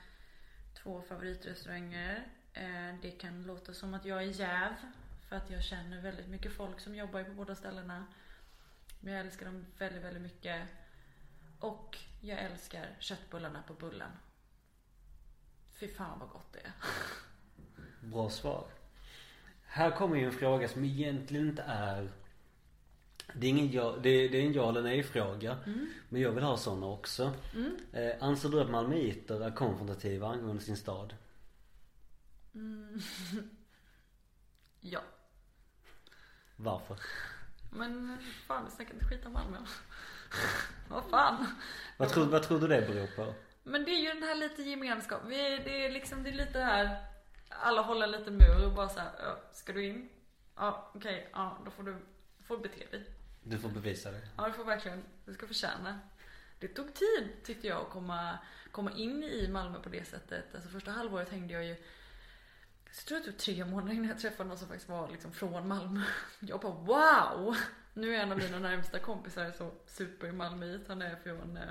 [0.82, 2.28] två favoritrestauranger.
[2.52, 4.72] Eh, det kan låta som att jag är jäv.
[5.28, 8.06] För att jag känner väldigt mycket folk som jobbar på båda ställena.
[9.00, 10.68] Men jag älskar dem väldigt, väldigt mycket.
[11.58, 14.10] Och jag älskar köttbullarna på Bullen.
[15.74, 16.72] Fy fan vad gott det är.
[18.10, 18.66] Bra svar.
[19.64, 22.10] Här kommer ju en fråga som egentligen inte är
[23.32, 25.58] det är, ingen ja, det, är, det är en ja eller nej fråga.
[26.08, 27.32] Men jag vill ha sådana också.
[27.54, 27.76] Mm.
[27.92, 31.14] Eh, anser du att malmöiter är konfrontativa angående sin stad?
[34.86, 35.00] Ja.
[36.56, 36.96] Varför?
[37.70, 39.58] Men fan, vi snackar inte skit om Malmö.
[40.88, 41.46] vad fan.
[41.96, 43.34] Vad tror, vad tror du det beror på?
[43.64, 45.22] Men det är ju den här lite gemenskap.
[45.26, 47.04] Vi, det är liksom, det är lite här.
[47.48, 50.08] Alla håller lite mur och bara så här, "Ja, ska du in?
[50.56, 51.96] Ja, okej, ja, då får du,
[52.44, 53.04] får bete dig.
[53.42, 54.20] Du får bevisa det.
[54.36, 56.00] Ja, du får verkligen, du ska förtjäna.
[56.58, 58.38] Det tog tid tyckte jag att komma,
[58.70, 60.54] komma in i Malmö på det sättet.
[60.54, 61.76] Alltså första halvåret hängde jag ju
[62.96, 65.68] jag tror det tog tre månader innan jag träffade någon som faktiskt var liksom från
[65.68, 66.02] Malmö.
[66.40, 67.56] Jag bara wow!
[67.94, 70.88] Nu är en av mina närmsta kompisar så super Malmöit.
[70.88, 71.62] Han är från eh,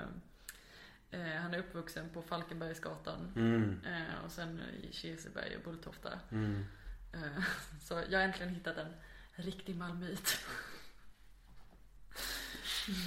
[1.14, 3.32] eh, Han är uppvuxen på Falkenbergsgatan.
[3.36, 6.10] Mm, Eh, och sen i Kirseberg och Bulltofta.
[6.30, 6.64] mm.
[7.12, 7.42] Eh,
[7.80, 8.92] så jag har äntligen hittat en
[9.34, 10.38] riktig Malmöit.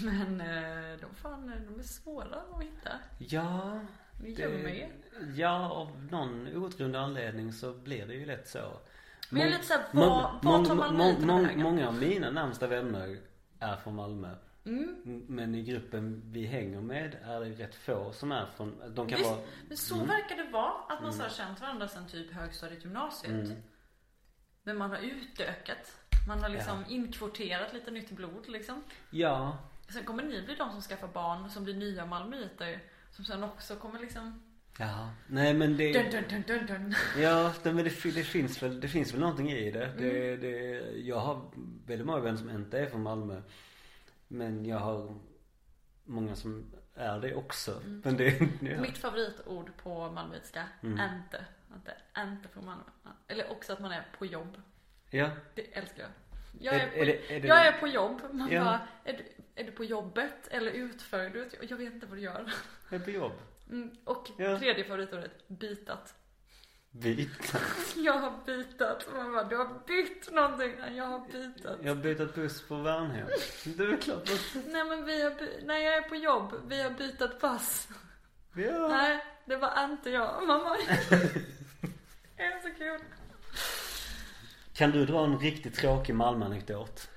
[0.03, 2.91] Men eh, de, fan, de är svåra att hitta.
[3.17, 3.79] Ja,
[4.21, 4.91] Det gör mig.
[5.35, 8.79] ja, av någon outgrundlig anledning så blir det ju lätt så.
[9.29, 11.63] Men jag är lite såhär, mång- vad tar Malmöiterna mång- vägen?
[11.63, 13.17] Många av mina närmsta vänner
[13.59, 14.35] är från Malmö.
[14.67, 15.01] Mm.
[15.05, 19.07] M- Men i gruppen vi hänger med är det rätt få som är från, de
[19.07, 20.07] kan Visst, vara Men så Mm.
[20.07, 20.73] verkar det vara.
[20.89, 23.31] Att man så har känt varandra sen typ högstadiet, gymnasiet.
[23.33, 23.57] Mm.
[24.63, 25.97] Men man har utökat.
[26.27, 28.83] Man har liksom inkvoterat lite nytt blod liksom.
[29.09, 29.57] Ja,
[29.89, 32.79] Sen kommer ni bli de som skaffar barn, som blir nya malmöiter.
[33.11, 34.43] Som sen också kommer liksom...
[34.79, 36.95] ja, nej men det Dun, dun, dun, dun.
[37.17, 39.93] Ja, men det, det finns väl, det finns väl någonting i det.
[39.97, 40.41] det, Mm.
[40.41, 41.51] det jag har
[41.85, 43.41] väldigt många vänner som inte är från Malmö.
[44.27, 45.15] Men jag har
[46.03, 47.81] många som är det också.
[47.85, 48.81] Men det, ja.
[48.81, 50.97] Mitt favoritord på malmöitiska, Mm.
[51.85, 52.83] det är inte från Malmö.
[53.27, 54.61] Eller också att man är på jobb.
[55.09, 55.29] ja.
[55.55, 56.11] Det älskar jag.
[56.59, 58.21] Jag Är- är, på, är det- är det- jag är på jobb.
[58.31, 58.63] Man Ja.
[58.63, 59.25] bara, är du,
[59.55, 61.29] är du på jobbet eller utför?
[61.29, 62.53] Du jag- vet inte vad du gör.
[62.91, 63.31] Jag är på jobb.
[63.69, 63.91] Mm.
[64.05, 64.59] Och Ja.
[64.59, 65.31] tredje favoritordet,
[66.91, 67.61] bytat.
[67.87, 67.95] Vit.
[67.95, 69.07] Jag har bytat.
[69.15, 70.73] Man bara, du har bytt någonting.
[70.79, 71.77] Nej, Jag har bytat.
[71.81, 73.27] Jag har bytt buss på Värnhem.
[73.63, 74.29] Det är väl klart.
[74.67, 77.87] Nej men vi har by- när jag är på jobb, vi har bytt pass.
[78.55, 78.87] Ja.
[78.87, 80.47] Nej, det var inte jag.
[80.47, 80.77] Mamma.
[82.37, 82.99] det är så kul.
[84.73, 87.09] Kan du dra en riktigt tråkig Malmö-anekdot?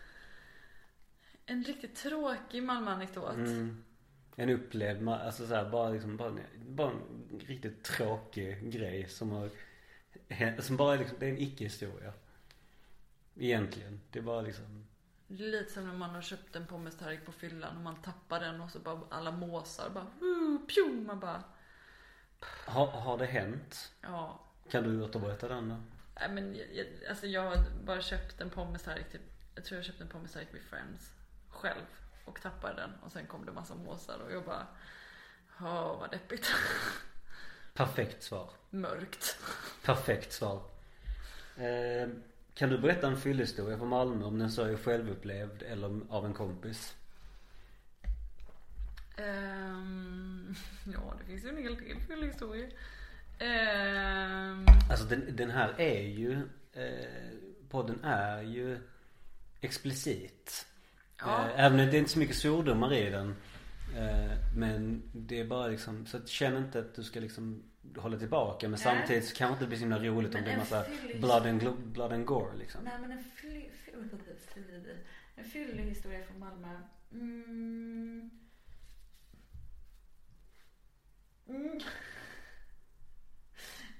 [1.46, 3.34] En riktigt tråkig Malmö-anekdot.
[3.34, 3.84] Mm.
[4.40, 9.50] En upplevd, alltså så här, bara liksom, bara, bara en riktigt tråkig grej som har
[10.58, 12.12] som bara är liksom, det är en icke-historia.
[13.36, 14.00] Egentligen.
[14.10, 14.86] Det är bara liksom,
[15.26, 18.40] Det är lite som när man har köpt en pommes-tallrik på fyllan och man tappar
[18.40, 21.44] den och så bara alla måsar bara uh, pju, man bara
[22.66, 23.92] har, har det hänt?
[24.00, 24.40] ja.
[24.70, 25.76] Kan du återberätta den då?
[26.14, 29.22] Nej men jag, jag, alltså jag har bara köpt en pommes-tallrik typ,
[29.54, 31.14] jag tror jag köpte en pommes-tallrik vid Friends
[31.48, 31.84] själv
[32.30, 34.66] och tappade den och sen kom det massa måsar och jag bara
[35.60, 36.46] Åh vad deppigt.
[37.74, 38.50] Perfekt svar.
[38.70, 39.36] Mörkt.
[39.84, 40.62] Perfekt svar.
[41.56, 42.08] Eh,
[42.54, 46.34] kan du berätta en fyllehistoria från Malmö om den så är självupplevd eller av en
[46.34, 46.96] kompis?
[49.16, 50.54] Ehm,
[50.92, 52.70] ja, det finns ju en hel del fyllehistorier.
[53.38, 56.32] Ehm, Alltså den, den här är ju,
[56.72, 57.38] eh,
[57.70, 58.78] podden är ju
[59.60, 60.66] explicit.
[61.20, 61.48] Ja.
[61.48, 63.36] Eh, även om det är inte så mycket svordomar i den.
[63.96, 67.62] Eh, men det är bara liksom, så att känn inte att du ska liksom
[67.96, 68.66] hålla tillbaka.
[68.68, 68.80] Men Nej.
[68.80, 71.20] samtidigt så kan det inte bli så himla roligt om Men det är massa fyllig-
[71.20, 72.80] blood and, glo- blood and gore liksom.
[72.84, 73.70] nej men en fyllig,
[74.54, 74.86] fyllig,
[75.36, 76.80] en fyllig historia från Malmö.
[77.12, 78.30] Mm.
[81.48, 81.80] Mm.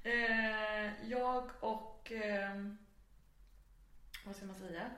[0.03, 2.79] Eh, jag och, ehm,
[4.25, 4.91] vad ska man säga?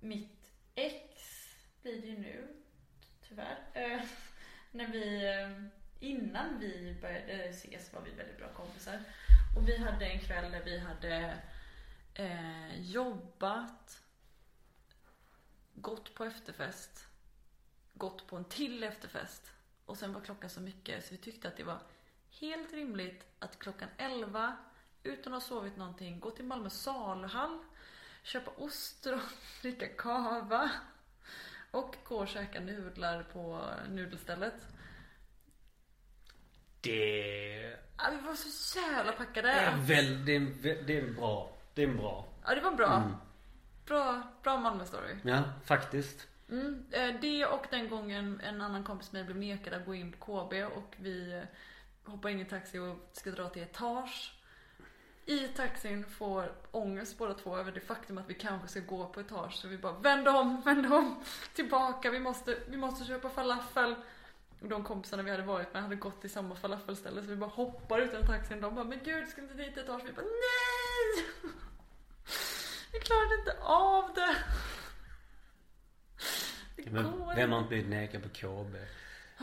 [0.00, 1.03] Mitt ex
[1.84, 2.48] blir det ju nu,
[3.28, 3.58] tyvärr.
[3.72, 4.00] Eh,
[4.70, 5.62] när vi, eh,
[6.08, 9.00] innan vi började eh, ses var vi väldigt bra kompisar.
[9.56, 11.38] Och vi hade en kväll där vi hade
[12.14, 14.02] eh, jobbat,
[15.74, 17.06] gått på efterfest,
[17.94, 19.52] gått på en till efterfest
[19.86, 21.78] och sen var klockan så mycket så vi tyckte att det var
[22.40, 24.56] helt rimligt att klockan 11
[25.02, 27.64] utan att ha sovit någonting gå till Malmö saluhall,
[28.22, 29.20] köpa ostron,
[29.62, 30.70] dricka kava
[31.74, 34.54] och gå och käka nudlar på nudelstället.
[36.80, 39.50] Det Ja, vi var så jävla packade.
[39.50, 42.28] är väl, det är, en det är en bra, det är en bra.
[42.44, 42.96] Ja, det var bra.
[42.96, 43.12] Mm.
[43.86, 45.16] Bra, bra Malmö-story.
[45.22, 46.28] Ja, faktiskt.
[46.50, 49.94] Mm, eh, det och den gången en annan kompis med mig blev nekad att gå
[49.94, 51.42] in på KB och vi eh,
[52.12, 54.34] hoppar in i taxi och ska dra till etage.
[55.26, 59.20] I taxin får ångest båda två över det faktum att vi kanske ska gå på
[59.20, 59.54] etage.
[59.54, 61.24] Så vi bara vänd om, vänd om,
[61.54, 63.94] tillbaka, vi måste, vi måste köpa falafel.
[64.60, 67.50] Och de kompisarna vi hade varit med hade gått till samma falafelställe så vi bara
[67.50, 68.60] hoppar ut ur taxin.
[68.60, 70.02] De bara, men gud ska inte dit etage?
[70.04, 71.24] Vi bara, nej!
[72.92, 74.36] Vi klarade inte av det.
[76.76, 78.76] Det går vem har inte blivit nekad på KB?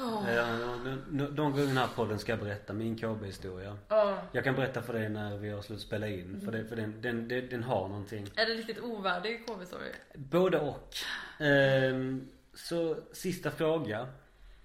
[0.02, 0.94] Eh,
[1.30, 3.78] De gånger den här podden ska jag berätta min KB-historia.
[3.88, 4.18] Ja.
[4.32, 6.42] Jag kan berätta för dig när vi har slut spela in.
[6.46, 8.28] För, det, för den, den, den, den har någonting.
[8.36, 9.92] Är det riktigt ovärdig KB-story?
[10.16, 10.96] Både och.
[11.40, 14.08] Ehm, så sista fråga.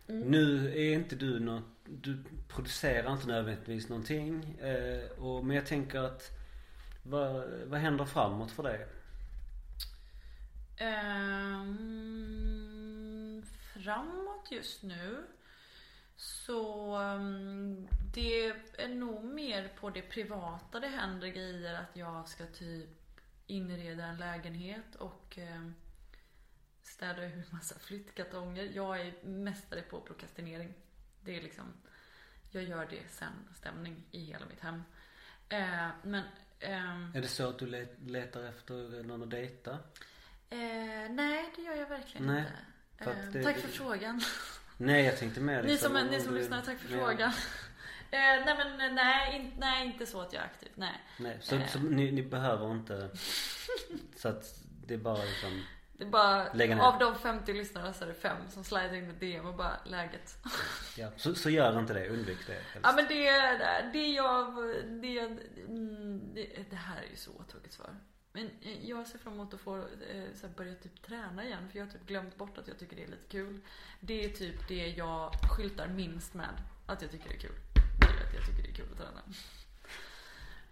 [0.06, 2.16] Nu är inte du något, du
[2.48, 4.58] producerar inte nödvändigtvis någonting.
[4.60, 6.30] Eh, och, men jag tänker att
[7.02, 8.86] vad, vad händer framåt för dig?
[10.78, 12.65] Ehm,
[13.86, 15.26] framåt just nu
[16.16, 18.46] så ehm, det
[18.78, 24.16] är nog mer på det privata det händer grejer att jag ska typ inreda en
[24.16, 25.74] lägenhet och ehm,
[26.82, 28.64] städa ur massa flyttkartonger.
[28.74, 30.74] Jag är mästare på prokrastinering.
[31.20, 31.72] Det är liksom,
[32.50, 34.82] jag gör det sen stämning i hela mitt hem.
[35.48, 36.24] Eh, men
[36.60, 39.78] ehm, Är det så att du let, letar efter någon att dejta?
[40.50, 42.75] Eh, nej, det gör jag verkligen Nej, inte.
[42.98, 44.20] För Eh, det- tack för frågan.
[44.76, 46.98] Nej jag tänkte mer Ni liksom som, om ni som du- lyssnar, tack för Ja.
[47.06, 47.30] frågan.
[48.10, 50.68] Eh, nej men nej, in, nej, inte så att jag är aktiv.
[50.74, 51.00] Nej.
[51.18, 51.66] Nej, så, Eh.
[51.68, 53.10] så ni, ni behöver inte
[54.16, 54.44] Så att
[54.86, 55.62] det är bara liksom
[55.92, 56.82] Det är bara, Lägga ner.
[56.82, 59.76] av de 50 lyssnarna så är det fem som slider in med DM och bara
[59.84, 60.34] läget.
[60.96, 62.78] Ja, så, så gör inte det, undvik det helst.
[62.82, 63.30] Ja men det,
[63.92, 64.54] det jag,
[65.02, 65.18] det,
[65.68, 67.90] mm, det, det här är ju så tråkigt svar.
[68.36, 71.68] Men eh, jag ser fram emot att få eh, så här, börja typ träna igen
[71.70, 73.60] för jag har typ glömt bort att jag tycker det är lite kul.
[74.00, 76.62] Det är typ det jag skyltar minst med.
[76.86, 77.54] Att jag tycker det är kul.
[78.00, 79.22] Det är att jag tycker det är kul att träna.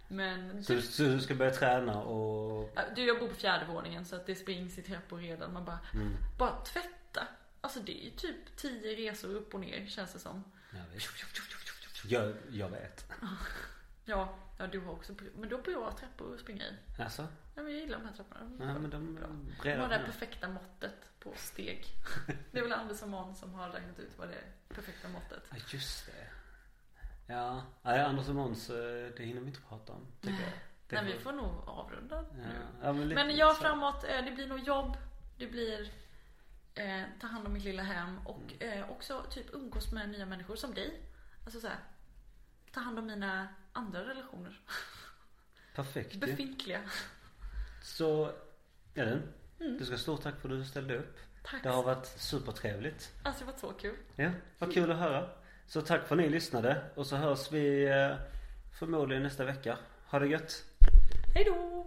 [0.07, 4.15] Men Så, så du ska börja träna och Du, jag bor på fjärde våningen så
[4.15, 5.53] att det springs i trappor redan.
[5.53, 7.27] Man bara, mm, bara tvätta.
[7.61, 10.43] Alltså det är typ tio resor upp och ner känns det som.
[10.71, 12.11] jag, vet.
[12.11, 13.11] Jag, jag vet.
[14.05, 17.01] Ja, ja du har också, men då bor jag trappor att springa i.
[17.01, 17.27] Alltså?
[17.55, 18.51] Ja, men jag gillar de här trapporna.
[18.59, 19.27] Nej men de Bra.
[19.63, 21.85] De har det perfekta måttet på steg.
[22.51, 25.43] Det är väl Anders och Måns som har räknat ut vad det är perfekta måttet.
[25.51, 26.27] Ja just det.
[27.33, 30.07] Ja, nej Anders och Måns, eh, det hinner vi inte prata om.
[30.21, 30.51] Tycker jag.
[30.87, 32.53] Det Nej, vi får nog avrunda Ja, nu.
[32.81, 33.61] ja, men, Men jag så.
[33.61, 34.97] framåt, eh, det blir nog jobb.
[35.37, 35.91] Det blir
[36.75, 40.55] eh, ta hand om mitt lilla hem och eh, också typ umgås med nya människor
[40.55, 41.01] som dig.
[41.45, 41.77] Alltså så här,
[42.71, 44.59] ta hand om mina andra relationer.
[45.75, 46.15] Perfekt.
[46.15, 46.81] Befintliga.
[47.85, 48.31] Så,
[48.95, 49.21] Elin.
[49.59, 49.77] Mm.
[49.77, 51.17] Du ska ha stort tack för att du ställde upp.
[51.43, 51.63] Tack.
[51.63, 53.11] Det har varit supertrevligt.
[53.23, 53.95] Alltså det var så kul.
[54.15, 55.29] Ja, vad kul att höra.
[55.67, 56.81] Så tack för att ni lyssnade.
[56.95, 58.15] Och så hörs vi eh,
[58.79, 59.77] förmodligen nästa vecka.
[60.07, 60.63] Ha det gött.
[61.35, 61.84] Hej då!